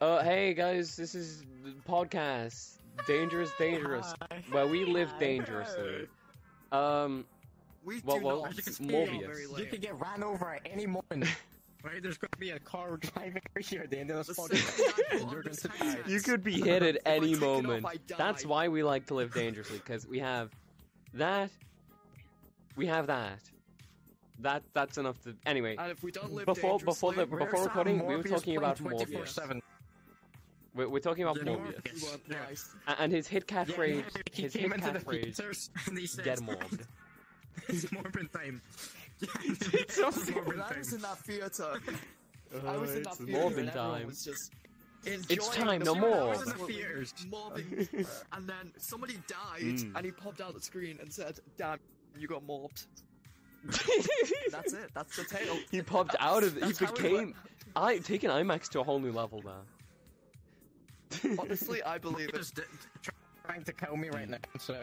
Uh, 0.00 0.22
hey 0.22 0.54
guys, 0.54 0.94
this 0.96 1.14
is 1.14 1.42
the 1.64 1.72
podcast 1.88 2.76
Dangerous 3.06 3.50
Dangerous, 3.58 4.14
Hi. 4.30 4.42
where 4.50 4.66
we 4.66 4.84
live 4.84 5.10
Hi. 5.12 5.18
dangerously. 5.18 6.06
Um, 6.72 7.24
We 7.84 8.00
Well, 8.04 8.18
do 8.18 8.24
well, 8.26 8.42
not 8.42 8.58
it's 8.58 8.74
speak 8.76 8.90
Morbius. 8.90 9.26
very 9.26 9.42
You 9.42 9.52
late. 9.52 9.70
could 9.70 9.80
get 9.80 9.98
ran 9.98 10.22
over 10.22 10.54
at 10.54 10.62
any 10.70 10.86
moment. 10.86 11.24
Right? 11.84 12.02
There's 12.02 12.18
going 12.18 12.32
to 12.32 12.38
be 12.38 12.50
a 12.50 12.58
car 12.58 12.96
driving 12.96 13.40
here 13.60 13.82
at 13.82 13.90
the 13.90 13.98
end 14.00 14.10
of 14.10 14.26
The 14.26 14.32
this 14.32 14.36
podcast. 14.36 15.12
And 15.12 15.30
you're 15.30 15.42
gonna 15.44 15.94
die. 16.02 16.10
you 16.10 16.20
could 16.20 16.42
be 16.42 16.60
hit 16.60 16.82
at 16.82 16.98
any 17.06 17.34
take 17.34 17.42
off, 17.44 17.62
moment. 17.62 17.86
That's 18.18 18.44
why 18.44 18.66
we 18.66 18.82
like 18.82 19.06
to 19.06 19.14
live 19.14 19.32
dangerously, 19.32 19.78
because 19.78 20.04
we 20.04 20.18
have 20.18 20.50
that. 21.14 21.50
We 22.74 22.86
have 22.86 23.06
that. 23.06 23.38
That 24.40 24.64
that's 24.74 24.98
enough 24.98 25.22
to. 25.22 25.36
Anyway, 25.46 25.76
And 25.78 25.92
if 25.92 26.02
we 26.02 26.10
don't 26.10 26.32
live 26.32 26.46
Before- 26.46 26.80
before 26.80 27.12
the- 27.12 27.26
before 27.26 27.62
recording, 27.62 28.04
we 28.04 28.16
were 28.16 28.24
talking 28.24 28.56
about 28.56 28.78
playing 28.78 28.98
Morbius. 28.98 29.34
24/7? 29.38 29.62
We're, 30.74 30.88
we're 30.88 30.98
talking 31.00 31.24
about 31.24 31.36
The 31.36 31.44
Morbius, 31.44 32.04
Morbius. 32.04 32.68
Yeah. 32.86 32.94
and 32.98 33.12
his 33.12 33.26
hit 33.26 33.46
catchphrase. 33.46 33.96
Yeah, 34.14 34.22
he 34.32 34.42
his 34.42 34.52
came 34.52 34.70
hit 34.70 34.80
into 34.80 34.92
the 34.92 34.98
catchphrase. 35.00 35.22
theaters 35.36 35.70
and 35.86 35.98
he 35.98 36.06
says, 36.06 36.24
Get 36.24 36.42
mobbed. 36.42 36.86
it's 37.68 37.84
Morbin 37.86 38.30
time. 38.32 38.60
It's 39.20 39.96
so 39.96 40.08
It's 40.08 40.30
Morbin 40.30 40.46
When 40.46 40.60
I 40.60 40.78
was 40.78 40.92
in 40.92 41.00
time. 41.00 41.10
that 41.10 41.18
theater, 41.24 41.80
I 42.66 42.76
was 42.76 42.94
in 42.94 43.02
that 43.02 43.10
it's 43.12 43.18
theater 43.18 43.32
Morbin 43.40 43.58
and 43.58 43.72
time. 43.72 44.06
was 44.06 44.24
just 44.24 44.52
It's 45.04 45.48
time, 45.48 45.82
no 45.82 45.94
more. 45.94 46.14
I 46.14 46.18
I 46.18 46.24
was 46.28 46.38
was 46.38 46.48
in 46.52 46.58
the 47.30 47.36
mobbing, 47.36 47.88
and 48.32 48.48
then 48.48 48.72
somebody 48.78 49.14
died, 49.26 49.62
Mm. 49.62 49.92
and 49.96 50.04
he 50.04 50.12
popped 50.12 50.40
out 50.40 50.54
the 50.54 50.60
screen 50.60 50.98
and 51.00 51.12
said, 51.12 51.38
"Damn, 51.56 51.78
you 52.18 52.26
got 52.28 52.44
mobbed." 52.46 52.86
That's 54.50 54.72
it. 54.72 54.90
That's 54.94 55.16
the 55.16 55.24
tale. 55.24 55.56
he 55.70 55.82
popped 55.82 56.16
out 56.20 56.42
of 56.42 56.56
it. 56.56 56.62
He 56.64 56.72
That's 56.72 56.78
how 56.80 56.86
it 56.92 56.96
became. 56.96 57.34
I 57.76 57.98
taking 57.98 58.30
IMAX 58.30 58.68
to 58.70 58.80
a 58.80 58.84
whole 58.84 58.98
new 58.98 59.12
level 59.12 59.42
now. 59.44 59.62
Honestly, 61.38 61.82
I 61.82 61.98
believe 62.06 62.28
it. 62.30 62.34
Just 62.34 62.54
d- 62.56 62.62
trying 63.44 63.64
to 63.64 63.72
kill 63.72 63.96
me 63.96 64.08
right 64.10 64.28
now. 64.28 64.38
So, 64.58 64.76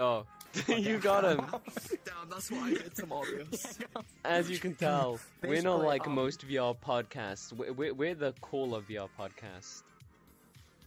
Oh, 0.00 0.24
you 0.68 0.98
got 0.98 1.24
him. 1.24 1.38
Damn, 2.04 2.28
that's 2.30 2.50
what 2.50 2.62
I 2.62 2.70
did 2.70 2.94
to 2.96 3.06
Morbius. 3.06 3.78
As 4.24 4.48
you 4.48 4.58
can 4.58 4.74
tell, 4.74 5.18
we're 5.42 5.60
not 5.62 5.82
like 5.82 6.06
um, 6.06 6.14
most 6.14 6.46
VR 6.46 6.76
podcasts. 6.76 7.52
We're, 7.52 7.72
we're, 7.72 7.94
we're 7.94 8.14
the 8.14 8.32
cooler 8.40 8.80
VR 8.82 9.08
podcast. 9.18 9.82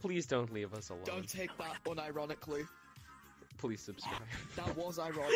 Please 0.00 0.26
don't 0.26 0.52
leave 0.52 0.72
us 0.74 0.88
alone. 0.88 1.02
Don't 1.04 1.28
take 1.28 1.50
that 1.58 1.76
unironically. 1.84 2.66
Please 3.58 3.80
subscribe. 3.80 4.18
That 4.56 4.76
was 4.76 4.98
ironic. 4.98 5.30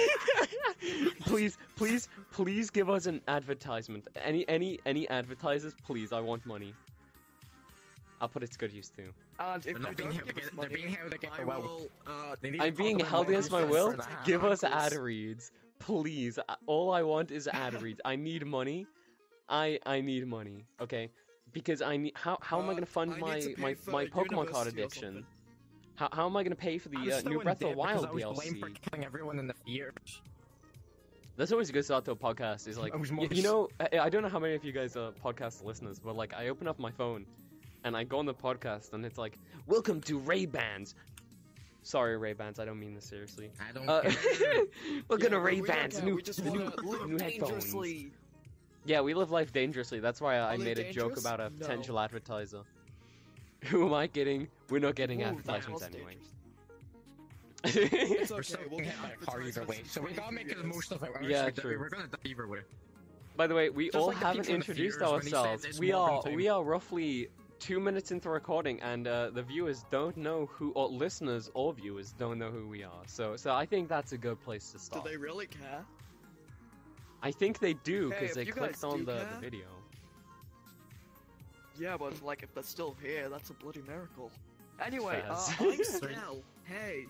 please, 1.21 1.57
please, 1.77 2.09
please 2.33 2.71
give 2.71 2.91
us 2.91 3.07
an 3.07 3.21
advertisement. 3.29 4.09
Any, 4.25 4.49
any, 4.49 4.81
any 4.87 5.09
advertisers, 5.11 5.75
please. 5.87 6.13
I 6.13 6.21
want 6.21 6.45
money. 6.47 6.75
I'll 8.21 8.29
put 8.29 8.43
it 8.43 8.51
to 8.53 8.59
good 8.59 8.73
use 8.73 8.89
too. 8.91 9.13
And 9.39 9.65
if 9.67 9.79
they're 9.79 9.93
being 9.93 10.09
don't 10.11 10.13
held 10.17 10.27
give 10.27 10.37
us 10.39 10.45
they're 10.45 10.53
money, 10.57 10.75
being 10.75 10.89
held 10.95 11.13
against 11.13 11.39
my 11.39 11.45
will. 11.45 11.63
will 11.63 11.91
uh, 12.07 12.37
I'm 12.61 12.75
being 12.75 12.99
talk 12.99 13.09
held 13.09 13.29
against 13.29 13.51
my 13.53 13.65
will. 13.65 13.95
Give 14.25 14.45
us 14.45 14.65
Uncles. 14.65 14.93
ad 14.93 14.99
reads, 14.99 15.51
please. 15.79 16.39
Uh, 16.39 16.55
All 16.67 16.93
I 16.93 17.03
want 17.03 17.31
is 17.31 17.47
ad 17.49 17.75
reads. 17.83 18.01
I 18.05 18.17
need 18.17 18.47
money. 18.47 18.87
I 19.49 19.79
I 19.87 20.01
need 20.01 20.27
money. 20.27 20.65
Okay, 20.81 21.11
because 21.53 21.83
I 21.83 21.97
need. 21.99 22.13
How 22.17 22.39
how 22.41 22.59
am 22.61 22.69
I 22.69 22.73
Uh, 22.73 22.75
gonna 22.75 22.87
fund 22.87 23.13
I 23.15 23.19
my 23.19 23.55
my 23.59 23.77
my 23.87 24.07
Pokemon 24.07 24.51
card 24.51 24.67
addiction? 24.69 25.25
How 25.97 26.09
how 26.13 26.27
am 26.27 26.37
I 26.37 26.43
gonna 26.43 26.57
pay 26.57 26.79
for 26.79 26.89
the 26.89 26.97
uh, 26.99 27.21
new 27.29 27.41
Breath 27.43 27.55
of 27.55 27.59
the 27.61 27.67
because 27.69 27.77
Wild 27.77 28.07
I 28.07 28.11
was 28.13 28.25
blamed 28.25 28.59
for 28.61 28.69
DLC? 28.71 28.77
killing 28.91 29.05
everyone 29.05 29.39
in 29.39 29.47
the 29.47 29.55
theaters. 29.55 30.23
That's 31.37 31.53
always 31.53 31.69
a 31.69 31.73
good 31.73 31.85
start 31.85 32.05
to 32.07 32.13
a 32.13 32.17
podcast. 32.17 32.67
Is 32.67 32.79
like, 32.85 32.95
I 32.95 32.97
was 32.97 33.11
y- 33.11 33.17
more 33.17 33.27
you 33.31 33.43
know, 33.43 33.69
I, 33.81 33.99
I 33.99 34.09
don't 34.09 34.23
know 34.23 34.29
how 34.29 34.39
many 34.39 34.55
of 34.55 34.65
you 34.65 34.73
guys 34.73 34.97
are 34.97 35.13
podcast 35.13 35.63
listeners, 35.65 35.99
but 35.99 36.17
like, 36.17 36.33
I 36.35 36.49
open 36.49 36.67
up 36.67 36.79
my 36.79 36.91
phone, 36.91 37.27
and 37.87 37.97
I 37.97 38.03
go 38.03 38.19
on 38.19 38.27
the 38.27 38.35
podcast, 38.35 38.93
and 38.95 39.07
it's 39.07 39.17
like, 39.17 39.39
"Welcome 39.67 40.01
to 40.03 40.19
Ray 40.19 40.45
Bans." 40.45 40.97
Sorry, 41.83 42.17
Ray 42.19 42.33
Bans. 42.33 42.59
I 42.59 42.65
don't 42.65 42.81
mean 42.81 42.95
this 42.97 43.05
seriously. 43.05 43.53
I 43.61 43.71
don't 43.73 43.89
Uh, 43.89 44.03
care. 44.03 44.13
Welcome 45.09 45.23
Yeah, 45.23 45.29
to 45.31 45.39
Ray 45.39 45.61
we 45.61 45.69
Bans. 45.69 46.03
New, 46.03 46.17
we 46.17 46.51
new, 46.51 46.65
live 46.83 47.09
new 47.09 47.19
headphones. 47.19 47.73
Yeah, 48.85 49.01
we 49.03 49.15
live 49.15 49.31
life 49.31 49.53
dangerously. 49.53 50.01
That's 50.01 50.21
why 50.21 50.35
I 50.37 50.55
Are 50.55 50.59
they 50.59 50.65
made 50.65 50.79
a 50.81 50.93
joke 50.93 51.17
about 51.17 51.41
a 51.41 51.45
No. 51.45 51.51
potential 51.51 52.01
advertiser. 52.01 52.63
Who 53.67 53.87
am 53.87 53.95
I 53.95 54.09
kidding? 54.09 54.49
We're 54.69 54.81
not 54.81 54.97
getting 54.97 55.23
Ooh, 55.23 55.27
advertisements 55.27 55.83
anyway. 55.85 56.17
dangerous. 56.17 56.33
It's 58.21 58.31
We're 58.31 58.37
okay, 58.39 58.43
still 58.43 58.61
we'll 58.69 58.81
get 58.81 58.89
hit 58.95 59.19
by 59.21 59.25
car 59.25 59.43
either 59.43 59.65
way, 59.65 59.83
so 59.87 60.01
we 60.01 60.11
in 60.11 60.17
gotta 60.17 60.33
make 60.33 60.47
20 60.49 60.63
the 60.63 60.69
most 60.69 60.91
of 60.93 61.03
it. 61.05 61.11
We're 61.21 61.29
Yeah, 61.29 61.51
true. 61.51 61.79
We're 61.79 61.89
gonna 61.89 62.09
die 62.09 62.19
either 62.25 62.47
way. 62.49 62.61
By 63.37 63.47
the 63.47 63.55
way, 63.55 63.71
we 63.71 63.87
Just 63.87 63.97
all 63.97 64.09
like 64.09 64.17
haven't 64.19 64.43
people 64.43 64.55
in 64.55 64.61
the 64.61 64.67
introduced 64.67 64.99
theaters 64.99 65.13
when 65.13 65.23
he 65.23 65.29
said 65.31 65.37
ourselves. 65.39 65.79
We 65.81 65.93
are 65.93 66.23
we 66.33 66.49
are 66.49 66.63
roughly 66.65 67.29
two 67.59 67.81
minutes 67.81 68.11
into 68.11 68.29
recording, 68.31 68.81
and 68.81 69.07
uh, 69.07 69.31
the 69.31 69.43
viewers 69.43 69.85
don't 69.91 70.17
know 70.17 70.47
who, 70.47 70.73
or 70.73 70.89
listeners 70.89 71.51
or 71.55 71.73
viewers 71.73 72.13
don't 72.13 72.39
know 72.39 72.51
who 72.51 72.67
we 72.69 72.83
are. 72.85 73.03
So, 73.07 73.37
so 73.37 73.55
I 73.55 73.67
think 73.67 73.89
that's 73.89 74.13
a 74.13 74.19
good 74.19 74.41
place 74.41 74.73
to 74.73 74.79
start. 74.79 75.05
Do 75.05 75.11
they 75.11 75.17
really 75.17 75.47
care? 75.47 75.85
I 77.23 77.31
think 77.31 77.59
they 77.59 77.75
do 77.75 78.11
because 78.11 78.31
if 78.31 78.35
they 78.35 78.45
clicked 78.47 78.85
on 78.85 79.05
the, 79.05 79.27
the 79.35 79.41
video. 79.41 79.67
Yeah, 81.79 81.97
but 81.97 82.23
like 82.23 82.43
if 82.43 82.55
they're 82.55 82.63
still 82.63 82.97
here, 83.03 83.29
that's 83.29 83.51
a 83.51 83.55
bloody 83.55 83.83
miracle. 83.87 84.31
Anyway, 84.85 85.23
uh. 85.29 85.39
I'm 85.61 85.85
Stel. 85.85 86.43
Hey, 86.65 87.07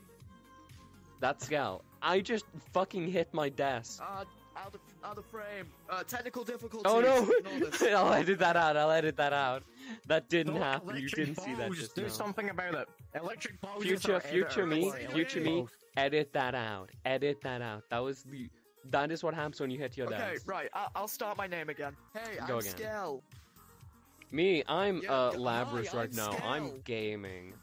That's 1.20 1.48
Gal. 1.48 1.82
I 2.02 2.20
just 2.20 2.44
fucking 2.72 3.08
hit 3.08 3.32
my 3.32 3.48
desk. 3.48 4.02
uh, 4.02 4.24
out 4.56 4.74
of 4.74 4.80
out 5.06 5.18
of 5.18 5.24
frame. 5.26 5.66
Uh, 5.88 6.02
technical 6.04 6.42
difficulties. 6.44 6.90
Oh 6.92 7.00
no! 7.00 7.30
I'll 7.96 8.12
edit 8.12 8.38
that 8.40 8.56
out. 8.56 8.76
I'll 8.76 8.90
edit 8.90 9.16
that 9.16 9.32
out. 9.32 9.62
That 10.06 10.28
didn't 10.28 10.54
No, 10.54 10.60
happen. 10.62 10.96
You 10.96 11.08
didn't 11.08 11.36
see 11.40 11.54
that 11.54 11.72
just 11.72 11.94
Do 11.94 12.02
now. 12.02 12.08
something 12.08 12.50
about 12.50 12.74
it. 12.74 12.88
Electric 13.14 13.60
balls. 13.60 13.82
Future, 13.82 14.20
future 14.20 14.66
me, 14.66 14.90
future 15.12 15.40
me. 15.40 15.66
Edit 15.96 16.32
that 16.32 16.54
out. 16.54 16.90
Edit 17.04 17.40
that 17.42 17.62
out. 17.62 17.84
That 17.90 18.00
was 18.00 18.22
the. 18.24 18.48
That 18.90 19.10
is 19.10 19.24
what 19.24 19.34
happens 19.34 19.60
when 19.60 19.70
you 19.70 19.78
hit 19.78 19.96
your 19.96 20.06
Okay, 20.06 20.18
desk. 20.34 20.48
right. 20.48 20.68
I- 20.72 20.86
I'll 20.94 21.08
start 21.08 21.36
my 21.36 21.48
name 21.48 21.68
again. 21.70 21.96
Hey, 22.14 22.36
Go 22.46 22.54
I'm 22.54 22.58
again. 22.60 22.62
Skell. 22.76 23.22
Me, 24.30 24.62
I'm 24.68 25.02
Yeah, 25.02 25.12
uh 25.12 25.32
Labrys 25.32 25.92
right 25.94 26.08
I'm 26.10 26.16
now. 26.16 26.36
I'm 26.44 26.80
gaming. 26.84 27.54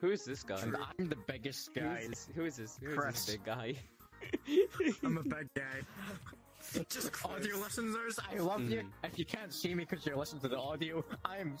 Who 0.00 0.10
is 0.10 0.24
this 0.24 0.42
guy? 0.42 0.60
And 0.60 0.76
I'm 0.98 1.08
the 1.08 1.16
biggest 1.28 1.72
guy. 1.74 1.98
is 2.02 2.08
this? 2.08 2.28
Who 2.34 2.44
is 2.44 2.56
this? 2.56 2.78
Who 2.82 3.00
is 3.00 3.14
this 3.14 3.26
big 3.36 3.44
guy? 3.44 3.74
I'm 5.04 5.18
a 5.18 5.22
big 5.24 5.48
guy. 5.54 5.62
Just 6.90 7.10
Audio 7.24 7.58
Chris. 7.58 7.78
listeners, 7.78 8.18
I 8.32 8.38
love 8.38 8.68
you. 8.68 8.80
Mm. 8.80 8.86
If 9.04 9.18
you 9.18 9.24
can't 9.24 9.52
see 9.52 9.74
me 9.74 9.84
because 9.88 10.04
you're 10.04 10.16
listening 10.16 10.42
to 10.42 10.48
the 10.48 10.58
audio, 10.58 11.04
I'm 11.24 11.56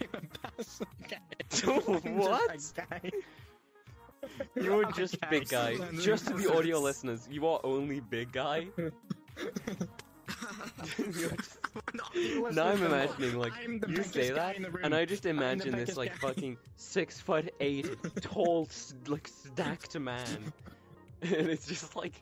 I'm 0.00 0.08
a 0.14 0.20
passive 0.56 0.86
guy. 1.08 1.18
I'm 2.04 2.16
What? 2.16 2.52
Just 2.54 2.78
a 2.78 2.82
guy. 2.90 3.10
You're 4.56 4.84
I'm 4.86 4.92
a 4.92 4.96
just 4.96 5.20
guy. 5.20 5.28
big 5.30 5.48
guy. 5.48 5.76
Just 6.00 6.26
to 6.28 6.34
the 6.34 6.52
audio 6.56 6.78
listeners, 6.80 7.28
you 7.30 7.46
are 7.46 7.60
only 7.62 8.00
big 8.00 8.32
guy. 8.32 8.66
You're 10.98 11.30
just- 11.30 11.58
now 12.54 12.66
I'm 12.68 12.82
imagining 12.82 13.38
like 13.38 13.52
I'm 13.62 13.78
the 13.80 13.88
you 13.88 13.96
biggest 13.96 14.14
say 14.14 14.28
guy 14.30 14.34
that, 14.34 14.56
in 14.56 14.62
the 14.62 14.70
room. 14.70 14.84
and 14.84 14.94
I 14.94 15.04
just 15.04 15.22
the 15.24 15.28
imagine 15.30 15.72
this 15.72 15.80
biggest 15.80 15.98
like 15.98 16.20
guy. 16.20 16.28
fucking 16.28 16.56
six 16.76 17.20
foot 17.20 17.52
eight, 17.60 17.88
tall, 18.20 18.66
s- 18.70 18.94
like 19.06 19.28
stacked 19.28 19.98
man, 19.98 20.52
and 21.22 21.48
it's 21.48 21.66
just 21.66 21.96
like 21.96 22.20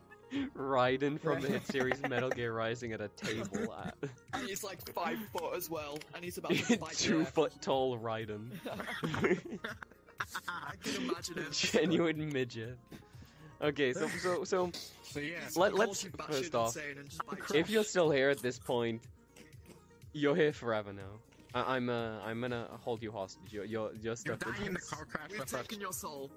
Raiden 0.55 1.19
from 1.19 1.39
the 1.41 1.47
hit 1.47 1.65
series 1.67 2.01
Metal 2.09 2.29
Gear 2.29 2.53
Rising 2.53 2.91
at 2.93 3.01
a 3.01 3.07
table 3.09 3.73
at 3.85 3.95
and 4.33 4.47
he's 4.47 4.63
like 4.63 4.79
five 4.93 5.17
foot 5.31 5.55
as 5.55 5.69
well, 5.69 5.97
and 6.15 6.23
he's 6.23 6.37
about 6.37 6.53
to 6.53 6.77
bite 6.79 6.93
two 6.97 7.17
your 7.17 7.25
foot 7.25 7.53
tall 7.61 7.97
Raiden, 7.97 8.49
I 10.47 10.71
can 10.83 11.03
imagine 11.03 11.37
it. 11.39 11.51
genuine 11.51 12.31
midget. 12.31 12.77
Okay, 13.61 13.93
so 13.93 14.07
so 14.21 14.43
so 14.43 14.71
So 15.03 15.19
yeah. 15.19 15.37
Let- 15.55 15.71
He 15.71 15.77
let's- 15.79 15.85
calls 15.87 16.03
you 16.03 16.09
batshit 16.11 16.27
first 16.27 16.55
off, 16.55 16.75
insane 16.75 16.97
and 16.99 17.09
just 17.09 17.25
bites 17.25 17.51
if 17.53 17.69
you. 17.69 17.75
you're 17.75 17.83
still 17.83 18.11
here 18.11 18.29
at 18.29 18.39
this 18.39 18.59
point, 18.59 19.01
you're 20.13 20.35
here 20.35 20.53
forever 20.53 20.93
now. 20.93 21.01
I- 21.55 21.75
I'm 21.75 21.89
uh, 21.89 22.19
I'm 22.23 22.41
gonna 22.41 22.67
hold 22.81 23.01
you 23.01 23.11
hostage. 23.11 23.51
You're 23.51 23.65
you're, 23.65 23.91
you're 24.01 24.15
You're 24.25 24.35
dying 24.35 24.65
in 24.67 24.73
the 24.73 24.79
car 24.79 25.05
crash 25.05 25.29
We've 25.31 25.39
with 25.39 25.53
us. 25.53 25.61
taken 25.61 25.79
your 25.81 25.93
soul. 25.93 26.29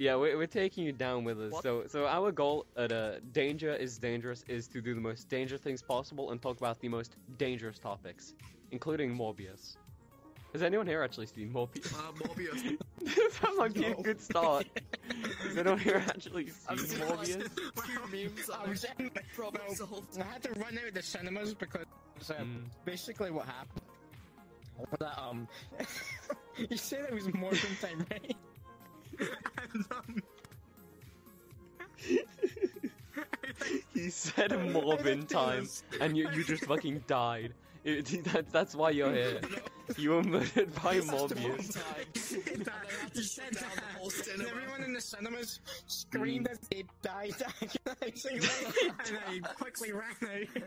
Yeah, 0.00 0.16
we're, 0.16 0.38
we're 0.38 0.46
taking 0.46 0.84
you 0.86 0.92
down 0.92 1.24
with 1.24 1.38
us. 1.38 1.52
What? 1.52 1.62
So 1.62 1.84
so 1.86 2.06
our 2.06 2.32
goal 2.32 2.64
at 2.74 2.90
uh, 2.90 3.20
Danger 3.32 3.74
is 3.74 3.98
Dangerous 3.98 4.42
is 4.48 4.66
to 4.68 4.80
do 4.80 4.94
the 4.94 5.00
most 5.00 5.28
dangerous 5.28 5.60
things 5.60 5.82
possible 5.82 6.30
and 6.30 6.40
talk 6.40 6.56
about 6.56 6.80
the 6.80 6.88
most 6.88 7.16
dangerous 7.36 7.78
topics, 7.78 8.32
including 8.70 9.14
Morbius. 9.14 9.76
Has 10.54 10.62
anyone 10.62 10.86
here 10.86 11.02
actually 11.02 11.26
seen 11.26 11.52
Morbius? 11.52 11.92
Uh, 11.92 12.12
Morbius. 12.12 12.78
that 13.42 13.54
might 13.58 13.74
be 13.74 13.84
a 13.84 13.94
good 13.94 14.22
start. 14.22 14.66
Has 15.42 15.58
anyone 15.58 15.78
here 15.78 16.02
actually 16.08 16.46
seen 16.46 16.54
I've 16.70 16.78
Morbius? 16.78 17.50
like 17.76 17.86
two 17.86 18.00
memes 18.10 18.48
I 18.50 18.68
was 18.70 18.84
it. 18.84 18.92
in, 18.98 19.10
Problem 19.36 19.62
well, 19.66 19.76
solved. 19.76 20.18
I 20.18 20.24
had 20.24 20.42
to 20.44 20.52
run 20.52 20.78
out 20.78 20.88
of 20.88 20.94
the 20.94 21.02
cinemas 21.02 21.52
because 21.52 21.84
uh, 22.30 22.34
Mm. 22.40 22.64
basically 22.86 23.30
what 23.30 23.44
happened 23.44 23.82
was 24.78 24.98
that 24.98 25.18
um 25.20 25.46
you 26.70 26.76
said 26.78 27.04
it 27.04 27.12
was 27.12 27.32
Morgan 27.34 27.76
time, 27.82 28.06
right? 28.10 28.34
And 29.74 30.22
he 33.94 34.10
said 34.10 34.50
Morbin 34.72 35.28
time, 35.28 35.68
and 36.00 36.16
you, 36.16 36.28
you 36.30 36.44
just 36.44 36.64
fucking 36.64 37.04
died. 37.06 37.52
It, 37.82 38.24
that, 38.24 38.52
that's 38.52 38.74
why 38.74 38.90
you're 38.90 39.12
here. 39.12 39.40
You 39.96 40.10
were 40.10 40.22
murdered 40.22 40.74
by 40.74 41.00
Morbius. 41.00 41.78
he 43.14 43.22
said 43.22 43.54
Down 43.54 43.64
the 43.74 43.98
whole 43.98 44.10
that. 44.10 44.46
Everyone 44.48 44.82
in 44.84 44.92
the 44.92 45.00
cinemas 45.00 45.60
screamed 45.86 46.46
mm. 46.46 46.52
as 46.52 46.58
they 46.70 46.84
died 47.00 47.34
agonizingly, 47.62 48.48
and 49.06 49.18
I 49.26 49.48
quickly 49.54 49.92
ran 49.92 50.12
out. 50.22 50.62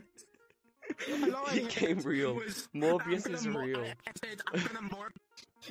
And 1.07 1.51
He 1.51 1.67
came 1.67 1.99
real. 1.99 2.41
Morbius 2.73 3.29
is 3.31 3.47
real. 3.47 3.81
I, 3.81 3.93
I 4.07 4.11
said, 4.23 4.41
I'm 4.51 4.63
gonna 4.63 4.89
morph. 4.89 5.11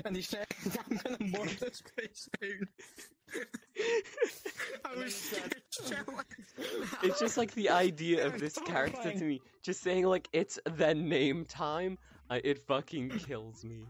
And 0.04 0.16
he 0.16 0.22
said, 0.22 0.46
I'm 0.90 0.96
gonna 0.98 1.18
morph 1.18 1.58
this 1.58 1.82
place 1.82 2.28
down. 2.40 2.68
I 4.84 4.94
was 4.98 5.14
scared. 5.14 5.54
It's 7.02 7.18
just 7.18 7.36
like 7.36 7.52
the 7.54 7.70
idea 7.70 8.26
of 8.26 8.38
this 8.38 8.58
character 8.66 9.12
to 9.12 9.24
me. 9.24 9.40
Just 9.62 9.82
saying 9.82 10.06
like 10.06 10.28
it's 10.32 10.58
the 10.64 10.94
name 10.94 11.44
time. 11.44 11.98
Uh, 12.30 12.38
it 12.44 12.58
fucking 12.66 13.10
kills 13.10 13.64
me. 13.64 13.86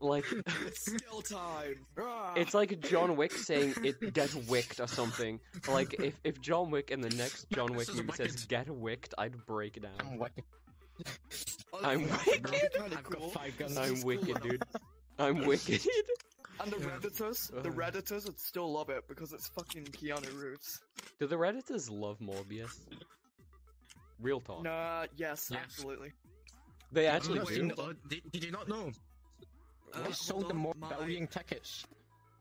Like 0.00 0.24
It's 0.66 0.92
still 0.92 1.20
time. 1.20 1.74
Ah. 1.98 2.32
it's 2.34 2.54
like 2.54 2.80
John 2.80 3.16
Wick 3.16 3.32
saying 3.32 3.74
it 3.84 4.14
get 4.14 4.34
wicked 4.48 4.80
or 4.80 4.86
something. 4.86 5.40
Like 5.68 5.94
if 6.00 6.14
if 6.24 6.40
John 6.40 6.70
Wick 6.70 6.90
in 6.90 7.00
the 7.00 7.10
next 7.10 7.50
John 7.50 7.74
Wick 7.74 7.94
movie 7.94 8.12
says 8.12 8.46
get 8.46 8.68
wicked, 8.68 9.14
I'd 9.18 9.44
break 9.46 9.80
down. 9.82 9.92
I'm 10.00 10.18
wicked. 10.18 10.44
I'm 11.82 12.06
that 12.08 12.26
wicked. 12.26 12.70
I've 12.82 13.02
got 13.04 13.32
five 13.32 13.56
guns. 13.58 13.76
I'm 13.76 14.00
wicked, 14.02 14.40
dude. 14.42 14.62
I'm 15.20 15.44
wicked. 15.46 15.80
And 16.60 16.70
the 16.72 16.78
Yeah. 16.78 16.86
redditors, 16.98 17.62
the 17.62 17.70
redditors 17.70 18.26
would 18.26 18.38
still 18.38 18.70
love 18.72 18.90
it 18.90 19.06
because 19.08 19.32
it's 19.32 19.48
fucking 19.48 19.84
Keanu 19.84 20.42
Reeves. 20.42 20.80
Do 21.18 21.26
the 21.26 21.36
redditors 21.36 21.90
love 21.90 22.18
Morbius? 22.20 22.76
Real 24.20 24.40
talk. 24.40 24.62
Nah, 24.62 25.06
yes, 25.16 25.48
Yes. 25.50 25.60
absolutely. 25.62 26.12
They 26.92 27.06
actually 27.06 27.38
you 27.56 27.68
do. 27.70 27.74
uh, 27.80 27.92
did, 28.08 28.22
did 28.32 28.44
you 28.44 28.50
not 28.50 28.68
know? 28.68 28.90
Uh, 29.94 30.02
They 30.02 30.12
sold 30.12 30.42
hold 30.42 30.50
them 30.50 30.58
more 30.58 30.74
my- 30.76 30.88
billion 30.94 31.26
tickets. 31.26 31.86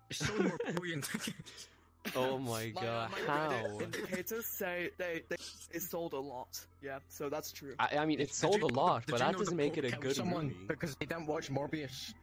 They 0.09 0.15
sold 0.15 0.43
more 0.43 0.57
billion 0.73 1.01
tickets. 1.11 1.67
Oh 2.15 2.37
my 2.39 2.71
My, 2.75 2.81
uh, 2.81 2.83
god, 2.83 3.11
my 3.11 3.33
how? 3.33 3.49
Reddit 3.51 3.81
indicators 3.83 4.45
say 4.47 4.89
they, 4.97 5.21
they 5.29 5.35
it 5.71 5.81
sold 5.81 6.13
a 6.13 6.19
lot. 6.19 6.59
Yeah, 6.81 6.99
so 7.07 7.29
that's 7.29 7.51
true. 7.51 7.75
I, 7.79 7.97
I 7.97 8.05
mean, 8.05 8.19
it 8.19 8.27
Did 8.29 8.33
sold 8.33 8.59
you 8.59 8.67
a 8.67 8.71
know- 8.71 8.81
lot, 8.81 9.05
did 9.05 9.11
but 9.11 9.19
you 9.19 9.25
that 9.25 9.31
know 9.33 9.39
doesn't 9.39 9.57
make 9.57 9.77
it 9.77 9.85
a 9.85 9.89
killed 9.91 10.01
good 10.03 10.15
someone 10.15 10.47
movie. 10.47 10.65
because 10.67 10.95
they 10.95 11.05
didn't 11.05 11.27
watch 11.27 11.49
Morbius. 11.51 12.13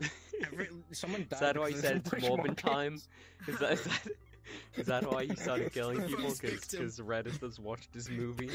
Every, 0.52 0.68
someone 0.92 1.26
died 1.28 1.34
Is 1.36 1.40
that 1.40 1.58
why 1.58 1.68
you 1.68 1.76
said 1.76 2.02
didn't 2.04 2.12
it's 2.12 2.28
watch 2.28 2.40
Morbin 2.40 2.56
time? 2.56 3.00
Is 3.46 3.58
that, 3.58 3.72
is 3.72 3.84
that 3.84 4.08
is 4.76 4.86
that 4.86 5.10
why 5.12 5.22
you 5.22 5.36
started 5.36 5.72
killing 5.72 6.00
people? 6.02 6.16
Because 6.24 6.40
victim. 6.40 6.80
Because 6.80 7.00
Redditors 7.00 7.58
watched 7.58 7.92
this 7.92 8.08
movie? 8.08 8.50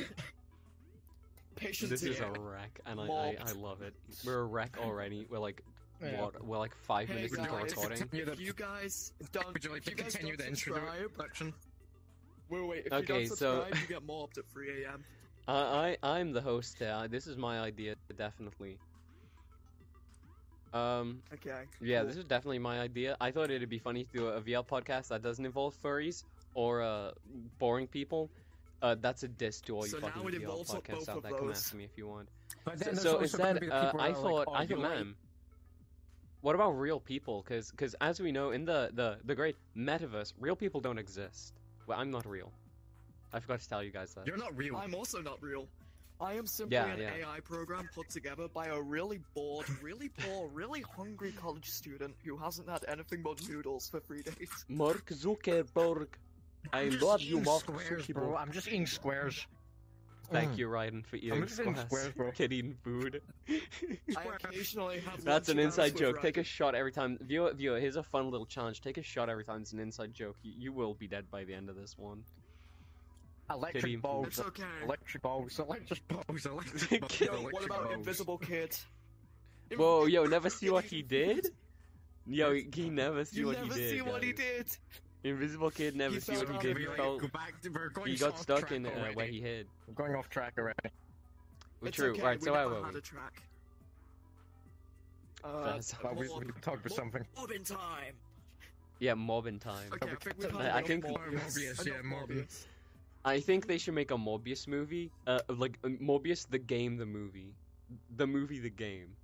Patient 1.56 1.92
This 1.92 2.02
is 2.04 2.20
a 2.20 2.32
wreck, 2.40 2.80
and 2.88 3.00
I, 3.00 3.04
I, 3.06 3.38
I 3.46 3.52
love 3.52 3.82
it. 3.84 3.94
We're 4.26 4.40
a 4.40 4.46
wreck 4.46 4.78
already. 4.82 5.28
We're 5.30 5.38
like, 5.38 5.62
Yeah. 6.02 6.20
what? 6.20 6.44
We're 6.44 6.58
like 6.58 6.76
five 6.76 7.08
Hey 7.10 7.16
minutes 7.16 7.38
into 7.38 7.52
recording. 7.52 8.08
The- 8.12 8.32
If 8.32 8.40
you 8.40 8.54
guys 8.54 9.14
don't, 9.32 9.54
Would 9.54 9.64
you 9.64 9.70
like 9.70 9.80
if 9.80 9.84
to 9.86 9.92
you 9.92 9.96
continue 9.98 10.36
the 10.36 10.44
don't 10.46 10.56
subscribe, 10.56 10.84
introduction? 11.04 11.54
wait, 12.50 12.68
wait, 12.68 12.86
if 12.88 12.94
Okay, 12.94 13.22
you 13.24 13.28
don't 13.28 13.38
so- 13.38 13.62
subscribe, 13.66 13.82
you 13.82 13.88
get 13.88 14.04
mobbed 14.04 14.38
at 14.40 14.46
3 14.52 14.84
a.m. 14.84 15.04
I, 15.48 15.52
uh, 15.54 15.56
I, 16.02 16.18
I'm 16.20 16.32
the 16.32 16.42
host 16.42 16.80
here. 16.80 17.08
This 17.08 17.28
is 17.28 17.38
my 17.38 17.60
idea, 17.60 17.96
definitely. 18.18 18.80
Um, 20.74 21.22
Okay. 21.34 21.66
Yeah, 21.82 22.00
cool. 22.00 22.08
this 22.08 22.18
is 22.18 22.26
definitely 22.26 22.60
my 22.60 22.80
idea. 22.80 23.16
I 23.22 23.32
thought 23.32 23.52
it'd 23.52 23.70
be 23.70 23.80
funny 23.80 24.06
to 24.06 24.18
do 24.18 24.28
a 24.28 24.42
VR 24.42 24.66
podcast 24.66 25.10
that 25.10 25.22
doesn't 25.22 25.46
involve 25.46 25.76
furries 25.82 26.24
or 26.56 26.82
uh, 26.82 27.12
boring 27.60 27.88
people. 27.88 28.30
Uh, 28.82 28.96
that's 29.00 29.24
a 29.24 29.28
diss 29.28 29.62
to 29.62 29.76
all 29.76 29.86
you 29.86 29.92
So 29.92 30.00
now 30.00 30.08
fucking 30.08 30.28
it 30.30 30.34
VR 30.34 30.42
involves 30.42 30.74
both 30.74 30.84
podcasts 30.84 31.10
out 31.10 31.24
there. 31.24 31.32
Come 31.32 31.48
those. 31.48 31.58
after 31.58 31.78
me 31.78 31.84
if 31.86 31.98
you 31.98 32.08
want. 32.08 32.28
But 32.66 32.80
So, 32.80 32.86
then 32.86 32.96
there's 32.96 33.04
so 33.04 33.20
instead, 33.20 33.60
the 33.62 33.74
uh, 33.74 33.78
I 33.78 33.82
that 33.82 33.96
are 33.96 33.98
like, 34.08 34.16
thought, 34.16 34.46
oh, 34.48 34.54
I 34.54 34.58
thought, 34.58 34.70
you're 34.70 34.80
ma'am, 34.80 35.16
what 36.42 36.56
about 36.56 36.72
real 36.72 37.00
people? 37.00 37.42
Because, 37.42 37.72
because 37.72 37.96
as 38.02 38.20
we 38.20 38.32
know, 38.32 38.52
in 38.52 38.66
the, 38.66 38.90
the, 38.94 39.18
the 39.24 39.36
great 39.36 39.56
metaverse, 39.78 40.34
real 40.40 40.56
people 40.56 40.82
don't 40.82 40.98
exist. 40.98 41.54
Well, 41.88 41.98
I'm 42.00 42.12
not 42.12 42.26
real. 42.26 42.52
I 43.32 43.40
forgot 43.40 43.62
to 43.62 43.70
tell 43.70 43.82
you 43.82 43.92
guys 43.92 44.14
that. 44.16 44.28
You're 44.28 44.38
not 44.38 44.56
real. 44.58 44.76
I'm 44.76 44.94
also 44.94 45.22
not 45.22 45.42
real. 45.42 45.68
I 46.24 46.34
am 46.34 46.48
simply 46.48 46.76
Yeah, 46.78 46.86
an 46.94 47.00
yeah. 47.00 47.28
AI 47.28 47.40
program 47.42 47.90
put 47.94 48.10
together 48.10 48.48
by 48.48 48.68
a 48.68 48.82
really 48.82 49.20
bored, 49.36 49.66
really 49.82 50.10
poor, 50.10 50.48
really 50.48 50.82
hungry 50.82 51.34
college 51.34 51.70
student 51.70 52.16
who 52.24 52.38
hasn't 52.38 52.70
had 52.70 52.86
anything 52.88 53.22
but 53.22 53.48
noodles 53.48 53.90
for 53.90 54.00
three 54.00 54.22
days. 54.24 54.66
Mark 54.70 55.06
Zuckerberg. 55.08 56.08
I 56.72 56.86
love 56.86 57.22
you, 57.22 57.42
Mark 57.42 57.62
squares, 57.64 58.08
Zuckerberg. 58.08 58.14
bro. 58.14 58.36
I'm 58.38 58.52
just 58.54 58.68
eating 58.68 58.88
squares. 58.88 59.46
Thank 60.32 60.54
Mm. 60.54 60.58
you, 60.60 60.68
Raiden, 60.70 61.06
for 61.06 61.18
eating 61.18 61.42
just 61.46 61.60
eating 61.60 61.76
squares, 61.76 62.14
bro. 62.14 62.32
Kid 62.32 62.54
eating 62.54 62.76
food. 62.82 63.22
I 63.50 64.24
occasionally 64.42 65.02
have 65.02 65.22
That's 65.26 65.50
an 65.50 65.60
inside 65.60 65.98
joke. 65.98 66.22
Take 66.22 66.38
a 66.38 66.44
shot 66.44 66.74
every 66.74 66.94
time. 66.94 67.18
Viewer, 67.22 67.54
viewer, 67.54 67.80
here's 67.80 67.98
a 67.98 68.04
fun 68.04 68.32
little 68.32 68.46
challenge. 68.46 68.80
Take 68.82 68.98
a 68.98 69.04
shot 69.04 69.30
every 69.30 69.44
time 69.44 69.62
it's 69.62 69.74
an 69.74 69.80
inside 69.80 70.14
joke. 70.14 70.38
You, 70.42 70.54
you 70.58 70.72
will 70.72 70.94
be 70.94 71.08
dead 71.08 71.30
by 71.30 71.44
the 71.44 71.54
end 71.54 71.70
of 71.70 71.76
this 71.76 71.98
one. 71.98 72.24
Electric 73.54 73.84
Kitty 73.84 73.96
balls. 73.98 74.28
It's 74.28 74.40
okay. 74.40 74.64
Electric 74.84 75.24
balls. 75.24 75.60
Electric 75.60 76.08
balls. 76.08 76.46
Electric 76.46 77.02
balls. 77.02 77.12
Kid- 77.12 77.28
Yo, 77.28 77.34
what 77.44 77.66
about 77.66 77.84
balls. 77.84 77.94
Invisible 77.96 78.38
Kid? 78.38 78.78
Whoa, 79.76 80.06
yo, 80.06 80.26
never 80.26 80.50
see 80.50 80.70
what 80.70 80.86
he 80.86 81.02
did? 81.02 81.48
Yo, 82.28 82.54
he 82.54 82.90
never 82.90 83.26
see 83.26 83.40
You 83.40 83.48
what 83.48 83.58
never 83.62 83.74
he 83.74 83.80
did. 83.80 83.80
Never 83.80 83.90
see 84.06 84.12
what 84.12 84.24
he 84.24 84.34
did. 84.34 84.78
Invisible 85.24 85.72
Kid 85.72 85.96
never 85.96 86.14
He 86.16 86.20
see 86.20 86.34
what 86.38 86.50
he 86.50 86.58
did. 86.60 86.72
of 86.72 86.78
He 86.78 86.86
the 86.86 86.92
fell. 86.92 87.18
Go 87.18 87.28
back. 87.30 87.60
To, 87.62 87.70
we're 87.70 87.90
going 87.90 88.12
He 88.12 88.18
got 88.18 88.38
stuck 88.38 88.72
in 88.72 88.86
uh, 88.86 88.90
where 89.14 89.26
he 89.26 89.40
hid. 89.42 89.68
We're 89.88 89.94
going 89.94 90.16
off 90.16 90.30
track 90.30 90.54
already. 90.58 90.78
Well, 91.82 91.88
It's 91.88 91.96
true. 91.98 92.12
okay, 92.12 92.22
Right. 92.22 92.40
we 92.40 92.46
So 92.46 92.52
where 92.52 92.62
never 92.64 92.76
were 92.80 92.86
had 92.86 92.94
we? 92.94 93.00
a 93.00 93.02
track. 93.02 93.42
Uh, 95.44 95.64
That's- 95.66 95.94
Well, 96.04 96.16
we, 96.16 96.28
we 96.30 96.52
talked 96.62 96.86
about 96.86 96.96
something. 96.96 97.26
mob 97.36 97.52
in 97.52 97.64
time. 97.64 98.14
Yeah, 99.00 99.14
mob 99.16 99.48
in 99.48 99.60
time. 99.60 99.90
Okay, 99.94 100.12
I 100.12 100.16
think 100.16 100.38
we 100.40 100.46
I- 100.46 100.50
can't 100.50 100.62
I 100.76 100.82
think- 100.84 101.06
Morbius. 101.06 101.58
Morbius, 101.58 101.86
yeah, 101.86 101.94
not 101.96 102.04
Morbius. 102.30 102.66
I 103.26 103.40
think 103.40 103.68
they 103.68 103.78
should 103.78 103.94
make 103.94 104.12
a 104.12 104.18
Morbius 104.18 104.68
movie. 104.68 105.12
Uh, 105.28 105.40
like 105.50 105.80
uh, 105.84 105.90
Morbius 105.90 106.48
the 106.50 106.60
game, 106.60 106.98
the 106.98 107.06
movie, 107.06 107.56
the 108.16 108.28
movie, 108.28 108.60
the 108.60 108.70
game. 108.70 109.16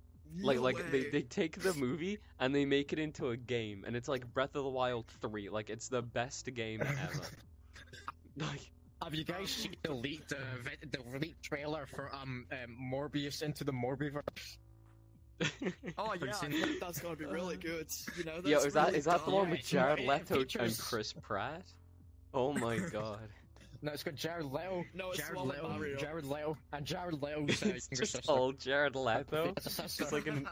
Like 0.42 0.58
No 0.58 0.62
like 0.62 0.76
they, 0.90 1.02
way. 1.04 1.10
they 1.10 1.22
take 1.22 1.60
the 1.60 1.74
movie 1.78 2.18
and 2.38 2.54
they 2.54 2.64
make 2.64 2.92
it 2.92 2.98
into 2.98 3.30
a 3.30 3.36
game, 3.36 3.84
and 3.86 3.96
it's 3.96 4.08
like 4.08 4.32
Breath 4.32 4.54
of 4.54 4.64
the 4.64 4.70
Wild 4.70 5.06
three. 5.20 5.48
Like 5.48 5.70
it's 5.70 5.88
the 5.88 6.02
best 6.02 6.52
game 6.54 6.82
ever. 6.82 7.22
like 8.36 8.70
Have 9.02 9.14
you 9.14 9.24
guys 9.24 9.50
seen 9.50 9.76
the 9.82 9.92
leaked, 9.92 10.32
uh, 10.32 10.36
the 10.90 11.18
leaked 11.18 11.42
trailer 11.42 11.86
for 11.86 12.14
um, 12.14 12.46
um 12.52 12.76
Morbius 12.92 13.42
into 13.42 13.64
the 13.64 13.72
Morbiverse? 13.72 14.58
Oh 15.98 16.14
you 16.14 16.26
yeah, 16.26 16.32
seen 16.32 16.52
I 16.52 16.60
think 16.60 16.80
that's 16.80 17.00
gonna 17.00 17.16
be 17.16 17.24
really 17.26 17.56
good. 17.56 17.88
You 18.16 18.24
know, 18.24 18.40
Yo, 18.44 18.60
that's 18.60 18.66
is 18.66 18.72
that 18.74 18.86
really 18.88 18.98
is 18.98 19.04
that 19.06 19.24
the 19.24 19.30
one 19.30 19.50
with 19.50 19.64
Jared 19.64 20.00
it 20.00 20.06
Leto 20.06 20.44
and 20.58 20.76
Chris 20.78 21.12
Pratt? 21.12 21.64
Oh 22.34 22.52
my 22.52 22.78
god. 22.78 23.28
No, 23.82 23.92
it's 23.92 24.02
got 24.02 24.14
Jared 24.14 24.44
Leto. 24.46 24.84
No, 24.94 25.10
it's 25.10 25.18
Jared 25.20 25.36
one 25.36 25.48
Leto. 25.48 25.68
Mario. 25.68 25.96
Jared 25.96 26.26
Leto 26.26 26.56
and 26.72 26.84
Jared 26.84 27.22
Leto's 27.22 27.62
uh, 27.62 27.68
it's 27.68 27.88
younger 27.90 27.96
just 27.96 28.12
sister. 28.12 28.30
all 28.32 28.52
Jared 28.52 28.94
Leto. 28.96 29.52
It's 29.56 29.66
a 29.66 29.70
sister. 29.70 30.02
It's 30.02 30.12
like 30.12 30.26
an, 30.26 30.46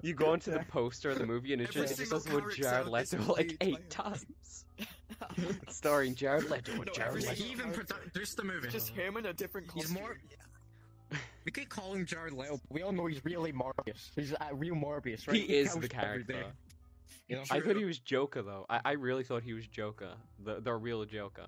you 0.00 0.14
go 0.14 0.32
into 0.32 0.50
the 0.50 0.64
poster 0.70 1.10
of 1.10 1.18
the 1.18 1.26
movie 1.26 1.52
and 1.52 1.60
it 1.60 1.68
Every 1.68 1.82
just, 1.88 2.00
it 2.00 2.08
says 2.08 2.24
the 2.24 2.52
Jared 2.56 2.88
Leto 2.88 3.34
like 3.34 3.56
eight 3.60 3.90
times. 3.90 4.24
Starring 5.68 6.14
Jared 6.14 6.50
Leto 6.50 6.72
and 6.72 6.86
No, 6.86 6.92
Jared 6.92 7.24
every 7.24 7.34
He 7.34 7.52
even 7.52 7.70
character. 7.72 7.94
produced 7.94 8.36
the 8.36 8.44
movie. 8.44 8.68
just 8.68 8.88
him 8.88 9.16
in 9.18 9.26
a 9.26 9.32
different 9.32 9.70
He's 9.72 9.84
costume. 9.84 10.02
more. 10.02 10.18
We 11.44 11.52
keep 11.52 11.68
calling 11.68 12.06
Jared 12.06 12.32
Leto. 12.32 12.52
but 12.66 12.72
We 12.74 12.82
all 12.82 12.92
know 12.92 13.06
he's 13.06 13.22
really 13.24 13.52
Morbius. 13.52 14.10
He's 14.16 14.32
a 14.32 14.54
real 14.54 14.74
Morbius, 14.74 15.26
right? 15.28 15.36
He 15.36 15.42
is 15.58 15.74
the 15.74 15.88
character. 15.88 16.44
You 17.28 17.36
know? 17.36 17.42
I 17.50 17.60
thought 17.60 17.76
he 17.76 17.84
was 17.84 17.98
Joker 17.98 18.42
though. 18.42 18.64
I, 18.70 18.80
I 18.84 18.92
really 18.92 19.24
thought 19.24 19.42
he 19.42 19.52
was 19.52 19.66
Joker, 19.66 20.14
the 20.42 20.60
the 20.60 20.72
real 20.74 21.04
Joker. 21.04 21.46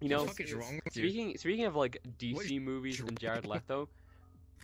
You 0.00 0.08
know, 0.08 0.18
what 0.24 0.28
the 0.36 0.42
fuck 0.44 0.46
is 0.46 0.54
wrong 0.54 0.80
with 0.84 0.96
you? 0.96 1.02
speaking 1.08 1.36
speaking 1.38 1.64
of 1.66 1.76
like 1.76 1.98
DC 2.18 2.44
is 2.44 2.52
movies 2.60 3.00
and? 3.00 3.18
Jared 3.18 3.46
Leto, 3.46 3.88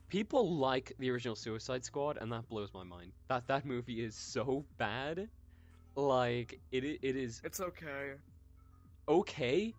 people 0.09 0.57
like 0.57 0.93
the 0.99 1.11
original 1.11 1.37
Suicide 1.37 1.85
Squad, 1.85 2.17
and 2.21 2.33
that 2.33 2.49
blows 2.49 2.71
my 2.73 2.85
mind. 2.85 3.13
That 3.29 3.47
that 3.49 3.65
movie 3.67 4.03
is 4.05 4.15
so 4.15 4.65
bad. 4.79 5.29
Like 5.95 6.59
it 6.73 6.85
it 7.03 7.17
is 7.17 7.41
It's 7.45 7.61
okay. 7.61 8.13
okay. 9.09 9.75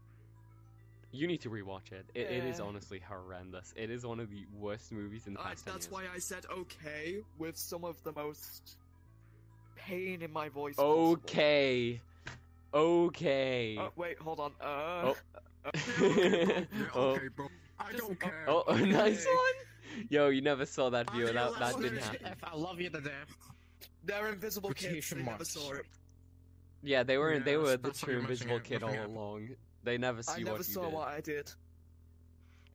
You 1.11 1.25
need 1.25 1.41
to 1.41 1.49
rewatch 1.49 1.91
it. 1.93 2.05
It, 2.13 2.29
it 2.29 2.43
is 2.43 2.59
honestly 2.59 2.99
horrendous. 2.99 3.73
It 3.77 3.89
is 3.89 4.05
one 4.05 4.19
of 4.19 4.29
the 4.29 4.45
worst 4.59 4.91
movies 4.91 5.25
in 5.25 5.33
the 5.33 5.39
past 5.39 5.65
10 5.65 5.73
that's 5.73 5.89
why 5.89 6.03
I 6.13 6.19
said 6.19 6.45
okay 6.51 7.19
with 7.39 7.57
some 7.57 7.85
of 7.85 8.01
the 8.03 8.11
most 8.11 8.77
pain 9.75 10.21
in 10.21 10.31
my 10.31 10.49
voice. 10.49 10.75
possible. 10.75 11.13
Okay. 11.13 12.01
Okay. 12.73 13.77
Oh, 13.79 13.91
wait, 13.95 14.19
hold 14.19 14.39
on. 14.39 14.51
Uh, 14.59 15.13
Oh. 15.13 15.15
Yeah, 16.01 16.63
oh, 16.95 17.01
okay, 17.11 17.27
bro. 17.35 17.47
I 17.79 17.91
Just- 17.91 18.03
don't 18.07 18.19
care. 18.19 18.45
oh, 18.47 18.63
Okay. 18.67 18.85
nice 18.85 19.25
one. 19.25 20.05
Yo, 20.09 20.29
you 20.29 20.41
never 20.41 20.65
saw 20.65 20.89
that 20.89 21.09
I 21.11 21.15
view. 21.15 21.25
That 21.31 21.59
that 21.59 21.79
didn't 21.79 21.97
happen. 21.99 22.19
death. 22.23 22.37
I 22.43 22.55
love 22.55 22.79
you 22.79 22.89
to 22.89 23.01
death. 23.01 23.35
they're 24.03 24.29
invisible 24.29 24.69
kids. 24.69 24.85
Quotation 24.87 25.19
They 25.19 25.23
never 25.31 25.45
saw 25.45 25.73
it. 25.73 25.85
Yeah, 26.83 27.03
they 27.03 27.17
were 27.17 27.39
they 27.39 27.57
were 27.57 27.77
the 27.77 27.91
true 27.91 28.19
invisible 28.19 28.59
kid 28.59 28.83
all 28.83 28.89
missing 28.89 29.03
it. 29.03 29.09
along. 29.09 29.49
They 29.83 29.97
never 29.97 30.21
see 30.21 30.41
I 30.41 30.43
never 30.43 30.51
what 30.57 30.67
you 30.67 30.73
saw 30.73 30.83
did. 30.85 30.93
what 30.93 31.07
I 31.07 31.21
did. 31.21 31.51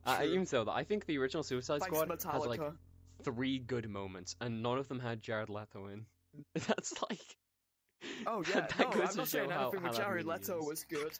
Uh, 0.05 0.17
True. 0.17 0.25
even 0.33 0.45
so, 0.45 0.65
though, 0.65 0.71
I 0.71 0.83
think 0.83 1.05
the 1.05 1.17
original 1.17 1.43
Suicide 1.43 1.79
Thanks, 1.79 1.95
Squad 1.97 2.09
Metallica. 2.09 2.33
has 2.33 2.45
like 2.45 2.59
three 3.23 3.59
good 3.59 3.89
moments, 3.89 4.35
and 4.41 4.61
none 4.61 4.77
of 4.77 4.89
them 4.89 4.99
had 4.99 5.21
Jared 5.21 5.49
Leto 5.49 5.87
in. 5.87 6.05
That's 6.55 6.93
like. 7.09 7.21
Oh 8.27 8.43
yeah, 8.49 8.61
that 8.61 8.79
no, 8.79 8.91
goes 8.91 9.01
I'm 9.01 9.07
to 9.11 9.17
not 9.19 9.27
saying 9.29 9.49
how- 9.49 9.61
anything 9.69 9.81
how 9.81 9.87
with 9.89 9.97
Jared 9.97 10.25
Leto 10.25 10.59
was 10.61 10.83
good. 10.83 11.17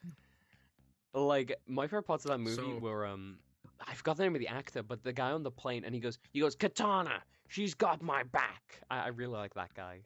Like 1.13 1.55
my 1.67 1.85
favorite 1.85 2.03
parts 2.03 2.25
of 2.25 2.31
that 2.31 2.39
movie 2.39 2.55
So- 2.55 2.79
were 2.79 3.05
um 3.05 3.37
I 3.85 3.93
forgot 3.95 4.15
the 4.17 4.23
name 4.23 4.33
of 4.35 4.39
the 4.39 4.47
actor, 4.47 4.81
but 4.81 5.03
the 5.03 5.11
guy 5.13 5.31
on 5.31 5.43
the 5.43 5.51
plane 5.51 5.83
and 5.85 5.93
he 5.93 5.99
goes 6.01 6.17
he 6.31 6.39
goes 6.39 6.55
Katana, 6.55 7.21
she's 7.49 7.73
got 7.73 8.01
my 8.01 8.23
back. 8.23 8.79
I, 8.89 8.99
I 9.01 9.07
really 9.07 9.33
like 9.37 9.53
that 9.55 9.73
guy. 9.75 9.99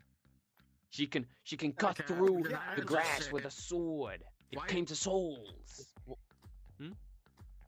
She 0.90 1.06
can 1.08 1.26
she 1.44 1.56
can 1.58 1.72
cut 1.74 2.00
Okay, 2.00 2.14
through 2.14 2.44
can 2.44 2.56
I 2.56 2.76
the 2.76 2.82
grass 2.82 3.32
with 3.32 3.46
a 3.46 3.52
sword. 3.52 4.24
It 4.52 4.58
Why- 4.58 4.68
came 4.68 4.86
to 4.88 4.96
souls. 4.96 5.94
Hmm? 6.80 6.92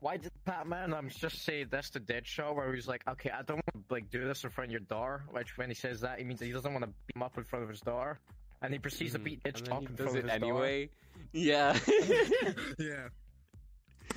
Why 0.00 0.16
did 0.16 0.32
Batman 0.46 0.92
um 0.94 1.08
just 1.10 1.44
say 1.44 1.64
that's 1.64 1.90
the 1.90 2.00
dead 2.00 2.26
show 2.26 2.52
where 2.54 2.74
he's 2.74 2.88
like, 2.88 3.02
okay, 3.08 3.30
I 3.30 3.42
don't 3.42 3.56
want 3.74 3.88
to 3.88 3.94
like 3.94 4.10
do 4.10 4.24
this 4.26 4.44
in 4.44 4.50
front 4.50 4.68
of 4.68 4.72
your 4.72 4.80
door. 4.80 5.24
Which 5.30 5.56
when 5.58 5.68
he 5.68 5.74
says 5.74 6.00
that, 6.00 6.18
he 6.18 6.24
means 6.24 6.40
that 6.40 6.46
he 6.46 6.52
doesn't 6.52 6.72
want 6.72 6.84
to 6.84 6.90
beat 7.06 7.16
him 7.16 7.22
up 7.22 7.36
in 7.38 7.44
front 7.44 7.62
of 7.62 7.68
his 7.68 7.80
door, 7.80 8.18
and 8.62 8.72
he 8.72 8.78
proceeds 8.78 9.12
to 9.12 9.18
Mhm. 9.18 9.24
beat 9.24 9.42
Ditch 9.44 9.58
and 9.58 9.66
then 9.68 9.74
up 9.76 9.80
he 9.82 9.86
in 9.88 9.94
does 9.94 10.04
front 10.06 10.16
it 10.16 10.24
of 10.24 10.30
his 10.30 10.42
anyway. 10.42 10.90
Yeah. 11.32 11.78
yeah. 12.78 13.08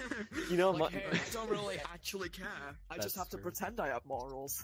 you 0.50 0.58
know, 0.58 0.72
Like, 0.72 0.94
my, 0.94 1.00
hey, 1.00 1.06
I 1.12 1.34
don't 1.34 1.50
really 1.50 1.78
actually 1.94 2.30
care. 2.30 2.48
I 2.90 2.96
That's 2.96 3.06
just 3.06 3.16
have 3.18 3.30
to 3.30 3.38
true. 3.38 3.44
pretend 3.44 3.80
I 3.80 3.88
have 3.90 4.06
morals. 4.06 4.64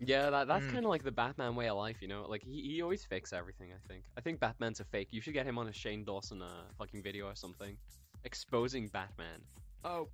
Yeah, 0.00 0.30
that, 0.30 0.48
that's 0.48 0.64
Mm. 0.66 0.72
kind 0.72 0.84
of 0.84 0.90
like 0.90 1.04
the 1.04 1.12
Batman 1.12 1.54
way 1.54 1.68
of 1.68 1.76
life, 1.76 1.98
you 2.02 2.08
know? 2.08 2.26
Like, 2.28 2.42
he, 2.42 2.60
he 2.62 2.82
always 2.82 3.04
fakes 3.04 3.32
everything, 3.32 3.70
I 3.72 3.86
think. 3.88 4.04
I 4.16 4.20
think 4.20 4.40
Batman's 4.40 4.80
a 4.80 4.84
fake. 4.84 5.08
You 5.12 5.20
should 5.20 5.34
get 5.34 5.46
him 5.46 5.58
on 5.58 5.68
a 5.68 5.72
Shane 5.72 6.04
Dawson 6.04 6.42
uh, 6.42 6.64
fucking 6.78 7.02
video 7.02 7.26
or 7.26 7.36
something. 7.36 7.76
Exposing 8.24 8.88
Batman. 8.88 9.40
Oh, 9.84 10.08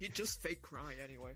he'd 0.00 0.14
just 0.14 0.42
fake 0.42 0.62
cry 0.62 0.94
anyway. 1.02 1.32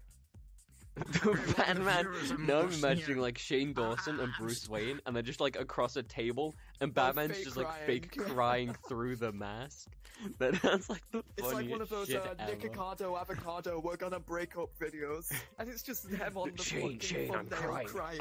Batman. 1.56 2.08
Now 2.46 2.60
I'm 2.60 2.72
imagining 2.72 3.18
like 3.18 3.36
Shane 3.38 3.72
Dawson 3.74 4.18
and 4.18 4.32
Ah, 4.34 4.36
Bruce 4.40 4.68
Wayne, 4.68 5.00
and 5.04 5.14
they're 5.14 5.22
just 5.22 5.40
like 5.40 5.56
across 5.60 5.96
a 5.96 6.02
table, 6.02 6.54
and 6.80 6.92
Batman's 6.94 7.42
just 7.42 7.56
like 7.56 7.70
fake 7.86 8.16
crying. 8.16 8.74
through 8.88 9.16
the 9.16 9.32
mask. 9.32 9.88
That 10.38 10.56
sounds 10.62 10.88
like 10.88 11.02
the 11.12 11.22
It's 11.36 11.52
like 11.52 11.68
one 11.68 11.82
of 11.82 11.90
those 11.90 12.10
uh, 12.14 12.34
Avocado, 12.38 13.18
Avocado, 13.18 13.78
we're 13.84 13.98
gonna 13.98 14.18
break 14.18 14.56
up 14.56 14.70
videos. 14.80 15.30
And 15.58 15.68
it's 15.68 15.82
just 15.82 16.08
them 16.10 16.38
on 16.38 16.52
the 16.56 16.62
Shane, 16.62 16.80
fucking 16.80 16.98
Shane, 17.00 17.34
I'm 17.34 17.46
crying. 17.48 17.86
crying. 17.86 18.20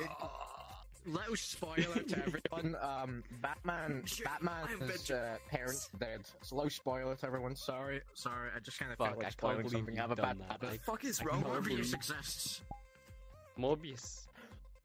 Little 1.05 1.35
spoiler 1.35 2.01
to 2.01 2.17
everyone. 2.25 2.75
Um, 2.81 3.23
Batman. 3.41 4.01
Shit, 4.05 4.25
I 4.27 4.31
am 4.37 4.45
Batman's 4.79 5.07
veg- 5.07 5.17
uh, 5.17 5.37
parents 5.49 5.89
dead. 5.99 6.21
It's 6.41 6.51
a 6.51 6.55
low 6.55 6.67
spoiler 6.67 7.15
to 7.15 7.25
everyone. 7.27 7.55
Sorry, 7.55 8.01
sorry. 8.15 8.49
I 8.55 8.59
just 8.59 8.79
kind 8.79 8.91
of 8.91 8.97
Fuck, 8.97 9.07
felt 9.07 9.13
I 9.13 9.17
like 9.17 9.23
can't 9.25 9.33
spoiling 9.33 9.57
believe 9.63 9.71
something. 9.77 9.97
I 9.99 10.01
have 10.01 10.11
a 10.11 10.15
you've 10.15 10.21
bad 10.23 10.39
that. 10.39 10.51
habit. 10.51 10.71
The 10.71 10.79
fuck 10.79 11.03
is 11.05 11.23
wrong 11.23 11.43
can't 11.43 11.53
with 11.55 11.63
believe- 11.65 11.79
you? 11.79 11.83
Morbius 11.85 11.93
exists. 11.93 12.61
Morbius. 13.59 14.27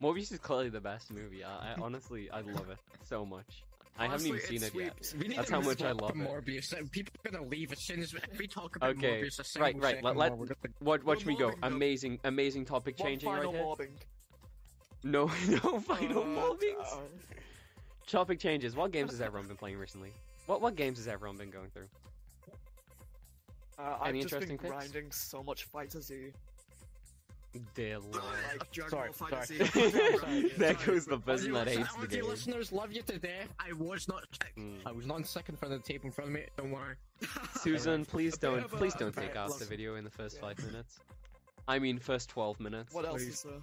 Morbius 0.01 0.31
is 0.31 0.39
clearly 0.39 0.69
the 0.69 0.79
best 0.81 1.11
movie. 1.11 1.43
I, 1.43 1.49
I 1.49 1.75
honestly, 1.81 2.29
I 2.31 2.41
love 2.41 2.69
it 2.69 2.77
so 3.03 3.25
much. 3.25 3.63
I 3.99 4.07
haven't 4.07 4.25
even 4.27 4.39
seen 4.41 4.63
it 4.63 4.73
it 4.73 4.75
yet. 4.75 4.93
sweeps. 5.03 5.15
We 5.15 5.27
need 5.27 5.37
That's 5.37 5.49
how 5.51 5.59
much 5.61 5.81
I 5.83 5.89
on 5.89 5.97
to 5.97 6.03
love 6.05 6.11
it. 6.15 6.17
Morbius. 6.17 6.73
Uh, 6.73 6.83
People 6.91 7.13
are 7.25 7.31
gonna 7.31 7.45
leave 7.47 7.71
as 7.71 7.79
soon 7.79 7.99
as 8.01 8.15
we 8.39 8.47
talk 8.47 8.75
about 8.77 8.91
Okay, 8.91 9.21
Morbius. 9.23 9.55
A 9.55 9.59
right, 9.59 9.75
right, 9.75 9.83
second 9.95 10.03
let- 10.05 10.17
let- 10.17 10.29
more, 10.31 10.37
we're 10.39 10.45
gonna- 10.45 10.73
Watch, 10.81 11.03
watch 11.03 11.25
me 11.25 11.35
go. 11.35 11.49
though. 11.51 11.67
Amazing, 11.67 12.19
amazing 12.23 12.65
topic 12.65 12.97
changing 12.97 13.29
right 13.29 13.37
final 13.39 13.51
here. 13.53 13.63
mobbing. 13.63 13.89
No, 15.03 15.25
no 15.47 15.79
final 15.79 16.23
Uh, 16.23 16.25
mobbings. 16.25 16.77
uh, 16.91 16.97
Topic 18.07 18.39
changes. 18.39 18.75
What 18.75 18.91
games 18.91 19.11
has 19.11 19.21
everyone 19.21 19.47
been 19.47 19.57
playing 19.57 19.77
recently? 19.77 20.11
What 20.47 20.61
what 20.61 20.75
games 20.75 20.97
has 20.97 21.07
everyone 21.07 21.37
been 21.37 21.49
going 21.49 21.69
through? 21.69 21.87
Uh, 23.79 23.97
I've 24.01 24.09
Any 24.09 24.21
just 24.23 24.37
been 24.39 24.49
picks? 24.57 24.63
grinding 24.69 25.11
so 25.11 25.41
much 25.43 25.63
Fighter 25.63 26.01
Z. 26.01 26.31
Dear 27.75 27.99
lord. 27.99 28.15
Like 28.59 28.71
Dragon 28.71 28.89
Sorry, 28.91 29.09
Ball 29.19 29.27
Fighter 29.29 29.45
sorry. 29.45 29.65
Z. 29.69 30.17
Sorry, 30.19 30.41
there 30.57 30.73
sorry. 30.73 30.85
goes 30.85 31.05
the 31.05 31.17
person 31.19 31.51
that 31.53 31.67
Audio- 31.67 31.79
hates 31.79 31.95
the 31.95 32.07
game. 32.07 32.25
listeners, 32.27 32.71
love 32.71 32.91
you 32.91 33.01
to 33.03 33.17
death. 33.17 33.47
I 33.59 33.73
was 33.73 34.07
not. 34.07 34.23
Mm. 34.57 34.77
I 34.85 34.91
was 34.91 35.05
not 35.05 35.17
in 35.17 35.23
second 35.23 35.57
for 35.57 35.67
the 35.67 35.79
tape 35.79 36.03
in 36.05 36.11
front 36.11 36.29
of 36.29 36.33
me. 36.33 36.45
Don't 36.57 36.71
worry. 36.71 36.95
Susan, 37.59 38.05
please 38.05 38.37
don't, 38.37 38.59
of 38.59 38.73
a- 38.73 38.77
please 38.77 38.93
don't 38.93 39.13
bit 39.15 39.27
take 39.27 39.35
out 39.35 39.49
the 39.49 39.55
less- 39.55 39.67
video 39.67 39.95
in 39.95 40.03
the 40.03 40.09
first 40.09 40.35
Yeah. 40.37 40.41
five 40.47 40.65
minutes. 40.65 40.99
I 41.67 41.79
mean, 41.79 41.97
first 41.99 42.29
twelve 42.29 42.59
minutes. 42.59 42.93
What 42.93 43.05
else 43.05 43.23
Please. 43.23 43.33
is 43.33 43.43
there? 43.43 43.53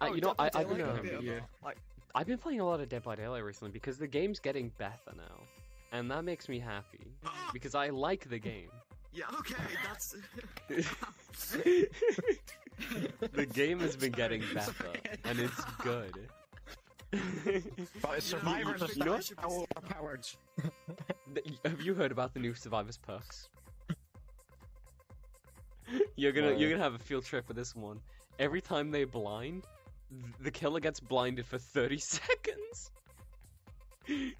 Uh, 0.00 0.08
Oh, 0.10 0.14
you 0.14 0.20
know, 0.20 0.34
I, 0.38 0.50
I've 0.54 0.68
been, 0.68 0.78
Daylight, 0.78 0.96
um, 0.98 1.02
bit 1.02 1.14
of 1.14 1.20
a- 1.20 1.24
yeah. 1.24 1.40
like, 1.64 1.78
I've 2.14 2.26
been 2.26 2.38
playing 2.38 2.60
a 2.60 2.64
lot 2.66 2.80
of 2.80 2.88
Dead 2.88 3.02
by 3.02 3.16
Daylight 3.16 3.44
recently 3.44 3.70
because 3.70 3.98
the 3.98 4.06
game's 4.06 4.38
getting 4.40 4.70
better 4.78 5.12
now, 5.16 5.40
and 5.92 6.10
that 6.10 6.24
makes 6.24 6.48
me 6.48 6.58
happy 6.58 7.06
because 7.52 7.74
I 7.74 7.88
like 7.88 8.28
the 8.28 8.38
game. 8.38 8.68
yeah, 9.12 9.24
okay, 9.38 9.54
that's. 9.86 10.16
the 13.32 13.46
game 13.46 13.80
has 13.80 13.96
been 13.96 14.12
getting 14.12 14.42
better, 14.54 14.92
and 15.24 15.38
it's 15.38 15.64
good. 15.82 16.28
But 18.02 18.20
survivors 18.22 18.82
are 18.82 18.88
you 18.92 19.04
know- 19.04 19.20
still 19.20 19.66
overpowered. 19.76 20.26
Have 21.64 21.80
you 21.80 21.94
heard 21.94 22.12
about 22.12 22.34
the 22.34 22.40
new 22.40 22.52
Survivors 22.52 22.98
perks? 22.98 23.48
You're 26.16 26.32
gonna 26.32 26.50
No. 26.52 26.56
you're 26.58 26.68
gonna 26.70 26.82
have 26.82 26.94
a 26.94 26.98
field 26.98 27.24
trip 27.24 27.46
with 27.48 27.56
this 27.56 27.74
one. 27.76 28.00
Every 28.38 28.60
time 28.60 28.90
they 28.90 29.04
blind, 29.04 29.62
th- 29.62 29.75
the 30.40 30.50
killer 30.50 30.80
gets 30.80 31.00
blinded 31.00 31.46
for 31.46 31.58
30 31.58 31.98
seconds. 31.98 32.90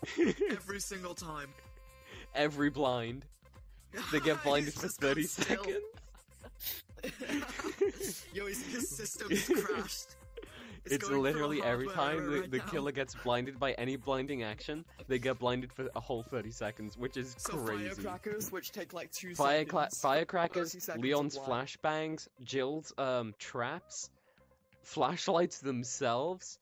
Every 0.50 0.80
single 0.80 1.14
time. 1.14 1.48
Every 2.34 2.70
blind, 2.70 3.24
they 4.12 4.20
get 4.20 4.42
blinded 4.44 4.74
for 4.74 4.88
30 4.88 5.22
seconds. 5.24 5.76
Yo, 8.32 8.46
his, 8.46 8.62
his 8.66 8.88
system's 8.88 9.44
crashed. 9.48 10.16
It's, 10.88 11.08
a 11.08 11.16
literally 11.18 11.60
every 11.64 11.88
time 11.88 12.30
the, 12.30 12.40
right 12.42 12.50
the 12.50 12.60
killer 12.60 12.92
gets 12.92 13.12
blinded 13.16 13.58
by 13.58 13.72
any 13.72 13.96
blinding 13.96 14.44
action, 14.44 14.84
they 15.08 15.18
get 15.18 15.40
blinded 15.40 15.72
for 15.72 15.88
a 15.96 16.00
whole 16.00 16.22
30 16.22 16.52
seconds, 16.52 16.96
which 16.96 17.16
is 17.16 17.34
So 17.38 17.54
crazy. 17.56 17.88
firecrackers, 17.88 18.52
which 18.52 18.70
take 18.70 18.92
like 18.92 19.10
two 19.10 19.30
Firecla- 19.30 19.90
seconds. 19.90 20.00
firecrackers, 20.00 20.88
Leon's 20.96 21.36
flashbangs, 21.36 22.28
Jill's 22.44 22.92
um 22.98 23.34
traps, 23.40 24.10
flashlights 24.86 25.58
themselves. 25.58 26.58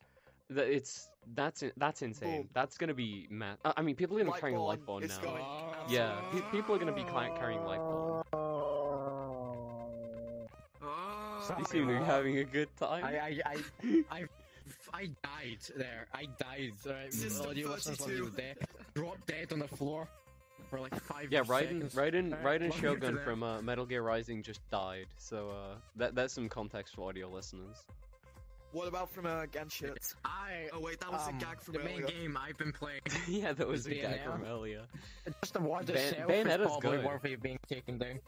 That 0.50 0.68
it's 0.68 1.08
that's 1.34 1.62
that's 1.76 2.02
insane. 2.02 2.42
Boom. 2.42 2.48
That's 2.52 2.76
gonna 2.76 2.94
be 2.94 3.26
mad. 3.30 3.56
I 3.64 3.74
I 3.78 3.82
mean, 3.82 3.94
people 3.96 4.16
are 4.16 4.20
gonna 4.24 4.34
be 4.34 4.40
carrying 4.40 4.58
Lightborn 4.58 4.86
Lightborn 4.86 5.02
is 5.04 5.18
now. 5.18 5.24
going 5.30 5.44
Yeah, 5.88 6.20
pe- 6.32 6.50
people 6.50 6.74
are 6.74 6.78
gonna 6.78 6.92
be 6.92 7.04
cla- 7.04 7.34
carrying 7.38 7.60
Lightborn. 7.60 8.24
Oh, 8.32 10.48
You 11.58 11.64
seem 11.66 11.86
to 11.88 11.98
be 11.98 12.04
having 12.04 12.38
a 12.38 12.44
good 12.44 12.68
time. 12.78 13.04
I, 13.04 13.18
I, 13.18 13.40
I, 13.46 13.56
I, 14.10 14.24
I 14.92 15.06
died 15.22 15.58
there. 15.76 16.06
I 16.14 16.26
died. 16.38 16.72
Right? 16.86 17.12
System 17.12 17.48
Audio 17.50 17.70
listeners 17.70 18.00
love 18.00 18.10
you 18.10 18.30
32. 18.30 18.64
Dropped 18.94 19.26
dead 19.26 19.52
on 19.52 19.58
the 19.58 19.68
floor 19.68 20.08
for 20.70 20.80
like 20.80 20.94
five 21.02 21.30
yeah, 21.30 21.40
Raiden, 21.42 21.90
seconds. 21.90 21.94
Raiden, 21.94 22.42
Raiden 22.42 22.70
love 22.70 22.80
Shogun 22.80 23.18
from 23.24 23.42
uh, 23.42 23.60
Metal 23.62 23.84
Gear 23.86 24.02
Rising 24.02 24.42
just 24.42 24.60
died. 24.70 25.06
So 25.18 25.50
uh, 25.50 25.74
that 25.96 26.14
that's 26.14 26.32
some 26.32 26.48
context 26.48 26.94
for 26.94 27.08
audio 27.08 27.28
listeners. 27.28 27.76
What 28.74 28.88
about 28.88 29.08
from 29.10 29.24
uh, 29.26 29.46
Genshin? 29.46 29.96
I. 30.24 30.68
Oh 30.72 30.80
wait, 30.80 30.98
that 31.00 31.10
was 31.10 31.26
um, 31.28 31.36
a 31.36 31.40
gag 31.40 31.60
from 31.60 31.74
the 31.74 31.78
main 31.80 32.02
earlier. 32.02 32.06
game 32.08 32.36
I've 32.36 32.58
been 32.58 32.72
playing. 32.72 33.00
yeah, 33.28 33.52
that 33.52 33.66
was 33.68 33.86
a 33.86 33.94
gag 33.94 34.22
from 34.24 34.44
earlier. 34.44 34.82
Just 35.40 35.54
the 35.54 35.60
word 35.60 35.86
Ban- 35.86 35.96
itself 35.96 36.28
Bayonetta's 36.30 36.60
is 36.60 36.66
probably 36.66 36.90
good. 36.98 37.04
worthy 37.06 37.32
of 37.34 37.42
being 37.42 37.58
taken 37.68 37.98
down. 37.98 38.18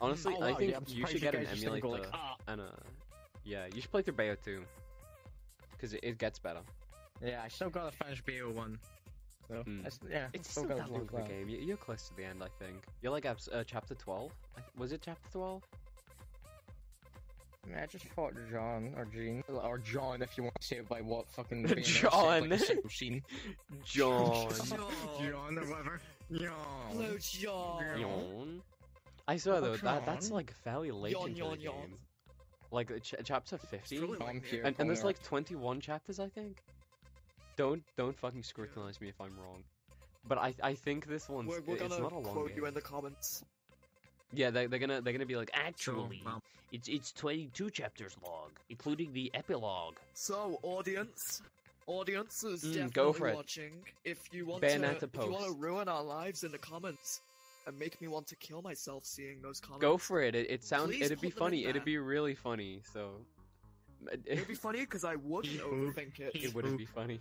Honestly, 0.00 0.34
Oh, 0.38 0.42
I 0.42 0.54
think 0.54 0.70
yeah, 0.72 0.76
I'm 0.78 0.84
you 0.88 1.06
should 1.06 1.20
get 1.20 1.34
an 1.34 1.42
guys 1.42 1.50
just 1.50 1.62
didn't 1.62 1.76
emulator. 1.78 2.02
like, 2.04 2.10
"Ah." 2.14 2.36
And 2.48 2.60
uh, 2.60 2.64
yeah, 3.44 3.66
you 3.74 3.80
should 3.80 3.90
play 3.90 4.02
through 4.02 4.14
Bayo 4.14 4.36
2. 4.44 4.62
Because 5.72 5.92
it, 5.94 6.00
it 6.02 6.18
gets 6.18 6.38
better. 6.38 6.60
Yeah, 7.24 7.40
I 7.44 7.48
still 7.48 7.70
gotta 7.70 7.94
finish 7.96 8.22
BO 8.22 8.50
one. 8.50 8.78
So, 9.48 9.62
that's- 9.66 10.00
yeah, 10.10 10.26
It's 10.32 10.50
still 10.50 10.64
still 10.64 10.76
that 10.76 10.90
long 10.90 11.02
of 11.02 11.08
a 11.14 11.16
that. 11.16 11.28
game. 11.28 11.48
You- 11.48 11.58
You're 11.60 11.76
close 11.76 12.08
to 12.08 12.16
the 12.16 12.24
end, 12.24 12.42
I 12.42 12.48
think. 12.62 12.84
You're 13.02 13.12
like 13.12 13.24
uh, 13.26 13.34
chapter 13.66 13.94
12? 13.94 14.32
Was 14.76 14.92
it 14.92 15.00
chapter 15.04 15.28
12? 17.66 17.76
Yeah, 17.76 17.82
I 17.82 17.86
just 17.86 18.04
fought 18.14 18.34
John 18.50 18.92
or 18.96 19.04
Jean 19.06 19.42
or 19.48 19.78
John 19.78 20.22
if 20.22 20.36
you 20.36 20.44
want 20.44 20.54
to 20.60 20.66
say 20.66 20.76
it 20.76 20.88
by 20.88 21.00
what 21.00 21.28
fucking 21.28 21.64
Bayonetta 21.66 21.84
said, 21.84 22.10
John. 22.10 22.48
like 22.50 22.60
a 22.60 22.64
single 22.64 22.90
scene. 22.90 23.22
John. 23.84 24.48
John 25.20 25.58
or 25.58 25.62
whatever. 25.66 26.00
John. 26.32 26.50
Hello, 26.92 27.16
John. 27.18 28.00
Yawn. 28.00 28.62
I 29.28 29.36
swear 29.36 29.60
though, 29.60 29.76
that 29.76 30.06
that's 30.06 30.30
like 30.30 30.52
fairly 30.64 30.90
late 30.92 31.12
Yawn, 31.12 31.28
into 31.28 31.38
yawn, 31.40 31.56
the 31.56 31.62
yawn. 31.64 31.74
game. 31.88 31.98
Like 32.72 33.02
ch- 33.02 33.14
chapter 33.24 33.58
50? 33.58 33.98
really 34.00 34.18
I'm 34.22 34.42
here. 34.42 34.62
And, 34.64 34.74
and 34.78 34.88
there's 34.88 35.04
like 35.04 35.22
21 35.22 35.80
chapters, 35.80 36.18
I 36.20 36.28
think. 36.28 36.62
Don't 37.56 37.82
don't 37.96 38.16
fucking 38.18 38.42
scrutinize 38.42 39.00
me 39.00 39.08
if 39.08 39.20
I'm 39.20 39.36
wrong. 39.40 39.62
But 40.28 40.38
I 40.38 40.54
I 40.62 40.74
think 40.74 41.06
this 41.06 41.28
one's 41.28 41.48
We're, 41.48 41.60
we're 41.66 41.74
it's 41.76 41.82
gonna 41.88 42.02
not 42.02 42.12
a 42.12 42.18
long 42.18 42.24
quote 42.24 42.48
game. 42.48 42.56
you 42.58 42.66
in 42.66 42.74
the 42.74 42.80
comments. 42.80 43.44
Yeah, 44.36 44.50
they, 44.50 44.66
they're 44.66 44.78
gonna 44.78 45.00
they're 45.00 45.12
gonna 45.12 45.26
be 45.26 45.36
like 45.36 45.50
Sure, 45.54 45.64
actually 45.94 46.22
well, 46.24 46.42
it's 46.72 46.88
it's 46.88 47.12
22 47.12 47.70
chapters 47.70 48.16
long, 48.24 48.50
including 48.70 49.12
the 49.12 49.30
epilogue. 49.34 49.94
So, 50.14 50.58
audience, 50.62 51.42
audience 51.86 52.44
is 52.44 52.62
Mm, 52.64 52.72
definitely 52.72 52.90
go 52.92 53.12
for 53.12 53.28
it. 53.28 53.36
watching. 53.36 53.72
If 54.04 54.18
you 54.32 54.46
want 54.46 54.62
Bayonetta 54.62 54.98
to, 55.00 55.06
if 55.06 55.14
you 55.14 55.30
want 55.30 55.44
to 55.44 55.48
post. 55.50 55.58
ruin 55.60 55.88
our 55.88 56.02
lives 56.02 56.44
in 56.44 56.52
the 56.52 56.58
comments, 56.58 57.20
and 57.66 57.78
make 57.78 58.00
me 58.00 58.08
want 58.08 58.26
to 58.28 58.36
kill 58.36 58.62
myself 58.62 59.04
seeing 59.04 59.40
those 59.42 59.58
comments. 59.60 59.82
Go 59.82 59.96
for 59.96 60.20
it. 60.22 60.34
It, 60.34 60.50
it 60.50 60.64
sounds. 60.64 60.86
Please 60.90 61.06
It'd 61.06 61.20
be 61.20 61.28
put 61.30 61.36
them 61.38 61.42
in 61.46 61.50
funny. 61.50 61.62
It'd 61.64 61.76
there. 61.76 61.82
be 61.84 61.98
really 61.98 62.34
funny. 62.34 62.80
So. 62.92 63.12
It'd 64.26 64.46
be 64.46 64.54
funny 64.54 64.80
because 64.80 65.04
I 65.04 65.16
wouldn't 65.24 65.54
Hee-hoo. 65.54 65.92
overthink 65.96 66.20
it. 66.20 66.30
It 66.34 66.54
wouldn't 66.54 66.78
be 66.78 66.84
funny. 66.86 67.18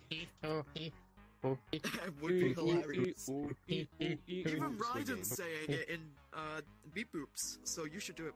It 1.72 1.86
would 2.22 2.30
be 2.32 2.54
hilarious. 2.54 3.30
Even 3.68 4.20
Even 4.28 4.78
Raiden's 4.78 5.36
saying 5.36 5.70
it 5.70 5.90
in 5.90 6.00
uh, 6.34 6.62
Beep 6.94 7.10
Boops, 7.14 7.58
so 7.64 7.86
you 7.86 8.00
should 8.00 8.16
do 8.16 8.28
it. 8.28 8.34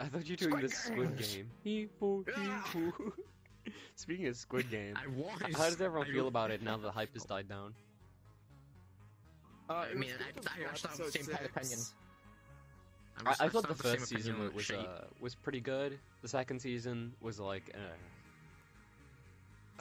I 0.00 0.06
thought 0.06 0.26
you 0.28 0.36
were 0.40 0.50
doing 0.50 0.62
the 0.62 0.68
Squid 0.68 1.08
Squid 1.08 1.18
Game. 1.18 1.50
Hee-hoo, 1.64 2.24
hee-hoo. 2.72 3.12
Speaking 3.96 4.26
of 4.28 4.36
Squid 4.36 4.70
Game, 4.76 4.94
I 4.96 5.52
how 5.52 5.64
does 5.64 5.80
everyone 5.80 6.06
feel 6.06 6.28
about 6.28 6.50
it 6.50 6.62
now 6.62 6.76
that 6.76 6.82
the 6.82 6.90
hype 6.92 7.12
has 7.14 7.24
died 7.24 7.48
down? 7.48 7.74
Uh, 9.68 9.86
I 9.90 9.94
mean, 9.94 10.10
was 10.36 10.46
I- 10.46 10.60
I 10.62 10.64
until 10.64 10.68
actually 10.70 10.88
have 10.90 10.98
the 10.98 11.10
same 11.12 11.24
kind 11.26 11.46
of 11.46 11.50
six. 11.52 11.56
opinion. 11.56 11.80
I, 13.26 13.46
I 13.46 13.48
thought 13.48 13.66
the 13.66 13.74
first 13.74 14.06
season 14.06 14.38
was 14.54 14.70
uh, 14.70 15.04
was 15.20 15.34
pretty 15.34 15.60
good. 15.60 15.98
The 16.22 16.28
second 16.28 16.60
season 16.60 17.12
was 17.20 17.40
like. 17.40 17.72
Uh, 17.74 17.78
Are 17.78 17.82
you 17.82 17.92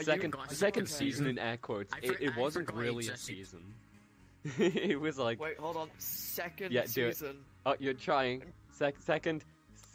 second 0.04 0.36
second 0.50 0.84
okay? 0.84 0.92
season 0.92 1.28
in 1.28 1.40
air 1.40 1.58
quotes. 1.58 1.94
I 1.94 1.98
it, 2.04 2.18
it 2.22 2.38
wasn't 2.38 2.72
really 2.74 3.08
a 3.08 3.18
season. 3.18 3.62
it 4.58 5.00
was 5.00 5.18
like, 5.18 5.40
Wait, 5.40 5.58
hold 5.58 5.76
on. 5.78 5.90
Second 5.98 6.72
Yeah, 6.72 6.84
do 6.92 7.08
it. 7.08 7.16
season. 7.18 7.38
oh, 7.66 7.76
you're 7.80 7.94
trying. 7.94 8.44
Sec- 8.72 8.96
second 9.00 9.44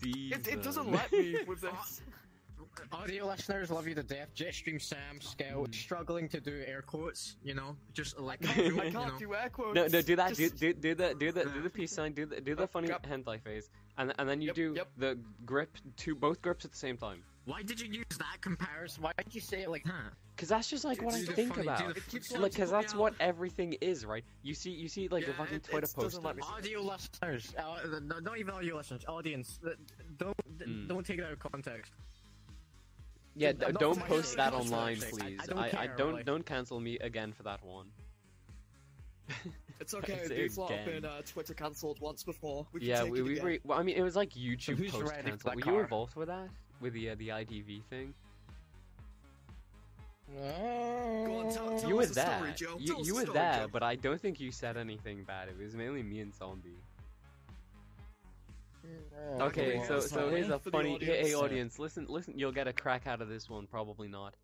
season. 0.03 0.41
It, 0.41 0.49
it 0.49 0.63
doesn't 0.63 0.91
let 0.91 1.11
me 1.13 1.37
with 1.47 1.61
this. 1.61 2.03
Audio 2.93 3.27
listeners 3.27 3.71
love 3.71 3.87
you 3.87 3.95
to 3.95 4.03
death. 4.03 4.29
Jetstream 4.35 4.81
Sam 4.81 5.21
Scout 5.21 5.71
Mm. 5.71 5.75
struggling 5.75 6.29
to 6.31 6.41
do 6.41 6.63
air 6.67 6.81
quotes. 6.83 7.37
You 7.45 7.55
know, 7.55 7.77
just 7.93 8.19
I 8.19 8.23
like 8.23 8.41
can't, 8.41 8.57
do 8.57 8.81
I 8.81 8.85
you 8.85 8.93
can't 8.93 9.13
know. 9.13 9.19
do 9.19 9.35
air 9.35 9.51
quotes. 9.51 9.75
No, 9.75 9.87
no, 9.87 10.01
do 10.03 10.17
that. 10.17 10.35
Just- 10.35 10.59
Do, 10.59 10.73
do, 10.73 10.81
do 10.81 10.95
the 10.95 11.15
do 11.15 11.33
the 11.33 11.45
do 11.45 11.61
the 11.63 11.71
peace 11.71 11.93
sign. 11.93 12.13
Do 12.13 12.25
the 12.27 12.41
do 12.41 12.55
the 12.55 12.67
funny 12.67 12.89
yep. 12.89 13.07
hentai 13.07 13.41
face, 13.43 13.69
and 13.99 14.13
and 14.19 14.27
then 14.29 14.41
you 14.41 14.49
Yep, 14.49 14.57
do 14.57 14.73
yep. 14.77 14.89
the 14.97 15.19
grip 15.45 15.71
to 15.99 16.15
both 16.15 16.41
grips 16.43 16.65
at 16.65 16.71
the 16.73 16.77
same 16.79 16.97
time. 16.97 17.23
Why 17.45 17.63
did 17.63 17.81
you 17.81 17.89
use 17.93 18.05
that 18.19 18.37
comparison? 18.41 19.03
Why 19.03 19.13
did 19.17 19.35
you 19.35 19.41
say 19.41 19.63
it 19.63 19.71
like 19.71 19.83
that? 19.85 20.13
Cause 20.37 20.49
that's 20.49 20.69
just 20.71 20.85
like 20.85 21.03
what 21.03 21.15
I 21.15 21.23
think 21.25 21.55
funny- 21.55 21.67
about. 21.67 21.79
the 21.95 22.01
It 22.01 22.07
keeps 22.09 22.29
funny- 22.29 22.43
Like, 22.43 22.55
cause 22.55 22.71
Put 22.71 22.77
me 22.77 22.83
that's 22.83 22.95
what 22.95 23.15
everything 23.21 23.73
is, 23.81 24.05
right? 24.07 24.25
You 24.43 24.55
see, 24.55 24.71
you 24.71 24.89
see, 24.89 25.09
like 25.09 25.25
the 25.25 25.33
Yeah, 25.33 25.37
fucking 25.39 25.61
Twitter 25.61 25.87
it 25.87 26.01
doesn't 26.01 26.23
let 26.25 26.37
me- 26.37 26.43
Audio 26.45 26.81
listeners, 26.83 27.53
uh, 27.59 28.01
not 28.23 28.39
even 28.39 28.55
audio 28.55 28.77
listeners, 28.77 29.05
audience, 29.09 29.59
don't 30.19 30.37
Mm. 30.59 30.87
don't 30.89 31.05
take 31.05 31.19
it 31.19 31.25
out 31.25 31.33
of 31.33 31.39
context. 31.41 31.93
Yeah, 33.35 33.53
I'm 33.67 33.73
don't 33.75 33.99
post 34.01 34.37
that 34.37 34.53
not 34.53 34.63
online, 34.63 34.97
please. 35.01 35.41
I 35.41 35.47
don't 35.47 35.59
I, 35.59 35.71
I 35.83 35.87
don't 35.89 36.11
really. 36.13 36.23
don't 36.25 36.45
cancel 36.47 36.79
me 36.81 36.99
again 36.99 37.33
for 37.33 37.43
that 37.45 37.65
one. 37.65 37.89
It's 39.81 39.95
okay. 39.95 40.27
Say 40.27 40.43
These 40.43 40.57
lot 40.59 40.71
have 40.71 40.85
been 40.87 41.05
uh, 41.05 41.23
Twitter 41.27 41.55
cancelled 41.55 41.99
once 42.01 42.23
before. 42.23 42.69
We 42.73 42.83
yeah, 42.83 43.03
take 43.03 43.13
we 43.13 43.23
we 43.23 43.41
re- 43.41 43.61
well, 43.65 43.81
I 43.81 43.83
mean, 43.83 43.97
it 43.97 44.03
was 44.03 44.15
like 44.15 44.31
YouTube 44.31 44.77
who's 44.77 44.93
post 44.93 45.11
ready 45.11 45.23
for 45.33 45.39
cancel. 45.39 45.53
Were 45.57 45.73
you 45.75 45.81
involved 45.81 46.15
with 46.15 46.29
that? 46.29 46.49
With 46.83 46.93
the 46.93 47.11
uh, 47.11 47.15
the 47.19 47.29
IDV 47.29 47.85
thing? 47.85 48.12
Go 50.35 51.37
on, 51.39 51.53
tell- 51.53 51.79
tell 51.79 51.89
you 51.89 51.97
were 51.97 52.07
story, 52.07 52.27
there. 52.59 52.69
You, 52.79 52.97
you 53.03 53.15
were 53.15 53.23
story, 53.23 53.35
there, 53.35 53.61
Joe. 53.62 53.69
but 53.73 53.83
I 53.83 53.95
don't 53.97 54.21
think 54.21 54.41
you 54.41 54.51
said 54.51 54.77
anything 54.77 55.25
bad. 55.25 55.49
It 55.49 55.62
was 55.62 55.75
mainly 55.75 56.03
me 56.03 56.21
and 56.21 56.35
Zombie. 56.35 56.71
Okay, 59.41 59.79
Okay, 59.79 59.87
so 59.87 60.01
so 60.01 60.29
here's 60.29 60.49
a 60.49 60.59
funny 60.59 60.99
hey, 61.01 61.07
hey 61.07 61.19
audience. 61.21 61.35
audience, 61.35 61.79
listen 61.79 62.07
listen 62.09 62.37
you'll 62.37 62.53
get 62.53 62.67
a 62.67 62.73
crack 62.73 63.07
out 63.07 63.23
of 63.23 63.29
this 63.29 63.49
one, 63.49 63.67
probably 63.67 64.09
not. 64.09 64.35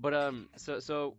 But 0.00 0.14
um 0.14 0.48
so 0.56 0.80
so 0.80 1.14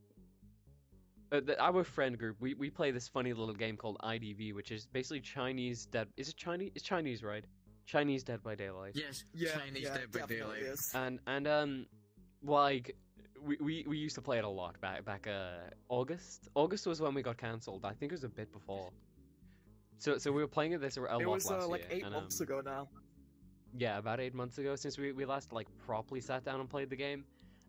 uh, 1.32 1.40
the, 1.40 1.60
our 1.62 1.84
friend 1.84 2.18
group, 2.18 2.38
we, 2.40 2.54
we 2.54 2.70
play 2.70 2.92
this 2.92 3.08
funny 3.08 3.34
little 3.34 3.54
game 3.54 3.78
called 3.78 3.98
IDV, 4.04 4.54
which 4.54 4.72
is 4.72 4.86
basically 4.86 5.22
Chinese 5.22 5.86
Dead. 5.88 6.08
Is 6.18 6.30
it 6.30 6.38
Chinese? 6.38 6.72
It's 6.76 6.84
Chinese, 6.84 7.24
right? 7.24 7.44
Chinese 7.86 8.24
Dead 8.24 8.42
by 8.44 8.56
Daylight. 8.56 8.94
Yes, 8.96 9.24
Yeah, 9.34 9.58
Chinese 9.58 9.84
yeah, 9.84 9.98
Dead 9.98 10.12
by 10.12 10.20
definitely 10.20 10.60
Daylight. 10.62 10.74
is. 10.74 10.92
And 10.94 11.20
and 11.28 11.48
um, 11.48 11.86
like 12.44 12.96
we, 13.42 13.58
we 13.62 13.86
we 13.88 13.98
used 13.98 14.16
to 14.16 14.22
play 14.22 14.38
it 14.38 14.44
a 14.44 14.50
lot 14.50 14.80
back 14.82 15.06
back 15.06 15.28
uh 15.28 15.70
August. 15.90 16.50
August 16.56 16.88
was 16.88 17.02
when 17.02 17.14
we 17.14 17.22
got 17.22 17.38
cancelled. 17.38 17.86
I 17.86 17.94
think 17.94 18.12
it 18.12 18.16
was 18.16 18.24
a 18.24 18.30
bit 18.30 18.52
before. 18.52 18.92
So 19.98 20.18
so 20.18 20.32
we 20.32 20.42
were 20.42 20.48
playing 20.48 20.74
it 20.74 20.82
this 20.82 20.98
a 20.98 21.02
lot 21.02 21.22
It 21.22 21.30
was 21.30 21.50
last 21.50 21.64
uh, 21.64 21.68
like 21.68 21.82
year, 21.82 21.90
eight 21.92 22.04
and, 22.04 22.14
months 22.14 22.40
um, 22.42 22.46
ago 22.46 22.62
now. 22.66 22.88
Yeah, 23.78 23.98
about 23.98 24.20
eight 24.20 24.34
months 24.34 24.58
ago 24.58 24.76
since 24.76 24.98
we, 24.98 25.12
we 25.12 25.26
last 25.26 25.52
like 25.52 25.68
properly 25.86 26.22
sat 26.22 26.44
down 26.46 26.60
and 26.60 26.70
played 26.70 26.90
the 26.90 26.96
game, 26.96 27.26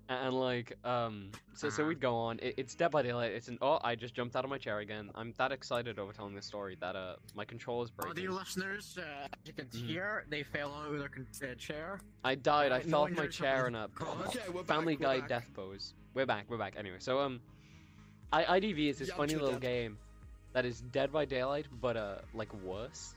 and, 0.08 0.34
like 0.34 0.72
um 0.84 1.30
so 1.54 1.68
so 1.70 1.84
we'd 1.86 2.00
go 2.00 2.14
on. 2.14 2.38
It, 2.40 2.54
it's 2.58 2.74
Dead 2.74 2.90
by 2.90 3.02
Daylight. 3.02 3.32
It's 3.32 3.48
an 3.48 3.58
oh 3.62 3.78
I 3.82 3.94
just 3.94 4.14
jumped 4.14 4.36
out 4.36 4.44
of 4.44 4.50
my 4.50 4.58
chair 4.58 4.78
again. 4.78 5.10
I'm 5.14 5.32
that 5.38 5.52
excited 5.52 5.98
over 5.98 6.12
telling 6.12 6.34
this 6.34 6.46
story 6.46 6.76
that 6.80 6.94
uh 6.96 7.16
my 7.34 7.44
controller's 7.44 7.90
breaking. 7.90 8.10
Audio 8.12 8.32
listeners, 8.32 8.98
uh, 8.98 9.24
as 9.24 9.28
you 9.44 9.52
can 9.52 9.66
Mhm. 9.66 9.86
hear, 9.86 10.24
they 10.28 10.42
fell 10.42 10.72
out 10.74 10.92
of 10.92 10.98
their 10.98 11.08
con- 11.08 11.26
uh, 11.42 11.54
chair. 11.56 12.00
I 12.24 12.34
died. 12.34 12.72
I 12.72 12.76
Uh, 12.78 12.80
fell 12.80 12.90
no 12.90 13.02
off 13.04 13.10
my 13.10 13.26
chair 13.26 13.66
in 13.68 13.74
something. 13.74 14.06
a 14.06 14.10
Oh, 14.10 14.24
Okay, 14.28 14.40
we're 14.48 14.62
back, 14.62 14.76
Family 14.76 14.96
Guy 14.96 15.20
back. 15.20 15.28
death 15.28 15.48
pose. 15.54 15.94
We're 16.14 16.26
back. 16.26 16.46
We're 16.48 16.58
back. 16.58 16.74
Anyway, 16.76 16.98
so 17.00 17.20
um, 17.20 17.40
I 18.32 18.44
IDV 18.60 18.88
is 18.90 18.98
this 18.98 19.08
Yeah, 19.08 19.16
funny 19.16 19.34
little 19.34 19.50
death. 19.52 19.60
game 19.60 19.98
that 20.52 20.64
is 20.64 20.80
Dead 20.92 21.12
by 21.12 21.24
Daylight, 21.24 21.66
but 21.80 21.96
uh 21.96 22.18
like 22.34 22.52
worse. 22.62 23.14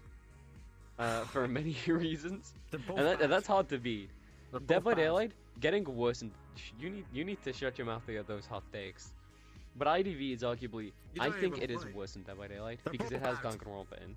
Uh, 0.97 1.23
for 1.31 1.47
many 1.47 1.75
reasons, 1.87 2.53
and, 2.73 2.83
that, 2.97 3.21
and 3.21 3.31
that's 3.31 3.47
hard 3.47 3.69
to 3.69 3.77
beat. 3.77 4.09
They're 4.51 4.59
Dead 4.59 4.83
by 4.83 4.91
bad. 4.93 4.97
Daylight 5.01 5.31
getting 5.61 5.83
worse, 5.95 6.21
and 6.23 6.31
sh- 6.59 6.73
you 6.79 6.89
need 6.89 7.05
you 7.13 7.23
need 7.23 7.41
to 7.43 7.51
shut 7.53 7.77
your 7.77 7.87
mouth 7.87 8.05
to 8.05 8.13
get 8.13 8.27
those 8.27 8.45
hot 8.45 8.63
takes. 8.73 9.13
But 9.77 9.87
IDV 9.87 10.33
is 10.33 10.41
arguably, 10.41 10.91
I 11.19 11.29
think 11.29 11.57
even 11.57 11.63
it 11.63 11.71
is 11.71 11.83
play. 11.83 11.91
worse 11.93 12.13
than 12.13 12.23
Dead 12.23 12.37
by 12.37 12.47
Daylight 12.47 12.79
They're 12.83 12.91
because 12.93 13.11
it 13.11 13.21
has 13.21 13.37
bad. 13.39 13.57
Danganronpa 13.59 13.97
in. 14.03 14.15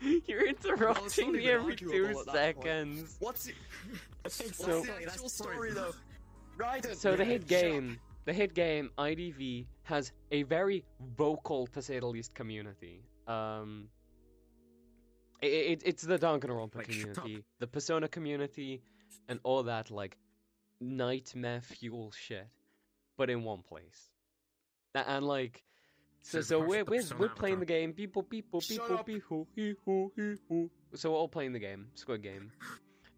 You're 0.26 0.46
interrupting 0.46 1.32
not 1.32 1.36
me 1.36 1.48
every 1.48 1.76
two 1.76 1.86
at 2.08 2.26
that 2.26 2.56
point. 2.56 2.64
seconds. 2.64 3.16
What's 3.20 3.44
the, 3.44 3.52
what's 4.22 4.56
So- 4.58 4.82
the 4.82 5.04
actual 5.06 5.28
story 5.28 5.72
though? 5.72 5.94
Raiden. 6.58 6.94
So 6.96 7.16
the 7.16 7.24
hit 7.24 7.46
game, 7.46 7.98
the 8.26 8.32
hit 8.32 8.54
game 8.54 8.90
IDV 8.98 9.66
has 9.84 10.12
a 10.30 10.42
very 10.44 10.84
vocal, 11.16 11.66
to 11.68 11.80
say 11.82 11.98
the 11.98 12.06
least, 12.06 12.34
community. 12.34 13.00
Um, 13.26 13.88
i 15.42 15.46
it, 15.46 15.82
it's 15.84 16.02
the 16.02 16.18
Danganronpa 16.18 16.76
Like, 16.76 16.84
up. 16.88 16.90
community, 16.90 17.44
the 17.58 17.66
Persona 17.66 18.08
community, 18.08 18.82
and 19.28 19.40
all 19.42 19.62
that 19.64 19.90
like 19.90 20.16
nightmare 20.80 21.60
fuel 21.60 22.12
shit, 22.12 22.48
but 23.16 23.30
in 23.30 23.44
one 23.44 23.62
place. 23.62 24.10
And 24.94 25.26
like, 25.26 25.62
so 26.22 26.40
so 26.40 26.60
we're 26.60 26.84
we're, 26.84 27.02
we're 27.18 27.28
playing 27.28 27.60
the 27.60 27.66
game. 27.66 27.92
People, 27.92 28.22
people, 28.22 28.60
people, 28.60 28.98
people, 29.04 29.48
hee 29.54 29.74
hoo. 29.84 30.70
So 30.94 31.10
we're 31.10 31.16
all 31.16 31.28
playing 31.28 31.52
the 31.52 31.58
game, 31.58 31.88
Squid 31.94 32.22
Game, 32.22 32.52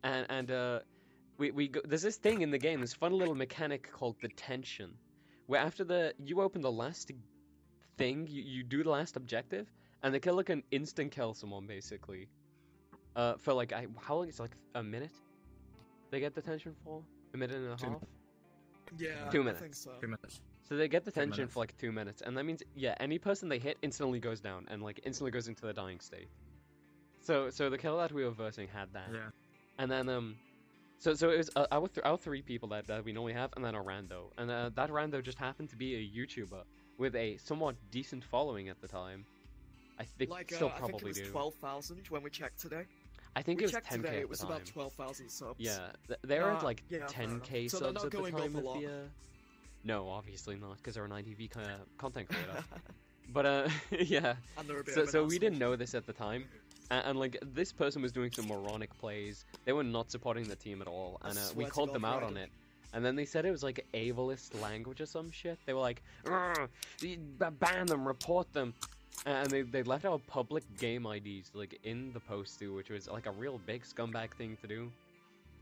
and 0.02 0.26
and 0.30 0.50
uh 0.50 0.80
we 1.38 1.50
we 1.50 1.68
go, 1.68 1.80
there's 1.84 2.02
this 2.02 2.16
thing 2.16 2.40
in 2.40 2.50
the 2.50 2.58
game, 2.58 2.80
this 2.80 2.94
fun 2.94 3.12
little 3.12 3.34
mechanic 3.34 3.90
called 3.92 4.16
the 4.22 4.28
tension, 4.28 4.94
where 5.46 5.60
after 5.60 5.84
the 5.84 6.14
you 6.18 6.40
open 6.40 6.62
the 6.62 6.72
last 6.72 7.10
thing, 7.98 8.26
you, 8.26 8.42
you 8.42 8.62
do 8.62 8.82
the 8.82 8.90
last 8.90 9.16
objective, 9.16 9.66
and 10.02 10.14
the 10.14 10.20
killer 10.20 10.42
can 10.42 10.62
instant 10.70 11.12
kill 11.12 11.34
someone 11.34 11.66
basically. 11.66 12.28
Uh, 13.14 13.34
for 13.38 13.52
like 13.54 13.72
I, 13.72 13.86
how 14.00 14.16
long? 14.16 14.28
It's 14.28 14.40
like 14.40 14.56
a 14.74 14.82
minute. 14.82 15.12
They 16.10 16.20
get 16.20 16.34
the 16.34 16.42
tension 16.42 16.74
for 16.84 17.02
a 17.34 17.36
minute 17.36 17.56
and 17.56 17.72
a 17.72 17.76
Two- 17.76 17.86
half. 17.90 18.02
Yeah, 18.98 19.28
Two 19.30 19.40
I 19.40 19.44
minutes. 19.44 19.60
think 19.60 19.74
so. 19.74 19.92
Two 20.00 20.06
minutes. 20.08 20.40
So 20.68 20.76
they 20.76 20.88
get 20.88 21.04
the 21.04 21.10
tension 21.10 21.48
for 21.48 21.60
like 21.60 21.76
two 21.78 21.92
minutes, 21.92 22.22
and 22.22 22.36
that 22.36 22.44
means 22.44 22.62
yeah, 22.74 22.94
any 23.00 23.18
person 23.18 23.48
they 23.48 23.58
hit 23.58 23.78
instantly 23.82 24.18
goes 24.20 24.40
down 24.40 24.66
and 24.68 24.82
like 24.82 25.00
instantly 25.04 25.30
goes 25.30 25.48
into 25.48 25.62
the 25.66 25.72
dying 25.72 26.00
state. 26.00 26.28
So 27.20 27.50
so 27.50 27.70
the 27.70 27.78
killer 27.78 28.02
that 28.02 28.12
we 28.12 28.24
were 28.24 28.30
versing 28.30 28.68
had 28.68 28.92
that. 28.92 29.08
Yeah. 29.12 29.30
And 29.78 29.90
then 29.90 30.08
um, 30.08 30.36
so 30.98 31.14
so 31.14 31.30
it 31.30 31.38
was 31.38 31.50
uh, 31.56 31.66
our 31.70 31.88
th- 31.88 32.04
our 32.04 32.16
three 32.16 32.42
people 32.42 32.68
that, 32.70 32.86
that 32.86 33.04
we 33.04 33.12
normally 33.12 33.34
have, 33.34 33.50
and 33.56 33.64
then 33.64 33.74
a 33.74 33.82
rando, 33.82 34.30
and 34.38 34.50
uh, 34.50 34.70
that 34.74 34.90
rando 34.90 35.22
just 35.22 35.38
happened 35.38 35.68
to 35.70 35.76
be 35.76 35.94
a 35.96 36.18
YouTuber 36.18 36.62
with 36.98 37.14
a 37.14 37.36
somewhat 37.36 37.76
decent 37.90 38.24
following 38.24 38.68
at 38.68 38.80
the 38.80 38.88
time. 38.88 39.24
I 39.98 40.04
think 40.04 40.30
Like, 40.30 40.50
still 40.52 40.68
uh, 40.68 40.72
I 40.82 40.86
think 40.86 41.00
it 41.02 41.04
was 41.04 41.16
do. 41.18 41.30
twelve 41.30 41.54
thousand 41.54 42.06
when 42.08 42.22
we 42.22 42.30
checked 42.30 42.60
today. 42.60 42.84
I 43.36 43.42
think 43.42 43.58
we 43.58 43.64
it 43.64 43.66
was 43.66 43.72
checked 43.72 43.90
10k 43.90 43.96
today. 44.02 44.18
It 44.20 44.28
was 44.28 44.42
about 44.42 44.64
time. 44.64 44.72
twelve 44.72 44.92
thousand 44.94 45.28
subs. 45.28 45.60
Yeah, 45.60 45.78
th- 46.08 46.18
they 46.24 46.38
were 46.38 46.52
Uh, 46.52 46.62
like 46.62 46.82
yeah, 46.88 47.06
fair 47.06 47.24
enough. 47.24 47.42
10k 47.48 47.70
So 47.70 47.78
subs 47.78 47.94
not 47.94 48.04
at 48.06 48.10
the 48.10 48.30
time 48.30 48.64
lot. 48.64 48.80
the. 48.80 48.86
Uh... 48.86 48.90
No, 49.84 50.08
obviously 50.08 50.56
not, 50.56 50.78
because 50.78 50.94
they're 50.94 51.04
an 51.04 51.10
IDV 51.12 51.50
kind 51.50 51.70
of 51.70 51.96
content 51.98 52.28
creator. 52.28 52.64
but 53.32 53.46
uh, 53.46 53.68
yeah. 53.90 54.34
and 54.58 54.66
they're 54.68 54.80
a 54.80 54.84
bit 54.84 54.94
So 54.94 55.02
of 55.02 55.06
an 55.08 55.12
so 55.12 55.24
we 55.24 55.38
didn't 55.38 55.58
know 55.58 55.76
this 55.76 55.94
at 55.94 56.06
the 56.06 56.12
time, 56.14 56.44
and, 56.90 57.06
and 57.08 57.18
like 57.18 57.36
this 57.54 57.72
person 57.72 58.00
was 58.00 58.10
doing 58.10 58.32
some 58.32 58.48
moronic 58.48 58.96
plays. 58.98 59.44
They 59.66 59.72
were 59.74 59.84
not 59.84 60.10
supporting 60.10 60.44
the 60.48 60.56
team 60.56 60.80
at 60.80 60.88
all, 60.88 61.20
and 61.22 61.36
uh, 61.36 61.42
we 61.54 61.66
called 61.66 61.92
them 61.92 62.04
out 62.06 62.22
on 62.22 62.36
it. 62.38 62.50
And 62.94 63.04
then 63.04 63.14
they 63.16 63.26
said 63.26 63.44
it 63.44 63.50
was 63.50 63.62
like 63.62 63.84
ableist 63.92 64.58
language 64.62 65.02
or 65.02 65.06
some 65.06 65.30
shit. 65.30 65.58
They 65.66 65.74
were 65.74 65.80
like, 65.80 66.02
"Ugh, 66.24 66.68
ban 67.60 67.86
them, 67.86 68.08
report 68.08 68.50
them. 68.54 68.72
And 69.24 69.50
they, 69.50 69.62
they 69.62 69.82
left 69.82 70.04
out 70.04 70.24
public 70.26 70.62
game 70.78 71.06
IDs 71.06 71.50
like 71.54 71.78
in 71.82 72.12
the 72.12 72.20
post 72.20 72.58
too, 72.60 72.74
which 72.74 72.90
was 72.90 73.08
like 73.08 73.26
a 73.26 73.32
real 73.32 73.58
big 73.66 73.82
scumbag 73.82 74.30
thing 74.38 74.56
to 74.60 74.68
do. 74.68 74.90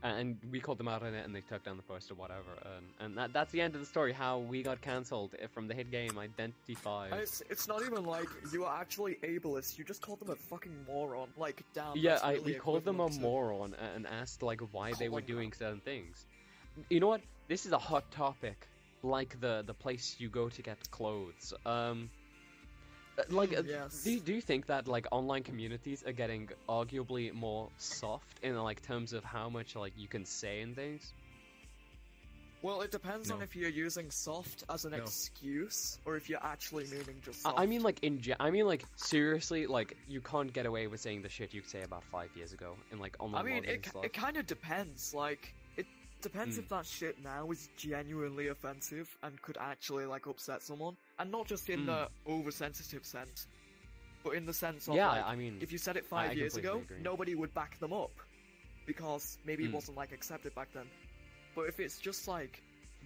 and 0.03 0.37
we 0.51 0.59
called 0.59 0.77
them 0.77 0.87
out 0.87 1.01
on 1.01 1.15
it, 1.15 1.25
and 1.25 1.33
they 1.35 1.41
took 1.41 1.63
down 1.63 1.77
the 1.77 1.83
post 1.83 2.11
or 2.11 2.15
whatever, 2.15 2.51
and 2.75 2.85
and 2.99 3.17
that, 3.17 3.33
that's 3.33 3.51
the 3.51 3.61
end 3.61 3.73
of 3.73 3.79
the 3.79 3.87
story. 3.87 4.13
How 4.13 4.37
we 4.37 4.61
got 4.61 4.79
cancelled 4.81 5.33
eh, 5.39 5.47
from 5.47 5.67
the 5.67 5.73
hit 5.73 5.89
game 5.89 6.15
Identity 6.19 6.75
Five. 6.75 7.13
It's, 7.13 7.41
it's 7.49 7.67
not 7.67 7.81
even 7.81 8.03
like 8.03 8.27
you 8.53 8.65
are 8.65 8.79
actually 8.79 9.15
ableist. 9.23 9.79
You 9.79 9.83
just 9.83 10.01
called 10.03 10.19
them 10.19 10.29
a 10.29 10.35
fucking 10.35 10.75
moron. 10.85 11.29
Like, 11.37 11.63
damn. 11.73 11.97
Yeah, 11.97 12.19
I, 12.21 12.33
really 12.33 12.43
we 12.43 12.53
called 12.55 12.85
them 12.85 12.99
a 12.99 13.09
to- 13.09 13.19
moron 13.19 13.75
and 13.95 14.05
asked 14.05 14.43
like 14.43 14.61
why 14.71 14.93
they 14.99 15.09
were 15.09 15.21
Calling 15.21 15.25
doing 15.35 15.53
certain 15.53 15.79
things. 15.81 16.27
You 16.89 16.99
know 16.99 17.07
what? 17.07 17.21
This 17.47 17.65
is 17.65 17.71
a 17.71 17.79
hot 17.79 18.11
topic, 18.11 18.67
like 19.01 19.39
the 19.39 19.63
the 19.65 19.73
place 19.73 20.17
you 20.19 20.29
go 20.29 20.49
to 20.49 20.61
get 20.61 20.77
clothes. 20.91 21.53
Um, 21.65 22.09
like, 23.29 23.49
Mm, 23.51 23.59
uh, 23.59 23.63
yes. 23.67 24.03
do 24.03 24.11
you- 24.11 24.19
do 24.19 24.33
you 24.33 24.41
think 24.41 24.65
that 24.67 24.87
like 24.87 25.05
online 25.11 25.43
communities 25.43 26.03
are 26.05 26.11
getting 26.13 26.49
arguably 26.67 27.33
more 27.33 27.69
soft 27.77 28.39
in 28.43 28.55
like 28.61 28.81
terms 28.81 29.13
of 29.13 29.23
how 29.23 29.49
much 29.49 29.75
like 29.75 29.93
you 29.97 30.07
can 30.07 30.25
say 30.25 30.61
in 30.61 30.75
things? 30.75 31.13
Well, 32.61 32.81
it 32.81 32.89
depends 32.89 33.29
on 33.29 33.43
if 33.43 33.55
you're 33.55 33.69
using 33.69 34.09
soft 34.09 34.63
as 34.69 34.85
an 34.85 34.91
No. 34.91 34.97
excuse 34.97 35.99
or 36.03 36.15
if 36.15 36.29
you're 36.29 36.43
actually 36.43 36.85
meaning 36.85 37.21
just 37.23 37.45
I- 37.45 37.49
soft. 37.51 37.59
I 37.59 37.65
mean, 37.67 37.83
like 37.83 37.99
in 38.03 38.21
ge- 38.21 38.31
I 38.39 38.49
mean, 38.49 38.65
like 38.65 38.83
seriously, 38.95 39.67
like 39.67 39.95
you 40.07 40.19
can't 40.21 40.51
get 40.51 40.65
away 40.65 40.87
with 40.87 40.99
saying 40.99 41.21
the 41.21 41.29
shit 41.29 41.53
you'd 41.53 41.69
say 41.69 41.83
about 41.83 42.03
five 42.05 42.29
years 42.35 42.53
ago 42.53 42.75
in 42.91 42.97
like 42.97 43.15
online 43.19 43.41
I 43.41 43.45
mean, 43.45 43.65
it, 43.65 43.87
and 43.93 44.05
it 44.05 44.13
kind 44.13 44.37
of 44.37 44.47
depends. 44.47 45.13
Like, 45.13 45.53
it 45.77 45.85
depends 46.23 46.55
Hmm. 46.55 46.63
if 46.63 46.69
that 46.69 46.87
shit 46.87 47.21
now 47.23 47.51
is 47.51 47.69
genuinely 47.77 48.47
offensive 48.47 49.15
and 49.21 49.39
could 49.43 49.57
actually 49.59 50.05
like 50.07 50.25
upset 50.25 50.63
someone, 50.63 50.97
and 51.19 51.31
not 51.31 51.47
just 51.47 51.69
in 51.69 51.81
Hmm. 51.81 51.85
the 51.87 52.09
oversensitive 52.27 53.05
sense, 53.05 53.47
but 54.23 54.31
in 54.31 54.45
the 54.45 54.53
sense 54.53 54.87
of 54.87 54.95
yeah, 54.95 55.09
like, 55.09 55.25
I 55.25 55.35
mean, 55.35 55.57
if 55.61 55.71
you 55.71 55.77
said 55.77 55.97
it 55.97 56.05
I 56.05 56.07
five 56.27 56.37
years 56.37 56.55
ago, 56.57 56.79
agree. 56.83 56.97
nobody 57.01 57.35
would 57.35 57.53
back 57.53 57.79
them 57.79 57.93
up 57.93 58.11
because 58.85 59.37
maybe 59.45 59.63
it 59.63 59.69
Hmm. 59.69 59.75
wasn't 59.75 59.97
like 59.97 60.11
accepted 60.11 60.53
back 60.55 60.71
then. 60.73 60.85
But 61.55 61.63
if 61.69 61.79
it's 61.79 61.97
just 61.99 62.27
like 62.27 62.61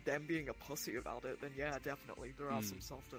them 0.06 0.26
being 0.28 0.50
a 0.50 0.54
pussy 0.54 0.96
about 0.96 1.26
it, 1.26 1.40
then 1.42 1.52
yeah, 1.58 1.78
definitely 1.84 2.34
there 2.38 2.50
are 2.50 2.62
Hmm. 2.62 2.68
some 2.68 2.82
softer. 2.82 3.18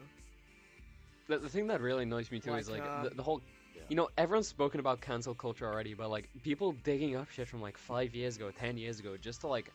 The, 1.28 1.38
the 1.38 1.48
thing 1.48 1.68
that 1.68 1.80
really 1.80 2.02
annoys 2.02 2.30
me 2.30 2.40
too 2.40 2.54
is 2.54 2.68
Like, 2.68 2.82
like 2.84 3.02
the, 3.10 3.14
the 3.14 3.22
whole, 3.22 3.40
yeah. 3.76 3.82
you 3.88 3.94
know, 3.96 4.08
everyone's 4.18 4.48
spoken 4.48 4.80
about 4.80 5.00
cancel 5.00 5.34
culture 5.34 5.66
already, 5.66 5.94
but 5.94 6.10
like 6.10 6.28
people 6.42 6.72
digging 6.82 7.14
up 7.16 7.30
shit 7.30 7.46
from 7.46 7.60
like 7.62 7.78
five 7.78 8.14
years 8.14 8.36
ago, 8.36 8.50
ten 8.50 8.76
years 8.76 8.98
ago, 8.98 9.16
just 9.16 9.42
to 9.42 9.46
like 9.46 9.70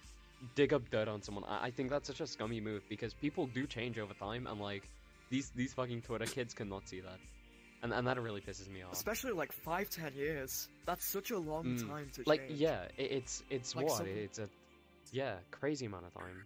dig 0.56 0.74
up 0.74 0.90
dirt 0.90 1.08
on 1.08 1.22
someone. 1.22 1.46
I, 1.46 1.68
I 1.68 1.72
think 1.72 1.90
that's 1.90 2.08
such 2.08 2.20
a 2.20 2.28
scummy 2.28 2.60
move 2.60 2.84
because 2.90 3.14
people 3.14 3.48
do 3.48 3.66
change 3.66 3.98
over 3.98 4.14
time, 4.14 4.48
and 4.48 4.60
like 4.60 4.90
these 5.30 5.50
these 5.56 5.74
fucking 5.74 6.02
Twitter 6.04 6.26
kids 6.26 6.54
cannot 6.54 6.88
see 6.88 7.00
that, 7.02 7.20
and 7.84 7.94
and 7.94 8.08
that 8.08 8.20
really 8.22 8.42
pisses 8.42 8.70
me 8.70 8.84
off. 8.84 8.94
Especially 8.94 9.32
like 9.32 9.52
five, 9.52 9.90
ten 9.90 10.14
years. 10.16 10.68
That's 10.86 11.06
such 11.06 11.32
a 11.32 11.38
long 11.40 11.66
Mm. 11.66 11.88
time 11.90 12.10
to 12.16 12.24
Like 12.26 12.48
change. 12.48 12.60
yeah, 12.60 12.84
it, 12.98 13.12
it's 13.12 13.44
it's 13.50 13.76
Like 13.76 13.86
what 13.86 13.98
some- 13.98 14.08
it's 14.08 14.40
a 14.40 14.50
yeah 15.12 15.36
crazy 15.52 15.86
amount 15.86 16.06
of 16.06 16.14
time. 16.14 16.46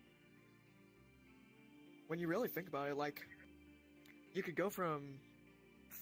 when 2.08 2.20
you 2.20 2.28
really 2.28 2.48
think 2.48 2.68
about 2.68 2.90
it, 2.90 2.98
like, 2.98 3.22
you 4.34 4.42
could 4.42 4.56
go 4.56 4.70
from 4.70 5.04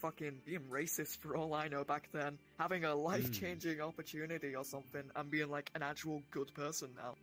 fucking 0.02 0.40
being 0.46 0.62
racist 0.70 1.18
for 1.20 1.36
all 1.36 1.54
I 1.54 1.68
know 1.68 1.84
back 1.84 2.08
then, 2.14 2.38
having 2.60 2.86
a 2.86 2.96
life 2.96 3.32
changing 3.32 3.82
opportunity 3.82 4.56
or 4.56 4.64
something, 4.64 5.04
and 5.16 5.30
being 5.30 5.50
like 5.50 5.70
an 5.76 5.84
actual 5.84 6.22
good 6.32 6.54
person 6.54 6.90
now. 6.96 7.16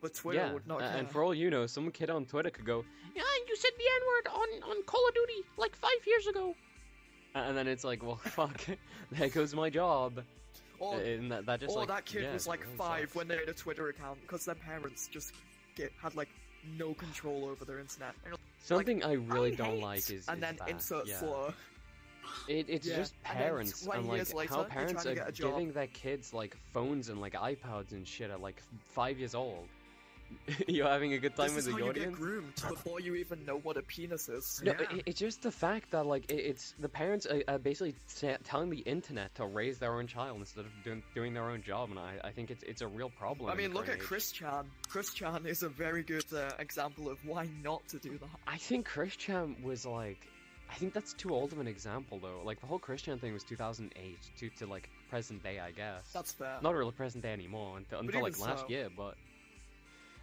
But 0.00 0.14
Twitter 0.14 0.38
yeah, 0.38 0.52
would 0.52 0.66
not 0.66 0.80
and 0.82 1.10
for 1.10 1.24
all 1.24 1.34
you 1.34 1.50
know, 1.50 1.66
some 1.66 1.90
kid 1.90 2.08
on 2.10 2.24
Twitter 2.24 2.50
could 2.50 2.64
go, 2.64 2.84
"Yeah, 3.16 3.22
you 3.48 3.56
said 3.56 3.72
the 3.76 3.84
N 3.84 4.02
word 4.06 4.62
on 4.62 4.70
on 4.70 4.82
Call 4.84 5.06
of 5.08 5.14
Duty 5.14 5.42
like 5.56 5.74
five 5.74 5.90
years 6.06 6.26
ago," 6.28 6.54
and 7.34 7.56
then 7.56 7.66
it's 7.66 7.84
like, 7.84 8.02
"Well, 8.02 8.16
fuck, 8.24 8.60
there 9.10 9.28
goes 9.28 9.54
my 9.54 9.70
job," 9.70 10.22
or 10.78 11.00
and 11.00 11.32
that, 11.32 11.46
that 11.46 11.60
just 11.60 11.74
or 11.74 11.80
like 11.80 11.88
that 11.88 12.04
kid 12.04 12.22
yeah, 12.22 12.32
was 12.32 12.46
like 12.46 12.60
really 12.64 12.76
five 12.76 13.00
sucks. 13.00 13.14
when 13.16 13.28
they 13.28 13.36
had 13.38 13.48
a 13.48 13.54
Twitter 13.54 13.88
account 13.88 14.20
because 14.22 14.44
their 14.44 14.54
parents 14.54 15.08
just 15.08 15.32
get 15.74 15.92
had 16.00 16.14
like 16.14 16.28
no 16.76 16.94
control 16.94 17.44
over 17.44 17.64
their 17.64 17.80
internet. 17.80 18.14
And 18.24 18.36
Something 18.62 19.02
I 19.02 19.12
really 19.14 19.52
I 19.52 19.56
don't 19.56 19.76
hate, 19.76 19.82
like 19.82 20.10
is, 20.10 20.28
and 20.28 20.36
is 20.36 20.40
then 20.40 20.56
that, 20.58 20.68
insert 20.68 21.06
yeah. 21.06 21.18
slur. 21.18 21.54
It, 22.46 22.66
it's 22.68 22.86
Yeah, 22.86 22.96
just 22.96 23.14
and 23.24 23.38
then 23.38 23.46
parents 23.46 23.82
20 23.84 23.98
and 24.00 24.08
like 24.08 24.34
later, 24.34 24.54
how 24.54 24.64
parents 24.64 25.06
are 25.06 25.10
to 25.10 25.14
get 25.14 25.28
a 25.28 25.32
job. 25.32 25.52
giving 25.52 25.72
their 25.72 25.86
kids 25.88 26.34
like 26.34 26.56
phones 26.72 27.08
and 27.08 27.20
like 27.20 27.32
iPods 27.34 27.92
and 27.92 28.06
shit 28.06 28.30
at 28.30 28.40
like 28.40 28.62
five 28.92 29.18
years 29.18 29.34
old. 29.34 29.66
You're 30.68 30.88
having 30.88 31.12
a 31.14 31.18
good 31.18 31.34
time 31.36 31.46
This 31.48 31.56
with 31.56 31.68
is 31.68 31.74
the 31.74 31.80
how 31.80 31.86
you 31.86 31.92
get 31.92 32.12
groomed 32.12 32.54
before 32.68 33.00
you 33.00 33.14
even 33.16 33.44
know 33.44 33.58
what 33.58 33.76
a 33.76 33.82
penis 33.82 34.28
is. 34.28 34.60
No, 34.64 34.72
Yeah. 34.72 34.96
it, 34.96 35.02
it's 35.06 35.18
just 35.18 35.42
the 35.42 35.50
fact 35.50 35.90
that 35.90 36.04
like 36.06 36.30
it, 36.30 36.34
it's 36.36 36.74
the 36.78 36.88
parents 36.88 37.26
are, 37.26 37.42
are 37.48 37.58
basically 37.58 37.94
sa- 38.06 38.36
telling 38.44 38.70
the 38.70 38.78
internet 38.80 39.34
to 39.36 39.46
raise 39.46 39.78
their 39.78 39.94
own 39.94 40.06
child 40.06 40.38
instead 40.38 40.60
of 40.64 40.70
doing 40.84 41.02
doing 41.14 41.34
their 41.34 41.44
own 41.50 41.62
job, 41.62 41.90
and 41.90 41.98
I, 41.98 42.14
I 42.24 42.30
think 42.30 42.50
it's 42.50 42.62
it's 42.64 42.82
a 42.82 42.88
real 42.88 43.10
problem. 43.10 43.50
I 43.50 43.54
mean, 43.54 43.72
look 43.74 43.88
at 43.88 43.96
age. 43.96 44.00
Chris 44.00 44.32
Chan. 44.32 44.66
Chris 44.88 45.12
Chan 45.12 45.46
is 45.46 45.62
a 45.62 45.68
very 45.68 46.02
good 46.02 46.24
uh, 46.34 46.50
example 46.58 47.08
of 47.10 47.18
why 47.26 47.48
not 47.62 47.86
to 47.88 47.98
do 47.98 48.16
that. 48.18 48.28
I 48.46 48.56
think 48.56 48.86
Chris 48.86 49.16
Chan 49.16 49.56
was 49.62 49.84
like, 49.86 50.26
I 50.70 50.74
think 50.74 50.92
that's 50.94 51.12
too 51.14 51.30
old 51.34 51.52
of 51.52 51.60
an 51.60 51.68
example 51.68 52.18
though. 52.20 52.40
Like 52.44 52.60
the 52.60 52.66
whole 52.66 52.78
Chris 52.78 53.02
Chan 53.02 53.18
thing 53.18 53.32
was 53.32 53.44
2008 53.44 54.18
to 54.38 54.48
to 54.58 54.66
like 54.66 54.88
present 55.10 55.42
day, 55.42 55.58
I 55.60 55.70
guess. 55.72 56.10
That's 56.12 56.32
fair. 56.32 56.58
not 56.62 56.74
really 56.74 56.92
present 56.92 57.22
day 57.22 57.32
anymore 57.32 57.76
until, 57.78 58.00
until 58.00 58.22
like 58.22 58.38
last 58.38 58.60
so- 58.60 58.68
year, 58.68 58.88
but 58.94 59.14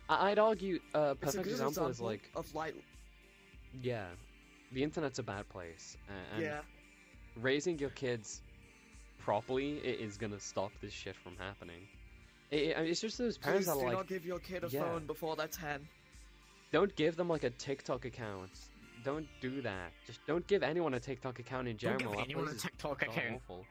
I- 0.10 0.32
I'd 0.32 0.40
argue 0.40 0.80
a 0.94 1.12
it's 1.12 1.22
a 1.22 1.26
perfect 1.26 1.44
good 1.46 1.52
example, 1.54 1.88
is 1.88 2.02
like 2.02 2.30
of 2.36 2.54
like, 2.56 2.76
yeah, 3.82 4.06
the 4.72 4.84
internet's 4.84 5.20
a 5.20 5.24
bad 5.24 5.48
place, 5.50 5.98
and 6.34 6.42
yeah, 6.44 6.62
raising 7.42 7.80
your 7.80 7.90
kids 7.92 8.42
properly 9.20 9.80
i- 9.84 10.04
is 10.04 10.18
gonna 10.18 10.40
stop 10.40 10.72
this 10.82 10.94
shit 10.94 11.16
from 11.16 11.36
happening. 11.38 11.88
It, 12.52 12.78
it- 12.78 12.78
it's 12.90 13.02
just 13.02 13.18
those 13.18 13.38
parents 13.38 13.66
please 13.66 13.74
that 13.74 13.80
do 13.80 13.86
are 13.86 13.90
like 13.90 13.98
not 13.98 14.08
give 14.08 14.26
your 14.26 14.40
kid 14.40 14.64
a 14.64 14.68
yeah. 14.68 14.82
phone 14.82 15.06
before 15.08 15.36
they're 15.36 15.48
ten. 15.48 15.88
don't 16.72 16.96
give 16.96 17.16
them 17.16 17.30
like 17.30 17.44
a 17.44 17.50
TikTok 17.52 18.06
account. 18.06 18.52
Don't 19.04 19.28
do 19.40 19.62
that. 19.62 19.92
Just 20.08 20.20
don't 20.26 20.46
give 20.48 20.64
anyone 20.64 20.94
a 20.96 21.00
TikTok 21.00 21.40
account 21.40 21.68
in 21.68 21.78
general. 21.78 22.00
Don't 22.00 22.10
general. 22.10 22.26
give 22.26 22.38
anyone 22.38 22.56
a 22.56 22.58
TikTok 22.58 23.02
account. 23.04 23.36
awful. 23.36 23.66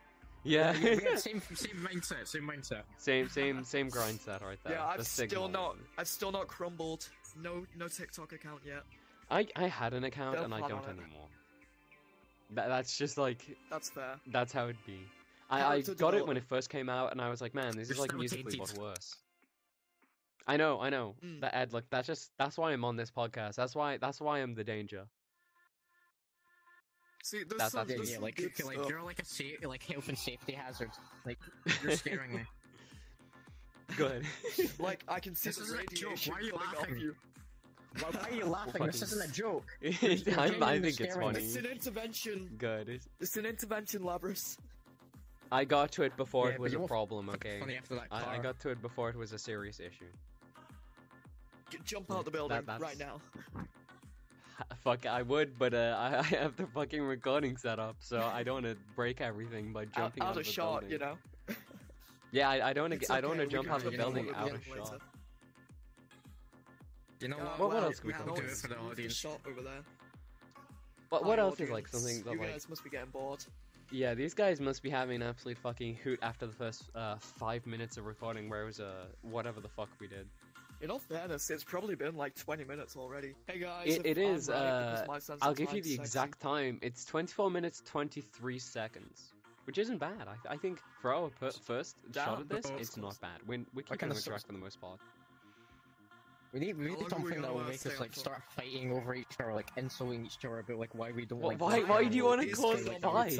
Yeah, 0.44 0.72
we 0.72 0.96
same 1.16 1.40
same 1.54 1.88
mindset, 1.90 2.28
same 2.28 2.42
mindset. 2.42 2.82
same 2.98 3.28
same 3.28 3.64
same 3.64 3.88
grind 3.88 4.20
set 4.20 4.42
right 4.42 4.58
there. 4.64 4.74
Yeah, 4.74 4.86
I've 4.86 4.98
The 4.98 5.04
still 5.04 5.48
not, 5.48 5.76
I've 5.96 6.08
still 6.08 6.30
not 6.30 6.48
crumbled. 6.48 7.08
No, 7.42 7.66
no 7.76 7.88
TikTok 7.88 8.32
account 8.32 8.60
yet. 8.64 8.82
I 9.30 9.46
I 9.56 9.68
had 9.68 9.94
an 9.94 10.04
account 10.04 10.36
Don't 10.36 10.44
and 10.44 10.54
I 10.54 10.60
don't 10.68 10.86
anymore. 10.86 11.28
That, 12.50 12.68
that's 12.68 12.96
just 12.96 13.16
like 13.16 13.56
That's 13.70 13.90
fair. 13.90 14.16
that's 14.26 14.52
how 14.52 14.64
it'd 14.64 14.84
be. 14.86 15.00
I, 15.50 15.76
I 15.76 15.80
got 15.82 16.14
it 16.14 16.26
when 16.26 16.36
it 16.36 16.44
first 16.44 16.68
came 16.70 16.88
out, 16.88 17.12
and 17.12 17.20
I 17.20 17.28
was 17.28 17.40
like, 17.40 17.54
man, 17.54 17.76
this 17.76 17.90
is 17.90 17.98
like 17.98 18.10
still 18.10 18.18
musically 18.18 18.52
tainted. 18.52 18.74
but 18.76 18.82
worse. 18.82 19.16
I 20.46 20.56
know, 20.56 20.80
I 20.80 20.90
know. 20.90 21.14
Mm. 21.24 21.40
That 21.40 21.54
Ed, 21.54 21.72
look, 21.72 21.84
that's 21.90 22.06
just 22.06 22.30
that's 22.38 22.58
why 22.58 22.72
I'm 22.72 22.84
on 22.84 22.96
this 22.96 23.10
podcast. 23.10 23.54
That's 23.54 23.74
why 23.74 23.96
that's 23.96 24.20
why 24.20 24.40
I'm 24.40 24.54
the 24.54 24.64
danger. 24.64 25.04
See, 27.24 27.38
there's 27.38 27.48
That's- 27.52 27.72
some, 27.72 27.86
that's- 27.88 27.90
Yeah, 27.90 27.96
there's 27.96 28.10
yeah, 28.10 28.14
some 28.16 28.22
like, 28.22 28.36
good 28.36 28.52
you're, 28.58 28.66
like 28.68 28.76
stuff. 28.76 28.88
you're 28.90 29.02
like 29.02 29.18
a 29.18 29.24
sa- 29.24 29.68
like 29.68 29.82
health 29.82 30.08
and 30.10 30.18
safety 30.18 30.52
hazard. 30.52 30.90
Like 31.24 31.38
you're 31.82 31.92
scaring 31.96 32.34
me. 32.34 32.42
Good. 33.96 34.24
Like 34.78 35.02
I 35.08 35.20
can 35.20 35.34
see 35.34 35.48
This 35.48 35.56
the 35.56 35.62
isn't 35.64 35.80
a 35.80 35.94
joke, 35.94 36.10
radiation 36.10 36.32
why 36.34 36.38
are 36.38 36.42
you 36.42 36.54
laughing? 36.54 36.98
you. 36.98 37.14
Why, 38.00 38.08
why 38.10 38.28
are 38.28 38.34
you 38.34 38.44
laughing? 38.44 38.84
This 38.86 39.00
isn't 39.02 39.30
a 39.30 39.32
joke. 39.32 39.64
I'm, 39.82 39.90
I 39.90 39.96
genuinely 39.96 40.80
think 40.80 40.84
it's 40.86 40.96
scaring 41.14 41.18
me. 41.28 41.32
funny. 41.34 41.44
It's 41.44 41.56
an 41.56 41.64
intervention. 41.66 42.50
Good. 42.58 43.00
It's 43.20 43.36
an 43.38 43.46
intervention, 43.46 44.02
Labras. 44.02 44.58
I 45.50 45.64
got 45.64 45.92
to 45.92 46.02
it 46.02 46.14
before 46.18 46.48
Yeah, 46.48 46.54
it 46.54 46.60
was 46.60 46.74
a 46.74 46.80
problem. 46.80 47.30
Okay. 47.30 47.58
Funny 47.60 47.76
after 47.76 47.94
that 47.94 48.08
I, 48.10 48.36
I 48.36 48.38
got 48.38 48.58
to 48.60 48.68
it 48.70 48.82
before 48.82 49.08
it 49.08 49.16
was 49.16 49.32
a 49.32 49.38
serious 49.38 49.80
issue. 49.80 50.04
G- 51.70 51.78
Jump 51.86 52.10
out 52.10 52.26
the 52.26 52.30
building 52.30 52.60
that's- 52.66 52.80
right 52.82 52.98
now. 52.98 53.20
Fuck, 54.84 55.06
I 55.06 55.22
would, 55.22 55.58
but 55.58 55.74
uh, 55.74 55.96
I, 55.98 56.18
I 56.18 56.22
have 56.22 56.56
the 56.56 56.66
fucking 56.66 57.02
recording 57.02 57.56
set 57.56 57.78
up, 57.78 57.96
so 58.00 58.20
I 58.20 58.42
don't 58.42 58.62
want 58.62 58.66
to 58.66 58.76
break 58.94 59.20
everything 59.20 59.72
by 59.72 59.82
Out, 59.82 59.92
jumping 59.94 60.22
out 60.22 60.26
out, 60.28 60.32
of 60.32 60.40
of 60.40 60.46
the 60.46 60.52
shot, 60.52 60.80
building. 60.80 60.90
you 60.90 60.98
know. 60.98 61.16
Yeah, 62.32 62.50
I, 62.50 62.70
I 62.70 62.72
don't 62.72 62.90
want 62.90 62.94
It's 62.94 63.06
to. 63.06 63.12
I 63.14 63.20
don't 63.20 63.30
okay, 63.32 63.38
want 63.38 63.50
to 63.50 63.56
jump 63.56 63.66
can 63.68 63.74
out 63.76 63.84
of 63.84 63.92
the 63.92 63.96
building 63.96 64.28
out 64.34 64.50
of 64.50 64.68
later. 64.68 64.84
shot. 64.84 65.00
You 67.20 67.28
know 67.28 67.36
Uh, 67.36 67.44
what? 67.44 67.58
What- 67.60 67.68
what 67.74 67.82
else 67.84 68.00
can 68.00 68.08
we 68.08 68.12
wow, 68.14 68.24
talk 68.24 68.36
do 68.36 68.42
for 68.48 68.68
the 68.68 68.78
audience. 68.78 69.14
Shot 69.14 69.40
over 69.46 69.62
there. 69.62 69.82
But 71.10 71.24
what 71.24 71.38
Hi, 71.38 71.44
else 71.44 71.60
is 71.60 71.70
like 71.70 71.86
something 71.86 72.22
that 72.24 72.32
You 72.32 72.40
like? 72.40 72.50
guys 72.50 72.68
must 72.68 72.82
be 72.82 72.90
getting 72.90 73.10
bored. 73.10 73.44
Yeah, 73.92 74.14
these 74.14 74.34
guys 74.34 74.60
must 74.60 74.82
be 74.82 74.90
having 74.90 75.16
an 75.16 75.28
absolute 75.28 75.58
fucking 75.58 75.94
hoot 76.02 76.18
after 76.22 76.46
the 76.46 76.52
first 76.52 76.90
uh, 76.96 77.16
five 77.20 77.64
minutes 77.66 77.98
of 77.98 78.06
recording, 78.06 78.48
where 78.48 78.62
it 78.62 78.66
was 78.66 78.80
uh, 78.80 79.06
whatever 79.22 79.60
the 79.60 79.68
fuck 79.68 79.90
we 80.00 80.08
did. 80.08 80.26
In 80.84 80.90
all 80.90 80.98
fairness, 80.98 81.48
it's 81.48 81.64
probably 81.64 81.94
been 81.94 82.14
like 82.14 82.34
20 82.34 82.64
minutes 82.64 82.94
already. 82.94 83.34
Hey 83.46 83.58
guys, 83.58 83.86
It, 83.86 84.02
if 84.04 84.18
it 84.18 84.26
I'm 84.28 84.34
is. 84.34 84.48
right, 84.50 84.56
because 84.58 85.00
Uh, 85.00 85.04
my 85.08 85.18
sense 85.18 85.38
I'll 85.40 85.54
give 85.54 85.72
you 85.72 85.80
the 85.80 85.88
sexy. 85.96 86.02
exact 86.02 86.40
time. 86.42 86.78
It's 86.82 87.06
24 87.06 87.50
minutes 87.50 87.82
23 87.86 88.58
seconds, 88.58 89.32
which 89.66 89.78
isn't 89.78 89.96
bad. 89.96 90.28
I, 90.28 90.52
I 90.52 90.56
think 90.58 90.80
for 91.00 91.14
our 91.14 91.30
per- 91.30 91.52
first 91.52 91.96
shot 92.14 92.38
at 92.42 92.50
this, 92.50 92.70
it's 92.78 92.96
both. 92.96 93.02
not 93.02 93.20
bad. 93.22 93.40
We're, 93.46 93.64
we're 93.72 93.80
keeping 93.80 93.96
kinda 93.98 94.14
on 94.14 94.20
track 94.20 94.40
sucks? 94.40 94.42
for 94.44 94.52
the 94.52 94.58
most 94.58 94.78
part. 94.78 95.00
We 96.52 96.60
need 96.60 96.76
we 96.76 96.84
need 96.84 96.90
long 96.98 97.04
we 97.04 97.08
something 97.08 97.40
that 97.40 97.54
will 97.54 97.64
make 97.64 97.86
us 97.86 97.98
like 97.98 98.12
start 98.12 98.42
fighting 98.50 98.92
over 98.92 99.14
each 99.14 99.40
other, 99.40 99.54
like 99.54 99.70
insulting 99.78 100.26
each 100.26 100.44
other 100.44 100.58
about 100.58 100.78
like 100.78 100.94
why 100.94 101.12
we 101.12 101.24
don't 101.24 101.40
Wh- 101.40 101.44
like. 101.44 101.60
why? 101.62 101.80
Why 101.80 102.04
do 102.04 102.14
you 102.14 102.26
want 102.26 102.42
to 102.42 102.46
this 102.46 102.58
cause 102.60 102.84
guy, 102.84 102.92
like, 102.92 103.32
fights? 103.32 103.38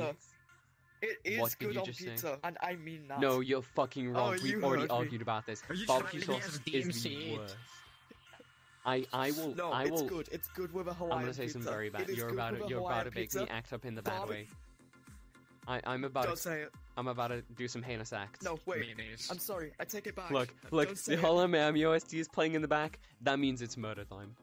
It's, 1.04 1.20
It 1.24 1.32
is 1.34 1.40
What 1.40 1.50
did 1.58 1.58
good 1.66 1.74
you 1.74 1.80
on 1.80 1.86
just 1.86 2.20
say? 2.20 2.34
and 2.44 2.56
I 2.60 2.74
mean 2.76 3.04
that. 3.08 3.20
No, 3.20 3.40
you're 3.40 3.62
fucking 3.62 4.10
wrong. 4.12 4.36
Oh, 4.38 4.42
We've 4.42 4.62
already 4.64 4.82
heard 4.82 4.90
me. 4.90 4.96
argued 4.96 5.22
about 5.22 5.46
this. 5.46 5.62
Barbecue 5.86 6.20
sauce 6.20 6.46
is 6.66 7.02
the 7.02 7.36
worst. 7.36 7.56
I 8.86 9.04
I 9.12 9.30
will 9.32 9.54
no, 9.54 9.70
I 9.72 9.84
it's 9.84 9.92
will. 10.02 10.08
good. 10.08 10.28
It's 10.30 10.48
good 10.48 10.72
with 10.74 10.88
a 10.88 10.92
Hawaiian 10.94 11.16
I'm 11.18 11.22
gonna 11.22 11.34
say 11.34 11.42
pizza. 11.44 11.52
something 11.54 11.72
very 11.72 11.88
bad. 11.90 12.08
You're 12.10 12.28
about 12.28 12.58
to 12.58 12.66
you're 12.68 12.80
about 12.80 13.00
to 13.04 13.10
make 13.10 13.14
pizza. 13.14 13.40
me 13.40 13.46
act 13.50 13.72
up 13.72 13.84
in 13.86 13.94
the 13.94 14.02
bad 14.02 14.18
Barbe- 14.18 14.30
way. 14.30 14.46
I 15.66 15.80
I'm 15.86 16.04
about 16.04 16.24
Don't 16.26 16.36
to, 16.36 16.42
say 16.42 16.60
it. 16.62 16.72
I'm 16.98 17.08
about 17.08 17.28
to 17.28 17.40
do 17.56 17.66
some 17.66 17.82
heinous 17.82 18.12
acts. 18.12 18.44
No, 18.44 18.58
wait. 18.66 18.80
Mayonnaise. 18.80 19.28
I'm 19.30 19.38
sorry. 19.38 19.72
I 19.80 19.84
take 19.84 20.06
it 20.06 20.14
back. 20.14 20.30
Look, 20.30 20.54
look, 20.70 20.88
Don't 20.88 20.98
say 20.98 21.16
the 21.16 21.22
it. 21.22 21.24
Hotline 21.24 21.50
Miami 21.50 21.84
OST 21.86 22.12
is 22.14 22.28
playing 22.28 22.54
in 22.54 22.60
the 22.62 22.68
back. 22.68 22.98
That 23.22 23.38
means 23.38 23.62
it's 23.62 23.76
murder 23.78 24.04
time. 24.04 24.36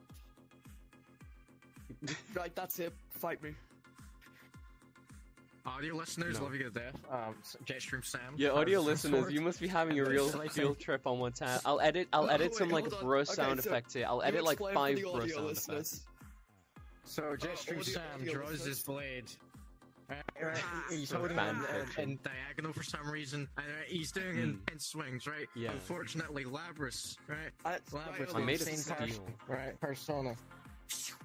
Right, 2.34 2.54
that's 2.56 2.80
it. 2.80 2.92
Fight 3.10 3.40
me. 3.42 3.54
Audio 5.64 5.94
listeners, 5.94 6.38
No. 6.38 6.44
love 6.44 6.54
you 6.54 6.64
to 6.64 6.70
death. 6.70 6.96
Um, 7.08 7.36
s- 7.40 7.56
Jetstream 7.64 8.04
Sam. 8.04 8.34
Yeah, 8.36 8.50
audio 8.50 8.80
listeners, 8.80 9.32
you 9.32 9.40
must 9.40 9.60
be 9.60 9.68
having 9.68 9.98
a 10.00 10.04
real 10.04 10.24
then 10.24 10.32
shall 10.32 10.42
I 10.42 10.46
say- 10.48 10.60
field 10.62 10.80
trip 10.80 11.06
on 11.06 11.20
what's 11.20 11.38
happening. 11.38 11.62
I'll 11.64 11.80
edit. 11.80 12.08
I'll 12.12 12.24
Oh, 12.24 12.26
edit 12.26 12.50
wait, 12.50 12.58
some 12.58 12.68
like 12.70 12.90
hold 12.90 13.00
bro 13.02 13.20
Okay, 13.20 13.32
sound 13.32 13.62
so 13.62 13.70
effects 13.70 13.94
here. 13.94 14.06
I'll 14.08 14.22
edit 14.22 14.42
like 14.42 14.58
five 14.58 14.96
the 14.96 15.02
bro 15.02 15.14
audio 15.14 15.34
sound 15.36 15.46
listeners. 15.46 15.92
effects. 15.92 16.06
So 17.04 17.22
Jetstream 17.36 17.70
audio- 17.78 17.82
Sam 17.82 18.02
audio 18.20 18.32
draws 18.34 18.50
listeners. 18.50 18.66
his 18.76 18.82
blade. 18.82 19.30
Right, 20.08 20.22
right, 20.42 20.62
Ah, 20.62 20.84
he's 20.90 21.10
holding 21.12 21.38
it 21.38 21.96
in, 21.96 22.02
in 22.10 22.18
diagonal 22.22 22.72
for 22.72 22.82
some 22.82 23.08
reason, 23.08 23.48
and 23.56 23.66
uh, 23.66 23.70
he's 23.86 24.10
doing 24.12 24.34
Hmm. 24.34 24.42
intense 24.42 24.86
swings, 24.86 25.26
right? 25.28 25.48
Yeah. 25.54 25.70
Unfortunately, 25.70 26.44
Labras, 26.44 27.16
right? 27.28 27.50
I, 27.64 27.78
Labras, 27.78 28.18
right, 28.18 28.34
I 28.34 28.38
made 28.40 28.60
on. 28.60 28.68
of 28.68 28.74
same 28.74 28.96
steel. 29.10 29.26
Right, 29.48 29.80
persona. 29.80 30.34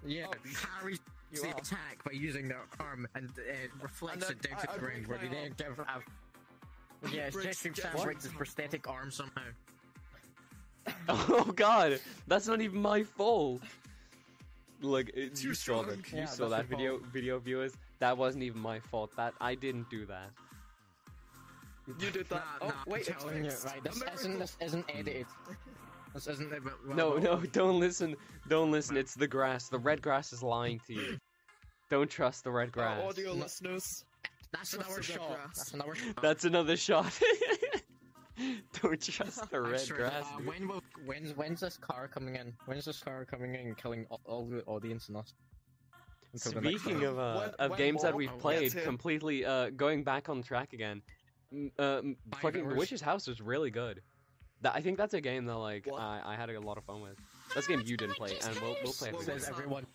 Yeah, 0.06 0.28
Oh, 0.30 0.34
parries 0.80 1.00
You 1.32 1.42
the 1.42 1.48
are. 1.50 1.58
attack 1.58 2.04
by 2.06 2.12
using 2.14 2.48
their 2.48 2.62
arm 2.80 3.08
and 3.16 3.30
uh, 3.38 3.54
reflects 3.82 4.28
And 4.30 4.38
it 4.38 4.42
then 4.44 4.52
down 4.52 4.62
to 4.62 4.70
I- 4.70 4.74
I 4.74 4.76
the 4.76 4.80
ground 4.82 5.08
where 5.08 5.18
they 5.18 5.28
my 5.28 5.34
then 5.34 5.54
give 5.58 5.78
have. 5.86 6.04
Yeah, 7.14 7.22
it's 7.28 7.36
Breaks 7.36 7.62
Jetstream 7.62 7.76
Sam 7.78 7.92
Jetstream 7.92 8.04
breaks 8.04 8.24
his 8.24 8.34
prosthetic 8.34 8.88
arm 8.90 9.12
somehow. 9.12 9.42
Oh 11.10 11.52
god, 11.56 12.00
that's 12.28 12.48
not 12.48 12.62
even 12.62 12.82
my 12.82 13.04
fault. 13.04 13.62
Like 14.82 15.12
It's 15.16 15.44
you 15.44 15.54
saw 15.54 15.84
strong. 15.84 15.86
that. 15.88 16.12
You 16.14 16.20
Yeah, 16.20 16.26
saw 16.28 16.48
that 16.50 16.70
your 16.70 16.78
video, 16.78 16.98
video 17.12 17.40
viewers. 17.40 17.74
That 18.00 18.18
wasn't 18.18 18.44
even 18.44 18.62
my 18.62 18.80
fault. 18.80 19.12
That 19.18 19.34
I 19.42 19.56
didn't 19.56 19.90
do 19.90 20.06
that. 20.06 20.30
You 21.88 22.10
did 22.12 22.30
that. 22.30 22.32
Nah, 22.32 22.42
oh, 22.62 22.68
nah, 22.68 22.74
wait, 22.86 23.10
I'm 23.10 23.16
telling 23.20 23.44
you, 23.44 23.50
fixed. 23.52 23.66
right? 23.66 23.84
This 23.84 24.02
A 24.02 24.14
isn't 24.14 24.40
this 24.40 24.58
isn't 24.62 24.86
edited. 24.90 25.26
This 26.14 26.28
isn't 26.28 26.52
it. 26.52 26.62
Well, 26.88 26.96
No, 26.96 27.18
no, 27.18 27.40
don't 27.52 27.80
listen. 27.80 28.16
Don't 28.48 28.72
listen. 28.72 28.98
It's 28.98 29.14
the 29.16 29.28
grass. 29.28 29.70
The 29.70 29.80
red 29.80 30.02
grass 30.02 30.34
is 30.34 30.42
lying 30.44 30.80
to 30.88 30.94
you. 30.94 31.18
Don't 31.90 32.10
trust 32.10 32.44
the 32.44 32.52
red 32.52 32.72
grass. 32.72 33.02
audio 33.04 33.34
listeners. 33.34 34.04
That's 34.52 34.74
another 34.74 35.02
shot. 35.04 35.38
That's 35.56 35.74
another 35.74 35.96
shot. 35.96 36.22
That's 36.22 36.44
another 36.46 36.78
shot. 36.78 37.20
Don't 38.82 39.02
trust 39.02 39.50
the 39.50 39.60
red 39.62 39.80
swear, 39.80 39.98
grass. 40.00 40.24
uh, 40.24 40.42
when 40.44 40.68
will 40.68 40.84
when's 41.06 41.36
when's 41.36 41.60
this 41.60 41.76
car 41.78 42.08
coming 42.08 42.36
in? 42.36 42.54
When's 42.68 42.86
this 42.86 43.00
car 43.00 43.26
coming 43.26 43.56
in 43.56 43.62
and 43.62 43.76
killing 43.78 44.06
all, 44.12 44.22
all 44.26 44.46
the 44.46 44.64
audience 44.66 45.08
and 45.08 45.18
us? 45.18 45.34
Until 46.34 46.52
the 46.52 46.62
next 46.62 46.82
Speaking 46.82 47.04
of 47.06 47.18
uh, 47.18 47.40
When- 47.40 47.50
of 47.58 47.70
when 47.72 47.78
games 47.80 48.04
that 48.04 48.14
we've 48.14 48.30
Kombat 48.30 48.40
played, 48.40 48.74
gets 48.74 48.86
completely 48.86 49.44
uh, 49.44 49.72
going 49.72 50.04
back 50.04 50.30
on 50.30 50.44
track 50.44 50.74
again. 50.74 51.02
m- 51.52 51.72
Uh, 51.80 52.02
fucking 52.40 52.76
Witch's 52.76 53.02
House 53.02 53.28
was 53.28 53.42
really 53.42 53.72
good. 53.72 54.02
That 54.62 54.74
I 54.76 54.82
think 54.82 54.98
that's 54.98 55.14
a 55.14 55.22
game 55.22 55.46
that 55.46 55.58
like 55.58 55.88
I, 55.92 56.22
I 56.26 56.36
had 56.36 56.50
a 56.50 56.60
lot 56.60 56.78
of 56.78 56.84
fun 56.84 57.02
with. 57.02 57.18
That's 57.54 57.68
a 57.68 57.70
game 57.70 57.84
you 57.86 57.98
didn't 57.98 58.16
play, 58.16 58.38
and 58.46 58.60
we'll 58.60 58.76
we'll 58.84 58.94
play 58.94 59.10
it. 59.10 59.14
What 59.14 59.24
for 59.24 59.32
you. 59.32 59.36
was 59.36 59.44
says 59.44 59.50
everyone. 59.50 59.86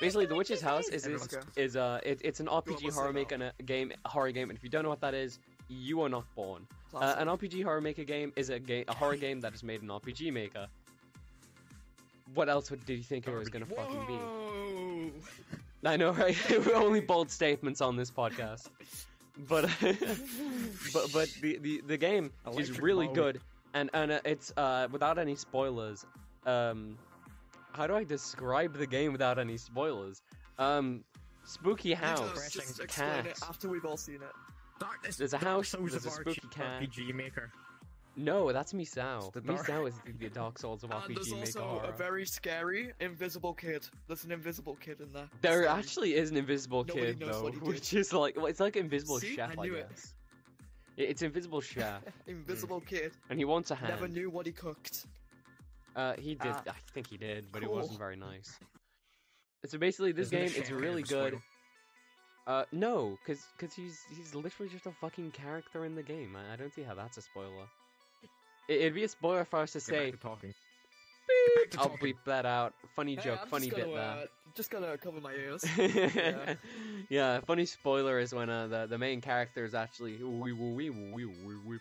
Basically, 0.00 0.26
The 0.26 0.34
Witch's 0.34 0.60
House 0.60 0.88
is 0.88 1.06
is, 1.06 1.22
Everyone's 1.22 1.56
is 1.56 1.76
uh 1.76 2.00
it, 2.02 2.20
it's 2.24 2.40
an 2.40 2.46
RPG 2.46 2.92
horror 2.92 3.12
maker 3.12 3.52
game 3.64 3.92
horror 4.06 4.32
game, 4.32 4.50
and 4.50 4.56
if 4.56 4.64
you 4.64 4.70
don't 4.70 4.82
know 4.82 4.88
what 4.88 5.00
that 5.00 5.14
is, 5.14 5.38
you 5.68 6.02
are 6.02 6.08
not 6.08 6.24
born. 6.34 6.66
Uh, 6.94 7.14
an 7.18 7.28
RPG 7.28 7.62
horror 7.64 7.80
maker 7.80 8.04
game 8.04 8.32
is 8.36 8.50
a 8.50 8.58
game 8.58 8.84
a 8.88 8.94
horror 8.94 9.16
game 9.16 9.40
that 9.40 9.54
is 9.54 9.62
made 9.62 9.82
in 9.82 9.88
RPG 9.88 10.32
Maker. 10.32 10.66
What 12.34 12.48
else 12.48 12.70
would, 12.70 12.84
did 12.86 12.96
you 12.96 13.04
think 13.04 13.26
it 13.26 13.34
was 13.34 13.48
gonna 13.48 13.66
fucking 13.66 14.06
be? 14.06 15.12
I 15.84 15.96
know, 15.96 16.12
right? 16.12 16.36
We're 16.66 16.74
only 16.74 17.00
bold 17.00 17.30
statements 17.30 17.80
on 17.80 17.96
this 17.96 18.10
podcast. 18.10 18.68
But 19.48 19.68
but 20.92 21.12
but 21.12 21.28
the, 21.40 21.58
the, 21.58 21.82
the 21.86 21.96
game 21.96 22.30
is 22.56 22.78
really 22.80 23.06
mode. 23.06 23.14
good, 23.14 23.40
and 23.74 23.90
and 23.92 24.12
uh, 24.12 24.20
it's 24.24 24.52
uh 24.56 24.88
without 24.90 25.18
any 25.18 25.34
spoilers. 25.34 26.06
Um, 26.46 26.96
how 27.72 27.86
do 27.88 27.94
I 27.96 28.04
describe 28.04 28.76
the 28.76 28.86
game 28.86 29.10
without 29.12 29.38
any 29.38 29.56
spoilers? 29.56 30.22
Um, 30.58 31.02
spooky 31.44 31.92
house, 31.94 32.20
just, 32.52 32.54
just 32.54 32.78
Pressing 32.78 33.26
it 33.26 33.36
cat. 33.36 33.38
after 33.48 33.68
we've 33.68 33.84
all 33.84 33.96
seen 33.96 34.16
it. 34.16 34.22
Dark, 34.78 34.98
it's 35.04 35.16
There's 35.16 35.32
a 35.32 35.38
house, 35.38 35.74
there's 35.78 35.94
a 36.06 36.10
RG 36.10 36.12
spooky 36.12 36.48
cat. 36.50 36.82
RPG 36.82 37.14
Maker. 37.14 37.50
No, 38.16 38.52
that's 38.52 38.72
Misao. 38.72 39.32
the 39.32 39.40
dark- 39.40 39.66
Misao 39.66 39.88
is 39.88 39.94
the, 40.06 40.12
the 40.12 40.28
Dark 40.28 40.58
Souls 40.58 40.84
of 40.84 40.90
And 40.92 41.16
there's 41.16 41.28
RPG 41.28 41.30
Maker 41.32 41.40
also 41.40 41.62
horror. 41.62 41.88
a 41.92 41.96
very 41.96 42.24
scary 42.24 42.92
invisible 43.00 43.54
kid. 43.54 43.86
There's 44.06 44.24
an 44.24 44.30
invisible 44.30 44.76
kid 44.76 45.00
in 45.00 45.12
there. 45.12 45.28
There 45.40 45.64
So- 45.64 45.70
actually 45.70 46.14
is 46.14 46.30
an 46.30 46.36
invisible 46.36 46.84
Nobody 46.84 47.06
kid 47.06 47.20
knows 47.20 47.30
though, 47.32 47.42
what 47.42 47.54
he 47.54 47.58
did. 47.60 47.68
which 47.68 47.92
is 47.94 48.12
like 48.12 48.36
well, 48.36 48.46
it's 48.46 48.60
like 48.60 48.76
invisible 48.76 49.18
See? 49.18 49.34
chef, 49.34 49.50
I 49.58 49.60
I, 49.62 49.64
knew 49.64 49.74
it. 49.74 49.88
guess. 49.90 50.14
It- 50.96 51.08
It's 51.10 51.22
invisible 51.22 51.60
chef, 51.60 52.02
invisible 52.28 52.80
kid. 52.80 53.12
and 53.30 53.38
he 53.38 53.44
wants 53.44 53.70
a 53.72 53.74
hand. 53.74 53.90
Never 53.90 54.06
knew 54.08 54.30
what 54.30 54.46
he 54.46 54.52
cooked. 54.52 55.06
Uh, 55.96 56.14
he 56.18 56.34
did. 56.36 56.52
Ah, 56.52 56.62
I 56.68 56.72
think 56.92 57.08
he 57.08 57.16
did, 57.16 57.46
but 57.52 57.62
it 57.62 57.70
wasn't 57.70 57.98
very 57.98 58.16
nice. 58.16 58.58
So 59.66 59.78
basically, 59.78 60.12
this 60.12 60.26
Isn't 60.32 60.38
game 60.54 60.62
is 60.62 60.70
really 60.70 61.02
good. 61.02 61.38
Uh, 62.46 62.64
no, 62.72 63.16
cause, 63.26 63.40
cause 63.58 63.72
he's 63.74 64.00
he's 64.14 64.34
literally 64.34 64.70
just 64.70 64.84
a 64.86 64.92
fucking 65.00 65.30
character 65.30 65.84
in 65.86 65.94
the 65.94 66.02
game. 66.02 66.36
I, 66.36 66.52
I 66.52 66.56
don't 66.56 66.74
see 66.74 66.82
how 66.82 66.94
that's 66.94 67.16
a 67.16 67.22
spoiler. 67.22 67.66
It, 68.68 68.80
it'd 68.80 68.94
be 68.94 69.04
a 69.04 69.08
spoiler 69.08 69.44
for 69.44 69.60
us 69.60 69.72
to 69.72 69.78
Get 69.78 69.84
say. 69.84 70.10
back 70.10 70.20
to 70.20 70.26
talking. 70.28 70.54
Beep, 71.56 71.70
to 71.72 71.80
I'll 71.80 71.88
talking. 71.90 72.06
bleep 72.14 72.16
that 72.26 72.46
out. 72.46 72.74
Funny 72.96 73.14
Hey, 73.16 73.22
joke, 73.24 73.40
I'm 73.42 73.48
funny 73.48 73.66
just 73.66 73.76
bit 73.76 73.84
gonna, 73.86 73.96
there. 73.96 74.04
uh, 74.04 74.26
just 74.54 74.70
gonna 74.70 74.98
cover 74.98 75.20
my 75.20 75.32
ears. 75.32 75.64
yeah. 75.78 76.54
yeah, 77.08 77.40
funny 77.40 77.64
spoiler 77.66 78.18
is 78.18 78.34
when 78.34 78.48
uh, 78.50 78.66
the 78.68 78.86
the 78.86 78.98
main 78.98 79.20
character 79.20 79.64
is 79.64 79.74
actually 79.74 80.16
wee 80.22 80.52
wee 80.52 80.72
wee 80.74 80.90
wee 80.90 81.24
wee 81.26 81.56
wee. 81.66 81.78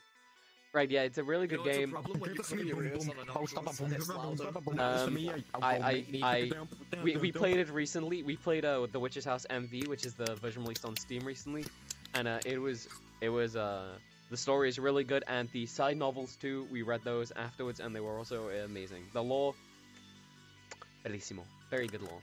Right, 0.74 0.90
yeah, 0.90 1.04
it's 1.04 1.20
a 1.20 1.24
really 1.24 1.44
You 1.44 1.50
good 1.58 1.66
know, 1.66 1.72
game. 1.72 1.92
problem 1.92 2.20
when 2.20 2.32
you 2.32 2.36
Give 2.38 2.46
us 2.46 2.50
cover 2.50 2.62
me 2.64 2.68
your 2.68 2.78
boom, 2.78 2.88
ears 2.88 3.06
boom. 3.06 3.10
on 3.12 3.18
an 3.20 3.24
stop, 3.48 3.68
outdoor, 3.68 3.88
boom, 3.88 3.94
it's 3.96 4.08
boom, 4.08 4.16
boom, 4.18 4.26
louder. 4.38 4.52
boom, 4.52 4.64
boom, 4.64 4.80
Um, 4.80 4.92
listen 4.94 5.06
to 5.08 5.12
me, 5.14 5.30
I'll 5.54 5.64
I- 5.64 5.78
I- 5.78 5.94
make 5.94 6.12
me 6.12 6.24
I- 6.24 6.50
down, 6.50 6.68
down, 6.92 7.04
We, 7.04 7.18
we 7.18 7.32
played 7.32 7.58
it 7.58 7.70
recently. 7.70 8.24
We 8.24 8.38
played 8.38 8.66
uh, 8.66 8.88
the 8.92 9.00
Witch's 9.00 9.24
House 9.24 9.46
MV, 9.52 9.88
which 9.88 10.04
is 10.04 10.16
the 10.16 10.34
version 10.38 10.64
released 10.64 10.84
on 10.84 10.96
Steam 10.98 11.24
recently, 11.26 11.66
and 12.16 12.28
uh, 12.28 12.40
it 12.44 12.58
was 12.60 12.88
it 13.22 13.30
was 13.30 13.56
uh 13.56 13.90
the 14.34 14.38
story 14.38 14.68
is 14.68 14.80
really 14.80 15.04
good, 15.04 15.24
and 15.28 15.48
the 15.52 15.68
side 15.68 15.96
novels 15.96 16.36
too. 16.38 16.68
We 16.72 16.82
read 16.82 17.02
those 17.04 17.32
afterwards, 17.36 17.80
and 17.80 17.96
they 17.96 18.00
were 18.00 18.18
also 18.18 18.50
amazing. 18.50 19.04
The 19.14 19.22
lore, 19.22 19.54
bellissimo, 21.06 21.44
very 21.70 21.86
good 21.86 22.02
lore. 22.02 22.20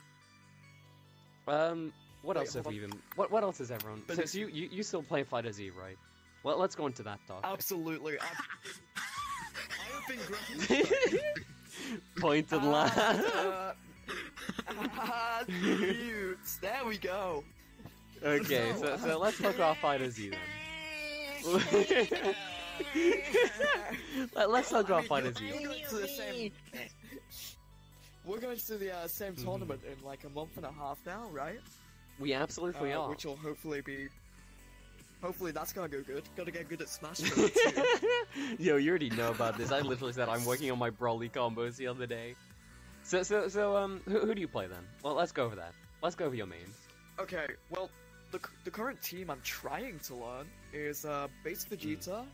Um, 1.46 1.92
what 2.23 2.37
Wait, 2.37 2.40
else 2.42 2.55
have 2.55 2.64
hold 2.64 2.75
we 2.75 2.79
even? 2.79 2.90
What 3.14 3.31
what 3.31 3.44
else 3.44 3.61
is 3.61 3.70
everyone? 3.70 4.03
So, 4.09 4.25
so 4.25 4.38
you, 4.38 4.49
you 4.49 4.68
you 4.73 4.83
still 4.83 5.05
play 5.05 5.23
Fighter 5.23 5.53
Z, 5.53 5.70
right? 5.70 5.96
Well, 6.42 6.59
let's 6.59 6.75
go 6.75 6.87
into 6.87 7.05
that 7.05 7.20
talk. 7.29 7.44
Absolutely. 7.44 8.18
I, 8.20 8.25
have 9.94 10.09
been 10.09 10.18
grabbing. 10.27 11.23
Point 12.18 12.51
and 12.51 12.73
laugh. 12.73 13.75
uh, 14.68 15.44
cute. 15.46 16.38
There 16.61 16.85
we 16.85 16.99
go. 16.99 17.44
okay, 18.20 18.73
so 18.81 18.96
so 18.96 19.16
let's 19.16 19.38
talk 19.38 19.55
about 19.55 19.77
Fighter 19.77 20.11
Z 20.11 20.31
then. 20.31 20.38
Let, 24.35 24.48
us 24.50 24.70
talk 24.70 24.76
I 24.76 24.81
about 24.81 24.98
mean, 25.00 25.09
Fighter 25.09 25.33
you're- 25.44 25.64
going 25.64 25.85
to 25.88 25.96
the 25.96 26.53
We're 28.24 28.38
going 28.40 28.57
to 28.59 28.76
the 28.79 28.94
uh, 28.94 29.07
same 29.09 29.35
Mhm. 29.35 29.44
tournament 29.44 29.81
in 29.85 30.05
like 30.05 30.24
a 30.24 30.29
month 30.29 30.57
and 30.57 30.66
a 30.66 30.72
half 30.72 30.98
now, 31.07 31.29
right? 31.31 31.61
We 32.18 32.35
absolutely 32.35 32.92
Uh, 32.92 33.00
are. 33.03 33.09
Which 33.11 33.24
will 33.24 33.37
hopefully 33.37 33.81
be. 33.81 34.09
Hopefully 35.22 35.53
that's 35.53 35.72
gonna 35.72 35.88
go 35.88 36.03
good. 36.03 36.24
Gotta 36.37 36.50
get 36.50 36.68
good 36.68 36.81
at 36.81 36.88
Smash 36.88 37.20
Bros. 37.20 37.50
Yo, 38.59 38.76
you 38.76 38.90
already 38.90 39.11
know 39.11 39.31
about 39.31 39.59
this. 39.59 39.70
I 39.72 39.81
literally 39.81 40.12
said 40.14 40.29
I'm 40.29 40.44
working 40.46 40.70
on 40.70 40.79
my 40.79 40.90
Broly 40.90 41.31
combos 41.31 41.76
the 41.76 41.87
other 41.88 42.07
day. 42.07 42.35
So, 43.03 43.22
so, 43.22 43.48
so, 43.48 43.76
um, 43.76 44.00
who, 44.07 44.20
who 44.20 44.35
do 44.35 44.40
you 44.40 44.48
play 44.48 44.66
then? 44.66 44.87
Well, 45.03 45.14
let's 45.14 45.33
go 45.33 45.44
over 45.44 45.57
that. 45.57 45.72
Let's 46.03 46.14
go 46.16 46.24
over 46.26 46.35
your 46.35 46.46
mains. 46.46 46.74
okay, 47.18 47.46
well, 47.70 47.90
the, 48.31 48.40
the 48.64 48.71
current 48.71 49.01
team 49.03 49.31
I'm 49.31 49.40
trying 49.43 49.99
to 50.01 50.14
learn 50.14 50.47
is 50.73 51.05
uh, 51.05 51.29
Base 51.45 51.64
Vegeta, 51.64 52.25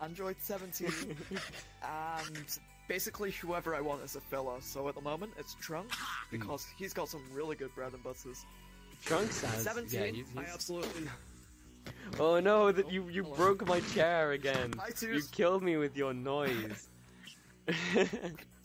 Android 0.00 0.36
17, 0.38 0.90
and 1.82 2.58
basically 2.88 3.30
whoever 3.32 3.74
I 3.74 3.80
want 3.80 4.02
as 4.02 4.16
a 4.16 4.20
filler. 4.20 4.60
So 4.60 4.88
at 4.88 4.94
the 4.94 5.00
moment 5.00 5.32
it's 5.38 5.54
Trunks 5.54 5.96
because 6.30 6.66
he's 6.78 6.92
got 6.92 7.08
some 7.08 7.22
really 7.32 7.56
good 7.56 7.74
bread 7.74 7.92
and 7.92 8.02
butters. 8.02 8.44
Trunks 9.04 9.42
has. 9.42 9.62
17, 9.62 10.00
Yeah, 10.00 10.06
he's, 10.06 10.26
I 10.36 10.44
absolutely. 10.52 11.08
Oh 12.18 12.40
no, 12.40 12.72
that 12.72 12.90
you 12.90 13.08
you 13.08 13.22
broke 13.22 13.66
my 13.66 13.80
chair 13.94 14.32
again. 14.32 14.72
I 14.78 14.90
too. 14.90 15.14
You 15.14 15.22
killed 15.30 15.62
me 15.62 15.76
with 15.76 15.96
your 15.96 16.12
noise. 16.14 16.88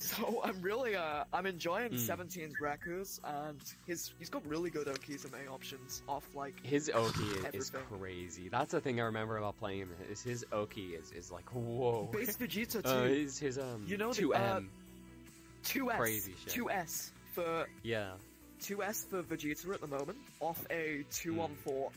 So 0.02 0.42
I'm 0.44 0.60
really 0.64 0.96
uh 0.96 1.26
I'm 1.32 1.46
enjoying 1.46 1.92
Mm. 1.92 2.08
17's 2.08 2.56
Rakus 2.60 3.20
and 3.24 3.62
his 3.86 4.12
he's 4.18 4.30
got 4.30 4.44
really 4.48 4.72
good 4.72 4.88
Okizeme 4.88 5.48
options 5.52 6.02
off 6.10 6.28
like 6.36 6.56
His 6.66 6.90
Oki 6.94 7.24
is, 7.54 7.70
is 7.70 7.72
crazy. 8.00 8.50
That's 8.50 8.72
the 8.72 8.82
thing 8.82 9.00
I 9.00 9.04
remember 9.04 9.38
about 9.38 9.60
playing 9.60 9.80
him. 9.82 9.90
Is 10.10 10.24
his 10.24 10.44
Oki 10.52 10.96
is, 10.96 11.12
is 11.12 11.32
like 11.32 11.48
whoa. 11.54 12.10
base 12.12 12.36
Vegeta 12.36 12.82
too. 12.84 12.90
Uh, 12.90 13.04
his 13.04 13.38
his 13.38 13.58
um 13.60 13.84
You 13.88 13.98
know 13.98 14.12
the, 14.12 14.22
two 14.22 14.34
uh, 14.34 14.56
M. 14.58 14.72
2S 15.66 15.98
crazy 15.98 16.34
shit. 16.46 16.64
2S 16.66 17.12
for 17.34 17.68
Yeah. 17.84 18.14
2S 18.62 19.08
for 19.08 19.22
Vegeta 19.22 19.72
at 19.74 19.82
the 19.82 19.88
moment 19.88 20.18
off 20.40 20.66
a 20.72 21.06
214 21.12 21.90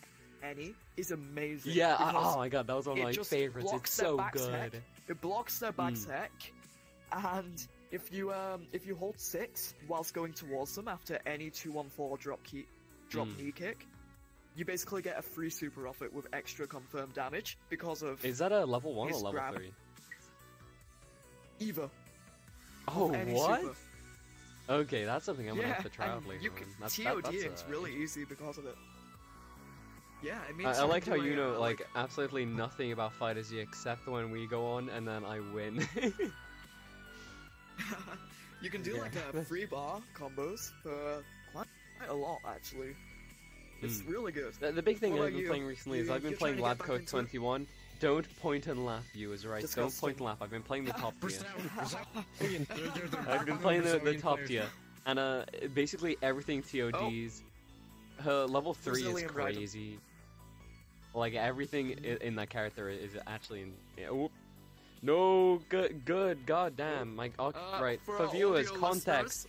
any 0.42 0.74
is 0.98 1.10
amazing. 1.10 1.72
Hmm. 1.72 1.78
Yeah. 1.78 1.96
I, 1.98 2.12
oh 2.14 2.36
my 2.36 2.50
god, 2.50 2.66
that 2.66 2.76
was 2.76 2.86
one 2.86 2.98
of 2.98 3.04
my 3.04 3.12
favorites. 3.14 3.70
It's 3.72 3.92
so 3.94 4.22
good. 4.32 4.82
It 5.08 5.20
blocks 5.22 5.58
their 5.58 5.72
back 5.72 5.94
Mm. 5.94 6.06
tech, 6.06 6.32
and 7.12 7.66
if 7.94 8.12
you 8.12 8.32
um 8.32 8.66
if 8.72 8.86
you 8.86 8.96
hold 8.96 9.18
six 9.18 9.74
whilst 9.88 10.12
going 10.14 10.32
towards 10.32 10.74
them 10.74 10.88
after 10.88 11.18
any 11.26 11.48
two 11.48 11.70
one 11.70 11.88
four 11.88 12.16
drop 12.18 12.42
key 12.42 12.66
drop 13.08 13.28
Mm. 13.28 13.38
knee 13.38 13.52
kick, 13.52 13.86
you 14.56 14.64
basically 14.64 15.00
get 15.00 15.16
a 15.16 15.22
free 15.22 15.48
super 15.50 15.86
off 15.86 16.02
it 16.02 16.12
with 16.12 16.26
extra 16.32 16.66
confirmed 16.66 17.14
damage 17.14 17.56
because 17.70 18.02
of 18.02 18.24
Is 18.24 18.38
that 18.38 18.50
a 18.50 18.64
level 18.64 18.94
one 18.94 19.08
or 19.12 19.14
level 19.14 19.32
grab. 19.32 19.54
three? 19.54 19.72
either. 21.60 21.88
Oh 22.88 23.06
what? 23.08 23.60
super. 23.60 23.74
Okay, 24.68 25.04
that's 25.04 25.24
something 25.24 25.48
I'm 25.48 25.56
gonna 25.56 25.68
have 25.68 25.84
to 25.84 25.88
try 25.88 26.08
out 26.08 26.26
later 26.26 26.42
you 26.42 26.50
can 26.50 26.66
That's, 26.80 26.96
that, 26.96 27.04
TOD 27.04 27.24
that's, 27.24 27.36
it's 27.44 27.62
uh, 27.62 27.70
really 27.70 27.94
easy 27.94 28.24
because 28.24 28.58
of 28.58 28.66
it. 28.66 28.74
Yeah, 30.22 30.38
it 30.48 30.56
means 30.56 30.78
I, 30.78 30.82
I 30.82 30.86
like 30.86 31.06
how 31.06 31.14
you 31.16 31.36
know 31.36 31.54
uh, 31.54 31.60
like 31.60 31.86
absolutely 31.94 32.44
nothing 32.46 32.90
about 32.92 33.12
FighterZ 33.20 33.58
except 33.62 34.08
when 34.08 34.30
we 34.30 34.46
go 34.46 34.66
on 34.66 34.88
and 34.88 35.06
then 35.06 35.24
I 35.24 35.38
win. 35.54 35.86
you 38.64 38.70
can 38.70 38.82
do 38.82 38.94
Yeah. 38.94 39.02
like 39.02 39.12
a 39.34 39.44
free 39.48 39.66
bar 39.66 40.00
combos 40.16 40.70
for 40.82 41.22
quite, 41.52 41.66
quite 41.98 42.10
a 42.10 42.14
lot 42.14 42.38
actually. 42.46 42.96
It's 43.82 43.98
Mm. 44.00 44.08
really 44.10 44.32
good. 44.32 44.54
the, 44.60 44.72
the 44.72 44.82
big 44.82 44.98
thing 44.98 45.12
I've 45.20 45.30
been 45.32 45.36
you? 45.40 45.48
playing 45.48 45.66
recently 45.66 45.98
is 45.98 46.08
I've 46.10 46.22
been 46.22 46.36
playing 46.36 46.56
trying 46.56 46.64
Lab 46.68 46.78
to 46.78 46.84
Code 46.84 47.00
it? 47.02 47.08
21. 47.08 47.66
Don't 48.00 48.40
point 48.40 48.66
and 48.66 48.84
laugh, 48.84 49.04
viewers, 49.12 49.46
right? 49.46 49.64
Don't 49.74 49.94
point 50.00 50.16
and 50.16 50.24
laugh. 50.26 50.38
I've 50.40 50.50
been 50.50 50.62
playing 50.62 50.84
the 50.86 50.92
top 51.04 51.14
tier. 51.20 51.30
Brazilian, 51.76 52.66
you're- 52.74 52.90
you're 52.96 53.08
the 53.08 53.18
I've 53.30 53.46
been 53.46 53.58
playing 53.58 53.82
the, 53.82 53.98
the 53.98 54.18
top 54.18 54.38
tier, 54.46 54.66
and 55.06 55.18
uh, 55.18 55.44
basically 55.74 56.16
everything 56.22 56.62
TODs. 56.62 57.42
Her 58.20 58.46
level 58.46 58.74
three 58.74 59.00
is 59.00 59.02
Brazilian 59.02 59.34
rider. 59.34 59.54
crazy. 59.58 59.98
Like 61.14 61.34
everything 61.34 61.98
i- 62.04 62.24
in 62.24 62.36
that 62.36 62.48
character 62.50 62.88
is 62.88 63.10
actually 63.26 63.62
in. 63.62 63.72
Yeah, 63.98 64.10
oop. 64.12 64.32
No, 65.04 65.60
good, 65.68 66.04
good, 66.06 66.46
goddamn. 66.46 67.14
My 67.14 67.30
Uh, 67.38 67.52
right 67.78 68.00
for 68.06 68.26
viewers, 68.28 68.70
context. 68.70 69.46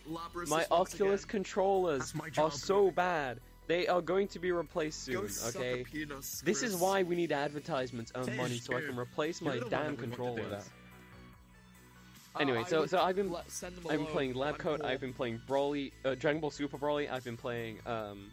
My 0.48 0.66
Oculus 0.70 1.22
again, 1.24 1.30
controllers 1.30 2.14
my 2.14 2.28
are 2.36 2.50
so 2.50 2.90
bad. 2.90 3.40
They 3.66 3.88
are 3.88 4.02
going 4.02 4.28
to 4.28 4.38
be 4.38 4.52
replaced 4.52 5.04
soon. 5.04 5.14
Go 5.26 5.48
Okay. 5.48 5.82
penis, 5.84 6.42
This 6.44 6.62
is 6.62 6.76
why 6.76 7.02
we 7.04 7.16
need 7.16 7.32
advertisements 7.32 8.12
and 8.14 8.26
Say 8.26 8.36
money 8.36 8.58
so 8.58 8.76
I 8.76 8.82
can 8.82 8.98
replace 8.98 9.40
my 9.40 9.58
damn 9.58 9.70
that 9.70 9.70
would 9.70 9.72
want 9.72 9.96
to 9.98 10.02
do 10.02 10.02
controllers. 10.10 10.52
Uh, 10.52 12.38
Anyway, 12.38 12.58
I 12.58 12.64
so 12.64 12.84
so 12.84 12.98
I've 13.00 13.16
been 13.16 13.30
let- 13.32 13.50
send 13.50 13.76
them 13.76 13.86
I've 13.88 13.98
been 13.98 14.06
playing 14.08 14.34
Lab 14.34 14.58
Coat. 14.58 14.84
I've 14.84 15.00
been 15.00 15.14
playing 15.14 15.40
Broly, 15.48 15.90
uh, 16.04 16.14
Dragon 16.16 16.38
Ball 16.42 16.50
Super 16.50 16.76
Broly. 16.76 17.10
I've 17.10 17.24
been 17.24 17.38
playing 17.38 17.80
um, 17.86 18.30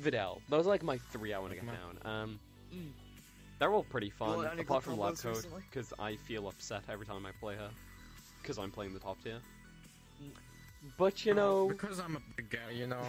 Videl. 0.00 0.40
Those 0.48 0.66
are 0.66 0.70
like 0.70 0.82
my 0.82 0.98
three 1.12 1.32
I 1.32 1.38
want 1.38 1.52
to 1.54 1.60
get 1.60 1.66
down. 1.66 1.98
Um, 2.04 2.40
Mm. 2.74 2.90
They're 3.58 3.72
all 3.72 3.84
pretty 3.84 4.10
fun, 4.10 4.42
got 4.42 4.52
any 4.52 4.62
apart 4.62 4.84
from 4.84 4.98
Lab 4.98 5.14
combos 5.14 5.22
Coat, 5.22 5.36
recently? 5.36 5.62
because 5.70 5.92
I 5.98 6.16
feel 6.16 6.48
upset 6.48 6.82
every 6.88 7.06
time 7.06 7.26
I 7.26 7.30
play 7.40 7.54
her, 7.56 7.70
because 8.42 8.58
I'm 8.58 8.70
playing 8.70 8.94
the 8.94 9.00
top 9.00 9.22
tier. 9.22 9.38
But 10.96 11.24
you 11.24 11.32
Uh, 11.32 11.36
know, 11.36 11.68
because 11.68 11.98
I'm 11.98 12.16
a 12.16 12.20
big 12.36 12.50
guy, 12.50 12.70
you 12.72 12.86
know. 12.86 13.02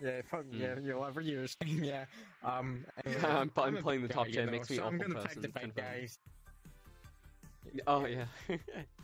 Yeah, 0.00 0.20
fuck, 0.30 0.44
Mm. 0.44 0.60
yeah, 0.60 0.78
you'll 0.78 1.04
ever 1.04 1.20
use. 1.20 1.56
yeah. 1.66 2.04
Um. 2.44 2.84
anyway, 3.04 3.20
I'm- 3.24 3.50
I'm 3.56 3.76
a 3.76 3.82
playing 3.82 4.02
the 4.02 4.08
top 4.08 4.26
guy, 4.26 4.32
tier, 4.32 4.42
you 4.42 4.48
it 4.48 4.50
makes 4.52 4.70
know, 4.70 4.74
me 4.74 4.78
so 4.78 4.86
I'm 4.86 4.94
awful 5.00 5.08
gonna 5.08 5.22
person, 5.26 5.42
pick 5.42 5.52
the 5.54 5.60
big 5.60 5.74
confirmed. 5.74 5.74
guys. 6.00 6.18
Oh 7.86 8.06
yeah, 8.06 8.24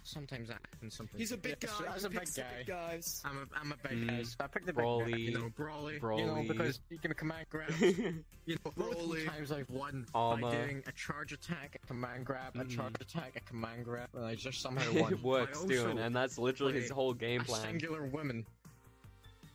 Sometimes 0.04 0.48
that 0.48 0.58
and 0.80 0.90
sometimes. 0.92 1.18
He's 1.18 1.32
a 1.32 1.36
big 1.36 1.56
yeah, 1.62 1.68
so 1.70 1.84
guy. 1.84 1.94
as 1.94 2.02
he 2.02 2.06
a 2.06 2.10
big 2.10 2.34
guy. 2.34 2.42
big 2.58 2.66
guys. 2.66 3.22
I'm 3.24 3.36
a 3.38 3.58
I'm 3.58 3.72
a 3.72 3.88
big 3.88 3.98
Mm. 3.98 4.08
guy. 4.08 4.22
So 4.22 4.36
I 4.40 4.46
picked 4.46 4.66
the 4.66 4.72
big 4.72 4.84
guy. 4.84 5.16
You 5.16 5.32
know, 5.32 5.50
Broly. 5.58 5.94
You 6.18 6.26
know, 6.26 6.44
because 6.46 6.80
you 6.90 6.98
can 6.98 7.12
command 7.14 7.46
grab. 7.50 7.70
You 7.78 8.22
know, 8.64 8.72
multiple 8.76 9.08
Broly. 9.08 9.26
times 9.26 9.52
I've 9.52 9.68
won 9.70 10.06
Armor. 10.14 10.42
by 10.50 10.56
doing 10.56 10.82
a 10.86 10.92
charge 10.92 11.32
attack, 11.32 11.78
a 11.82 11.86
command 11.86 12.24
grab, 12.26 12.54
a 12.56 12.64
Mhm. 12.64 12.70
charge 12.70 12.94
attack, 13.00 13.32
a 13.36 13.40
command 13.40 13.84
grab, 13.84 14.08
and 14.14 14.24
I 14.24 14.34
just 14.34 14.60
somehow 14.62 14.92
won. 15.02 15.12
it 15.12 15.22
works, 15.22 15.62
I 15.62 15.66
dude, 15.66 15.98
and 15.98 16.14
that's 16.16 16.38
literally 16.38 16.74
his 16.74 16.90
whole 16.90 17.12
game 17.12 17.42
a 17.42 17.44
plan. 17.44 17.62
singular 17.62 18.06
woman. 18.06 18.46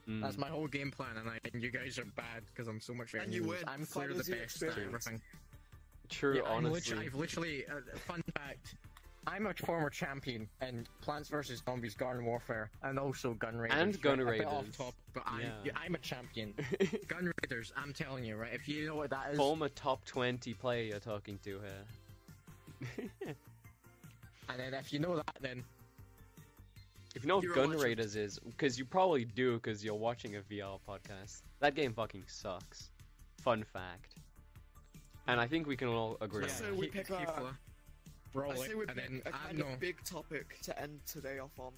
Mm. 0.08 0.22
That's 0.22 0.38
my 0.38 0.48
whole 0.50 0.68
game 0.68 0.90
plan, 0.92 1.18
and, 1.18 1.30
I, 1.30 1.40
and 1.54 1.62
you 1.64 1.70
guys 1.72 2.00
are 2.00 2.06
bad 2.16 2.44
because 2.48 2.68
I'm 2.68 2.80
so 2.82 2.94
much 2.94 3.12
better. 3.12 3.24
And 3.24 3.34
you 3.34 3.44
you. 3.44 3.50
win. 3.50 3.60
I'm 3.68 3.86
Fight 3.86 4.08
clearly 4.08 4.24
the 4.24 4.36
best 4.36 4.64
at 4.64 4.78
everything. 4.78 5.22
True, 6.10 6.38
Yeah, 6.38 6.42
honestly. 6.50 6.72
literally, 6.74 7.06
I've 7.06 7.14
literally, 7.16 7.66
uh, 7.68 7.98
fun 8.08 8.24
fact, 8.36 8.74
I'm 9.32 9.46
a 9.46 9.54
former 9.54 9.90
champion 9.92 10.48
in 10.62 10.88
Plants 11.02 11.30
vs 11.30 11.62
Zombies 11.66 11.94
Garden 11.94 12.26
Warfare, 12.26 12.72
and 12.82 12.98
also 12.98 13.34
Gun 13.36 13.56
Raiders. 13.58 13.78
And 13.80 14.02
Gun 14.02 14.20
right? 14.20 14.40
A 14.40 14.44
bit 14.44 14.48
Raiders. 14.48 14.48
off 14.48 14.78
top, 14.78 14.94
but 15.14 15.24
I'm, 15.28 15.42
Yeah. 15.42 15.52
yeah, 15.66 15.72
I'm 15.76 15.94
a 15.94 16.00
champion. 16.00 16.54
Gun 17.08 17.32
Raiders, 17.44 17.72
I'm 17.78 17.94
telling 17.94 18.26
you, 18.26 18.38
right? 18.38 18.54
If 18.54 18.68
you 18.68 18.88
know 18.88 18.96
what 18.96 19.12
that 19.12 19.32
is, 19.32 19.38
Former 19.38 19.70
top 19.70 20.04
20 20.06 20.54
player 20.56 20.84
you're 20.84 21.00
talking 21.00 21.38
to 21.44 21.60
here. 21.60 23.06
and 24.50 24.60
then 24.60 24.74
if 24.74 24.92
you 24.92 25.00
know 25.00 25.18
that, 25.18 25.38
then 25.42 25.64
If 27.16 27.24
you 27.24 27.28
know 27.28 27.36
what 27.36 27.44
You're 27.44 27.54
Gun 27.56 27.66
legend. 27.70 27.84
Raiders 27.84 28.16
is, 28.16 28.40
because 28.40 28.80
you 28.80 28.86
probably 28.86 29.26
do, 29.26 29.56
because 29.56 29.84
you're 29.84 29.94
watching 29.96 30.38
a 30.38 30.42
VR 30.42 30.80
podcast. 30.88 31.42
That 31.60 31.76
game 31.76 31.94
fucking 31.94 32.24
sucks. 32.28 32.90
Fun 33.42 33.64
fact. 33.64 34.16
And 35.28 35.40
I 35.40 35.46
think 35.46 35.68
we 35.68 35.76
can 35.78 35.90
all 35.90 36.18
agree. 36.22 36.46
Uh, 36.46 36.48
yeah. 36.48 36.54
So 36.54 36.74
we 36.74 36.86
keep, 36.88 36.94
pick 36.94 37.08
keep 37.08 37.28
uh, 37.28 37.52
a- 38.36 38.40
I 38.50 38.56
say 38.56 38.72
it, 38.72 38.78
we 38.78 38.86
and 38.88 38.96
pick 38.96 39.08
then 39.10 39.22
a 39.26 39.30
I 39.30 39.32
kind 39.32 39.60
of 39.62 39.80
big 39.80 40.04
topic 40.04 40.60
to 40.64 40.80
end 40.82 41.00
today 41.06 41.40
off 41.40 41.58
on. 41.60 41.72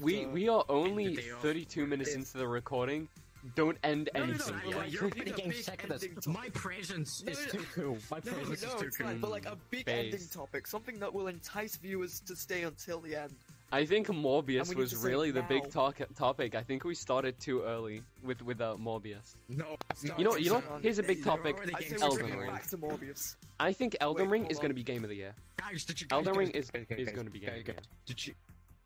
We 0.00 0.26
we 0.26 0.48
are 0.48 0.64
only 0.68 1.16
32 1.16 1.86
minutes 1.86 2.14
into 2.14 2.38
the 2.38 2.46
recording. 2.46 3.08
Don't 3.54 3.78
end 3.82 4.10
No, 4.14 4.20
no, 4.20 4.26
no, 4.26 4.32
anything 4.34 4.54
yet. 4.68 4.76
like, 4.76 4.92
You're 4.92 5.08
Pick 5.08 5.26
a 5.28 5.30
getting 5.30 5.48
big 5.50 5.62
sick 5.64 5.82
of 5.84 5.98
this. 5.98 6.26
My 6.26 6.50
presence 6.50 7.22
No, 7.24 7.32
is 7.32 7.38
no, 7.46 7.52
too 7.60 7.66
cool. 7.74 7.98
My 8.10 8.20
presence 8.20 8.62
no, 8.62 8.68
is 8.68 8.74
too 8.80 8.86
it's 8.88 8.96
cool. 8.98 9.06
fine, 9.06 9.18
but 9.18 9.30
like 9.30 9.46
a 9.46 9.56
big 9.70 9.86
Phase. 9.86 10.12
ending 10.12 10.28
topic, 10.28 10.66
something 10.66 10.98
that 10.98 11.14
will 11.14 11.28
entice 11.28 11.76
viewers 11.76 12.20
to 12.26 12.36
stay 12.36 12.64
until 12.64 13.00
the 13.00 13.16
end. 13.16 13.34
I 13.72 13.84
think 13.86 14.08
Morbius 14.08 14.74
was 14.74 14.90
to 14.90 14.96
say 14.96 15.06
it 15.08 15.10
really 15.10 15.30
the 15.30 15.42
big 15.42 15.70
talk 15.70 16.00
topic. 16.16 16.54
I 16.56 16.62
think 16.62 16.82
we 16.84 16.94
started 16.96 17.38
too 17.38 17.62
early 17.62 18.02
with 18.24 18.42
with 18.42 18.60
uh, 18.60 18.76
Morbius. 18.80 19.36
No, 19.48 19.76
You 20.02 20.24
know, 20.24 20.36
you 20.36 20.50
know. 20.50 20.60
sorry. 20.60 20.82
Here's 20.82 20.98
a 20.98 21.04
big 21.04 21.22
topic. 21.22 21.56
already 21.56 21.74
I 21.74 21.80
getting 21.80 21.98
say 21.98 22.06
we 22.08 22.10
Elden 22.12 22.38
Ring. 22.38 22.50
back 22.50 22.66
to 22.68 22.78
Morbius. 22.78 23.36
I 23.60 23.72
think 23.72 23.96
Elden 24.00 24.26
Wait, 24.26 24.32
Ring 24.40 24.46
is 24.46 24.58
going 24.58 24.70
to 24.70 24.74
be 24.74 24.82
game 24.82 25.04
of 25.04 25.10
the 25.10 25.16
year. 25.16 25.34
Guys, 25.56 25.84
did 25.84 26.00
you 26.00 26.06
guys, 26.08 26.16
Elden 26.16 26.32
guys, 26.32 26.38
Ring 26.38 26.50
is 26.50 26.70
guys, 26.70 26.86
guys, 26.88 26.98
is 26.98 27.12
going 27.12 27.26
to 27.26 27.30
be 27.32 27.38
game 27.38 27.50
guys, 27.50 27.60
of 27.60 27.66
the 27.66 27.72
guys. 27.72 27.82
year. 27.84 28.06
Did 28.06 28.26
you 28.26 28.34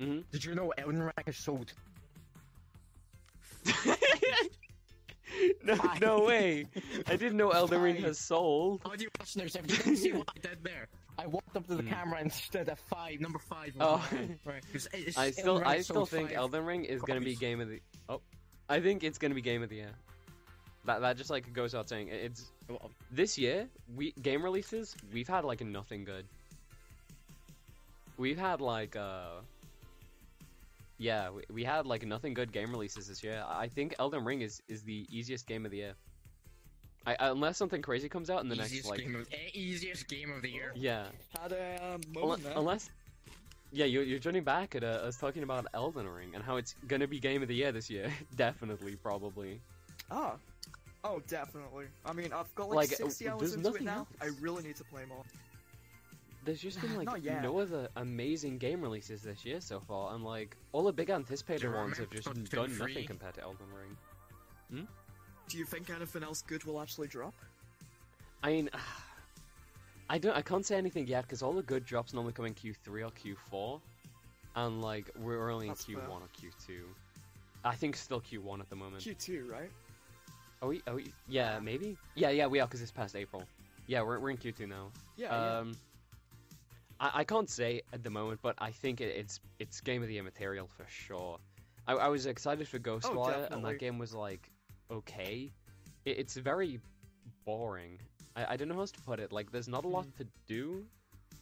hmm 0.00 0.20
did 0.32 0.44
you 0.44 0.54
know 0.54 0.72
Elden 0.76 1.02
Ring 1.02 1.12
is 1.26 1.36
sold? 1.36 1.72
no, 5.64 5.76
Fine. 5.76 5.98
no 6.00 6.24
way! 6.24 6.66
I 7.08 7.16
didn't 7.16 7.36
know 7.38 7.50
Elden 7.50 7.80
Ring 7.80 7.94
Fine. 7.96 8.04
has 8.04 8.18
soul. 8.18 8.80
Audio 8.84 9.08
listeners, 9.18 9.56
if 9.56 9.62
you 9.70 9.76
didn't 9.76 9.96
see 9.96 10.12
what 10.12 10.28
I 10.36 10.38
did 10.40 10.58
there, 10.62 10.88
I 11.18 11.26
walked 11.26 11.56
up 11.56 11.66
to 11.68 11.76
the 11.76 11.82
Hmm. 11.82 11.88
camera 11.88 12.18
and 12.20 12.32
stood 12.32 12.68
at 12.68 12.78
five, 12.90 13.20
number 13.20 13.38
five. 13.38 13.74
Oh. 13.80 13.96
was 13.96 14.12
mine, 14.12 14.38
right? 14.44 14.64
'Cause 14.72 14.86
it- 14.92 14.98
it's- 15.00 15.16
I 15.18 15.30
still, 15.30 15.58
Ring 15.58 15.66
I 15.66 15.80
still 15.80 15.94
sold 15.96 16.10
think 16.10 16.28
five 16.30 16.36
Elden 16.38 16.64
Ring 16.64 16.84
is 16.84 17.00
going 17.02 17.20
to 17.20 17.24
be 17.24 17.36
game 17.36 17.60
of 17.60 17.68
the. 17.68 17.80
Oh, 18.08 18.20
I 18.68 18.80
think 18.80 19.04
it's 19.04 19.18
going 19.18 19.30
to 19.30 19.34
be 19.36 19.42
game 19.42 19.62
of 19.62 19.68
the 19.68 19.76
year. 19.76 19.92
That 20.86 21.00
that 21.00 21.16
just 21.16 21.30
like 21.30 21.52
goes 21.52 21.74
out 21.74 21.88
saying 21.88 22.08
it's 22.08 22.50
this 23.10 23.38
year. 23.38 23.68
We 23.94 24.12
game 24.12 24.42
releases. 24.42 24.94
We've 25.12 25.28
had 25.28 25.44
like 25.44 25.60
nothing 25.62 26.04
good. 26.04 26.26
We've 28.16 28.38
had 28.38 28.60
like 28.60 28.96
uh. 28.96 29.40
Yeah, 30.98 31.30
we, 31.30 31.42
we 31.50 31.64
had 31.64 31.86
like 31.86 32.06
nothing 32.06 32.34
good 32.34 32.52
game 32.52 32.70
releases 32.70 33.08
this 33.08 33.22
year. 33.24 33.44
I 33.48 33.68
think 33.68 33.94
Elden 33.98 34.24
Ring 34.24 34.42
is 34.42 34.62
is 34.68 34.82
the 34.82 35.06
easiest 35.10 35.46
game 35.46 35.64
of 35.64 35.70
the 35.70 35.78
year. 35.78 35.94
I, 37.06 37.16
unless 37.20 37.56
something 37.58 37.82
crazy 37.82 38.08
comes 38.08 38.30
out 38.30 38.42
in 38.42 38.48
the 38.48 38.56
next 38.56 38.70
easiest 38.72 38.88
like 38.90 39.00
game 39.00 39.14
of 39.16 39.28
easiest 39.52 40.08
game 40.08 40.32
of 40.32 40.40
the 40.42 40.50
year. 40.50 40.72
yeah 40.74 41.06
Had 41.40 41.52
a 41.52 41.94
um, 41.94 42.00
Unle- 42.00 42.14
moment 42.20 42.42
there. 42.44 42.52
unless 42.56 42.90
yeah 43.72 43.84
you're, 43.84 44.02
you're 44.04 44.18
turning 44.20 44.42
back 44.44 44.74
at 44.74 44.82
uh, 44.84 44.86
us 45.08 45.16
talking 45.18 45.42
about 45.42 45.66
Elden 45.74 46.08
Ring 46.08 46.30
and 46.34 46.42
how 46.42 46.56
it's 46.56 46.74
gonna 46.88 47.06
be 47.06 47.18
game 47.20 47.42
of 47.42 47.48
the 47.48 47.54
year 47.54 47.72
this 47.72 47.90
year 47.90 48.10
definitely 48.36 48.96
probably 48.96 49.60
Ah. 50.10 50.34
Oh, 51.06 51.20
definitely. 51.28 51.84
I 52.06 52.14
mean, 52.14 52.32
I've 52.32 52.52
got 52.54 52.70
Like, 52.70 52.90
like, 52.90 53.00
uh, 53.02 53.04
60 53.10 53.28
hours 53.28 53.52
into 53.54 53.74
it 53.74 53.82
now. 53.82 53.98
else. 53.98 54.08
I 54.22 54.30
really 54.40 54.62
need 54.62 54.76
to 54.76 54.84
play 54.84 55.02
more. 55.06 55.22
there's 56.46 56.60
just 56.62 56.80
been 56.80 56.94
like 57.04 57.22
no 57.42 57.58
other 57.58 57.88
amazing 57.96 58.56
game 58.56 58.80
releases 58.80 59.20
this 59.22 59.44
year 59.44 59.60
so 59.60 59.80
far 59.80 60.14
and 60.14 60.24
like 60.24 60.56
all 60.72 60.84
the 60.84 60.92
big 60.92 61.10
anticipated 61.10 61.70
ones 61.74 61.98
have 61.98 62.08
just 62.10 62.24
something 62.24 62.44
done 62.44 62.78
nothing 62.78 63.06
compared 63.06 63.34
to 63.34 63.42
Elden 63.42 63.66
Ring 63.78 64.86
Do 65.48 65.58
you 65.58 65.64
think 65.64 65.90
anything 65.90 66.22
else 66.22 66.42
good 66.42 66.64
will 66.64 66.80
actually 66.80 67.08
drop? 67.08 67.34
I 68.42 68.50
mean 68.52 68.70
I 70.10 70.18
don't 70.18 70.36
I 70.36 70.42
can't 70.42 70.64
say 70.66 70.76
anything 70.76 71.06
yet 71.06 71.22
because 71.22 71.42
all 71.42 71.52
the 71.52 71.62
good 71.62 71.84
drops 71.84 72.12
normally 72.12 72.32
come 72.34 72.44
in 72.46 72.54
Q3 72.54 73.06
or 73.06 73.10
Q4 73.10 73.80
and 74.56 74.82
like 74.82 75.10
we're 75.18 75.50
only 75.50 75.68
in 75.68 75.74
Q1 75.74 75.94
fair. 75.94 76.08
or 76.08 76.20
Q2. 76.40 76.80
I 77.64 77.74
think 77.74 77.96
still 77.96 78.20
Q1 78.20 78.60
at 78.60 78.68
the 78.68 78.76
moment. 78.76 79.02
Q2, 79.02 79.50
right? 79.50 79.70
Oh, 80.60 80.68
we, 80.68 80.82
oh, 80.86 80.96
we- 80.96 81.12
yeah, 81.28 81.58
maybe. 81.58 81.96
Yeah, 82.14 82.30
yeah, 82.30 82.46
we 82.46 82.60
are 82.60 82.66
because 82.66 82.82
it's 82.82 82.90
past 82.92 83.16
April. 83.16 83.44
Yeah, 83.86 84.02
we're 84.02 84.18
we're 84.18 84.30
in 84.30 84.36
Q2 84.36 84.68
now. 84.68 84.90
Yeah, 85.16 85.28
yeah. 85.30 85.58
Um, 85.58 85.72
I, 87.00 87.10
I 87.20 87.24
can't 87.24 87.48
say 87.50 87.82
at 87.92 88.02
the 88.02 88.10
moment, 88.10 88.40
but 88.42 88.54
I 88.58 88.70
think 88.70 89.00
it, 89.00 89.14
it's 89.16 89.40
it's 89.58 89.80
game 89.80 90.02
of 90.02 90.08
the 90.08 90.14
year 90.14 90.22
material 90.22 90.68
for 90.68 90.86
sure. 90.88 91.38
I, 91.86 91.94
I 91.94 92.08
was 92.08 92.26
excited 92.26 92.66
for 92.68 92.78
Ghostwire, 92.78 93.10
and 93.10 93.18
Oh, 93.18 93.30
definitely. 93.30 93.72
that 93.72 93.78
game 93.80 93.98
was 93.98 94.14
like 94.14 94.48
okay. 94.90 95.52
It, 96.04 96.18
it's 96.18 96.36
very 96.36 96.80
boring. 97.44 97.98
I, 98.36 98.54
I 98.54 98.56
don't 98.56 98.68
know 98.68 98.74
how 98.74 98.80
else 98.80 98.92
to 98.92 99.00
put 99.02 99.20
it. 99.20 99.32
Like, 99.32 99.50
there's 99.52 99.68
not 99.68 99.84
a 99.84 99.88
lot 99.88 100.06
Mm. 100.06 100.16
to 100.18 100.26
do, 100.46 100.84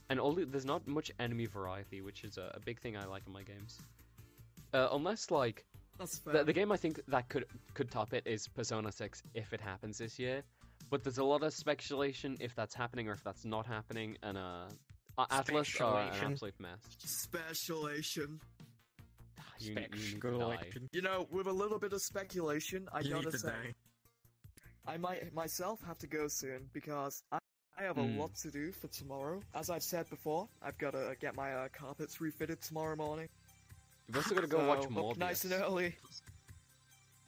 and 0.09 0.20
only 0.20 0.45
there's 0.45 0.64
not 0.64 0.86
much 0.86 1.11
enemy 1.18 1.47
variety, 1.47 2.01
which 2.03 2.24
is 2.24 2.38
a, 2.38 2.53
a 2.55 2.61
big 2.61 2.80
thing 2.80 2.97
I 2.97 3.05
like 3.07 3.22
in 3.26 3.32
my 3.32 3.43
games. 3.43 3.78
Uh, 4.74 4.88
unless 4.93 5.30
like 5.30 5.64
the, 6.24 6.45
the 6.45 6.53
game 6.53 6.72
I 6.72 6.76
think 6.76 7.01
that 7.09 7.28
could 7.28 7.45
could 7.74 7.90
top 7.90 8.14
it 8.14 8.26
is 8.26 8.49
Persona 8.49 8.90
6 8.90 9.22
if 9.34 9.53
it 9.53 9.61
happens 9.61 9.99
this 9.99 10.18
year. 10.18 10.43
But 10.90 11.05
there's 11.05 11.18
a 11.18 11.24
lot 11.24 11.43
of 11.43 11.53
speculation 11.53 12.36
if 12.40 12.55
that's 12.55 12.74
happening 12.74 13.09
or 13.09 13.12
if 13.12 13.22
that's 13.22 13.45
not 13.45 13.66
happening, 13.66 14.16
and 14.22 14.36
uh, 14.38 14.64
uh, 15.18 15.26
Atlus 15.26 15.80
are 15.80 16.01
an 16.01 16.09
absolute 16.32 16.59
mess. 16.59 16.78
Speculation. 16.99 18.40
You, 19.59 19.71
you 19.71 19.75
need 19.77 20.21
to 20.23 20.39
die. 20.39 20.69
You 20.93 21.03
know, 21.03 21.27
with 21.31 21.47
a 21.47 21.53
little 21.53 21.79
bit 21.79 21.93
of 21.93 22.03
speculation, 22.03 22.89
I 22.93 23.01
You 23.01 23.11
gotta 23.11 23.31
to 23.31 23.39
say, 23.39 23.49
die. 23.49 23.75
I 24.87 24.97
might 24.97 25.33
myself 25.35 25.81
have 25.87 25.99
to 25.99 26.07
go 26.07 26.27
soon 26.29 26.69
because 26.73 27.23
I, 27.31 27.39
I 27.79 27.85
have 27.85 27.99
a 27.99 28.03
Hmm. 28.03 28.19
lot 28.19 28.35
to 28.37 28.51
do 28.51 28.73
for 28.73 28.89
tomorrow. 28.89 29.41
As 29.55 29.71
I've 29.71 29.83
said 29.85 30.09
before, 30.11 30.49
I've 30.61 30.77
got 30.79 30.93
to 30.93 31.15
get 31.21 31.37
my 31.37 31.53
uh, 31.53 31.69
carpets 31.73 32.21
refitted 32.21 32.61
tomorrow 32.61 32.97
morning. 32.97 33.29
You've 34.09 34.17
also 34.17 34.35
got 34.35 34.41
to 34.43 34.47
go 34.49 34.59
So, 34.59 34.67
watch 34.69 34.85
up 34.85 34.91
Morbius. 34.91 35.17
nice 35.19 35.45
and 35.45 35.53
early. 35.55 35.95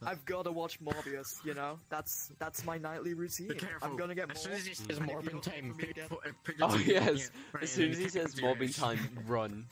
I've 0.07 0.25
got 0.27 0.45
to 0.45 0.53
watch 0.53 0.81
Morbius. 0.81 1.43
You 1.47 1.55
know, 1.55 1.79
that's 1.89 2.31
that's 2.39 2.65
my 2.67 2.77
nightly 2.77 3.15
routine. 3.15 3.49
Be 3.49 3.55
careful. 3.55 3.89
I'm 3.89 3.97
gonna 3.97 4.15
get 4.15 4.31
as 4.31 4.43
soon 4.43 4.51
more. 4.53 4.59
as 4.59 4.67
he 4.67 4.75
says 4.75 4.99
and 4.99 5.09
if 5.09 5.11
you 5.13 5.17
morbing 5.17 5.31
don't 5.31 5.43
time, 5.43 5.71
for 5.71 5.77
me 5.77 5.85
pick, 5.85 5.91
again- 5.93 6.09
put, 6.09 6.45
pick 6.45 6.57
Oh 6.61 6.69
your 6.75 6.79
teeth 6.79 6.89
in 6.89 6.95
yes, 7.17 7.31
as 7.63 7.71
soon 7.71 7.91
as 7.93 7.99
he 7.99 8.09
says 8.09 8.35
pick 8.35 8.43
your 8.43 8.51
mobbing 8.51 8.69
time, 8.71 8.99
run. 9.27 9.65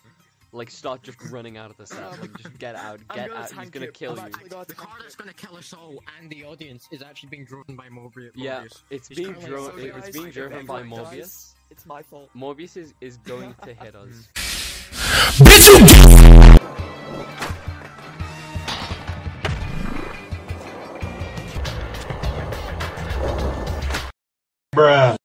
Like 0.54 0.70
start 0.70 1.02
just 1.02 1.18
running 1.30 1.56
out 1.56 1.70
of 1.70 1.78
the 1.78 1.86
set. 1.86 2.02
Um, 2.02 2.20
Like 2.20 2.36
just 2.36 2.58
get 2.58 2.74
out, 2.76 2.98
get 3.14 3.28
gonna 3.30 3.40
out. 3.40 3.52
He's 3.52 3.70
gonna 3.70 3.86
it. 3.86 3.94
kill 3.94 4.12
I've 4.12 4.18
you. 4.18 4.24
actually 4.24 4.48
got 4.50 4.68
The 4.68 4.74
car 4.74 4.96
that's 5.00 5.16
gonna 5.16 5.32
kill 5.32 5.56
us 5.56 5.72
all 5.72 5.94
and 6.20 6.28
the 6.30 6.44
audience 6.44 6.86
is 6.92 7.02
actually 7.02 7.30
being 7.30 7.46
driven 7.46 7.74
by 7.74 7.88
Morbius. 7.88 8.32
Yeah, 8.34 8.64
it's 8.90 9.08
He's 9.08 9.16
being 9.16 9.32
currently 9.34 9.48
dro- 9.50 9.70
So, 9.70 9.76
it's 9.78 9.96
guys, 10.06 10.12
being 10.12 10.26
if 10.28 10.34
driven 10.34 10.66
by 10.66 10.80
everyone 10.80 11.04
Morbius. 11.06 11.16
dies, 11.20 11.54
It's 11.70 11.86
my 11.86 12.02
fault. 12.02 12.28
Morbius 12.36 12.76
is, 12.76 12.92
is 13.00 13.16
going 13.18 13.54
to 13.64 13.72
hit 13.72 13.94
us. 13.94 14.28
Bitch, 15.38 15.68
you 17.32 17.38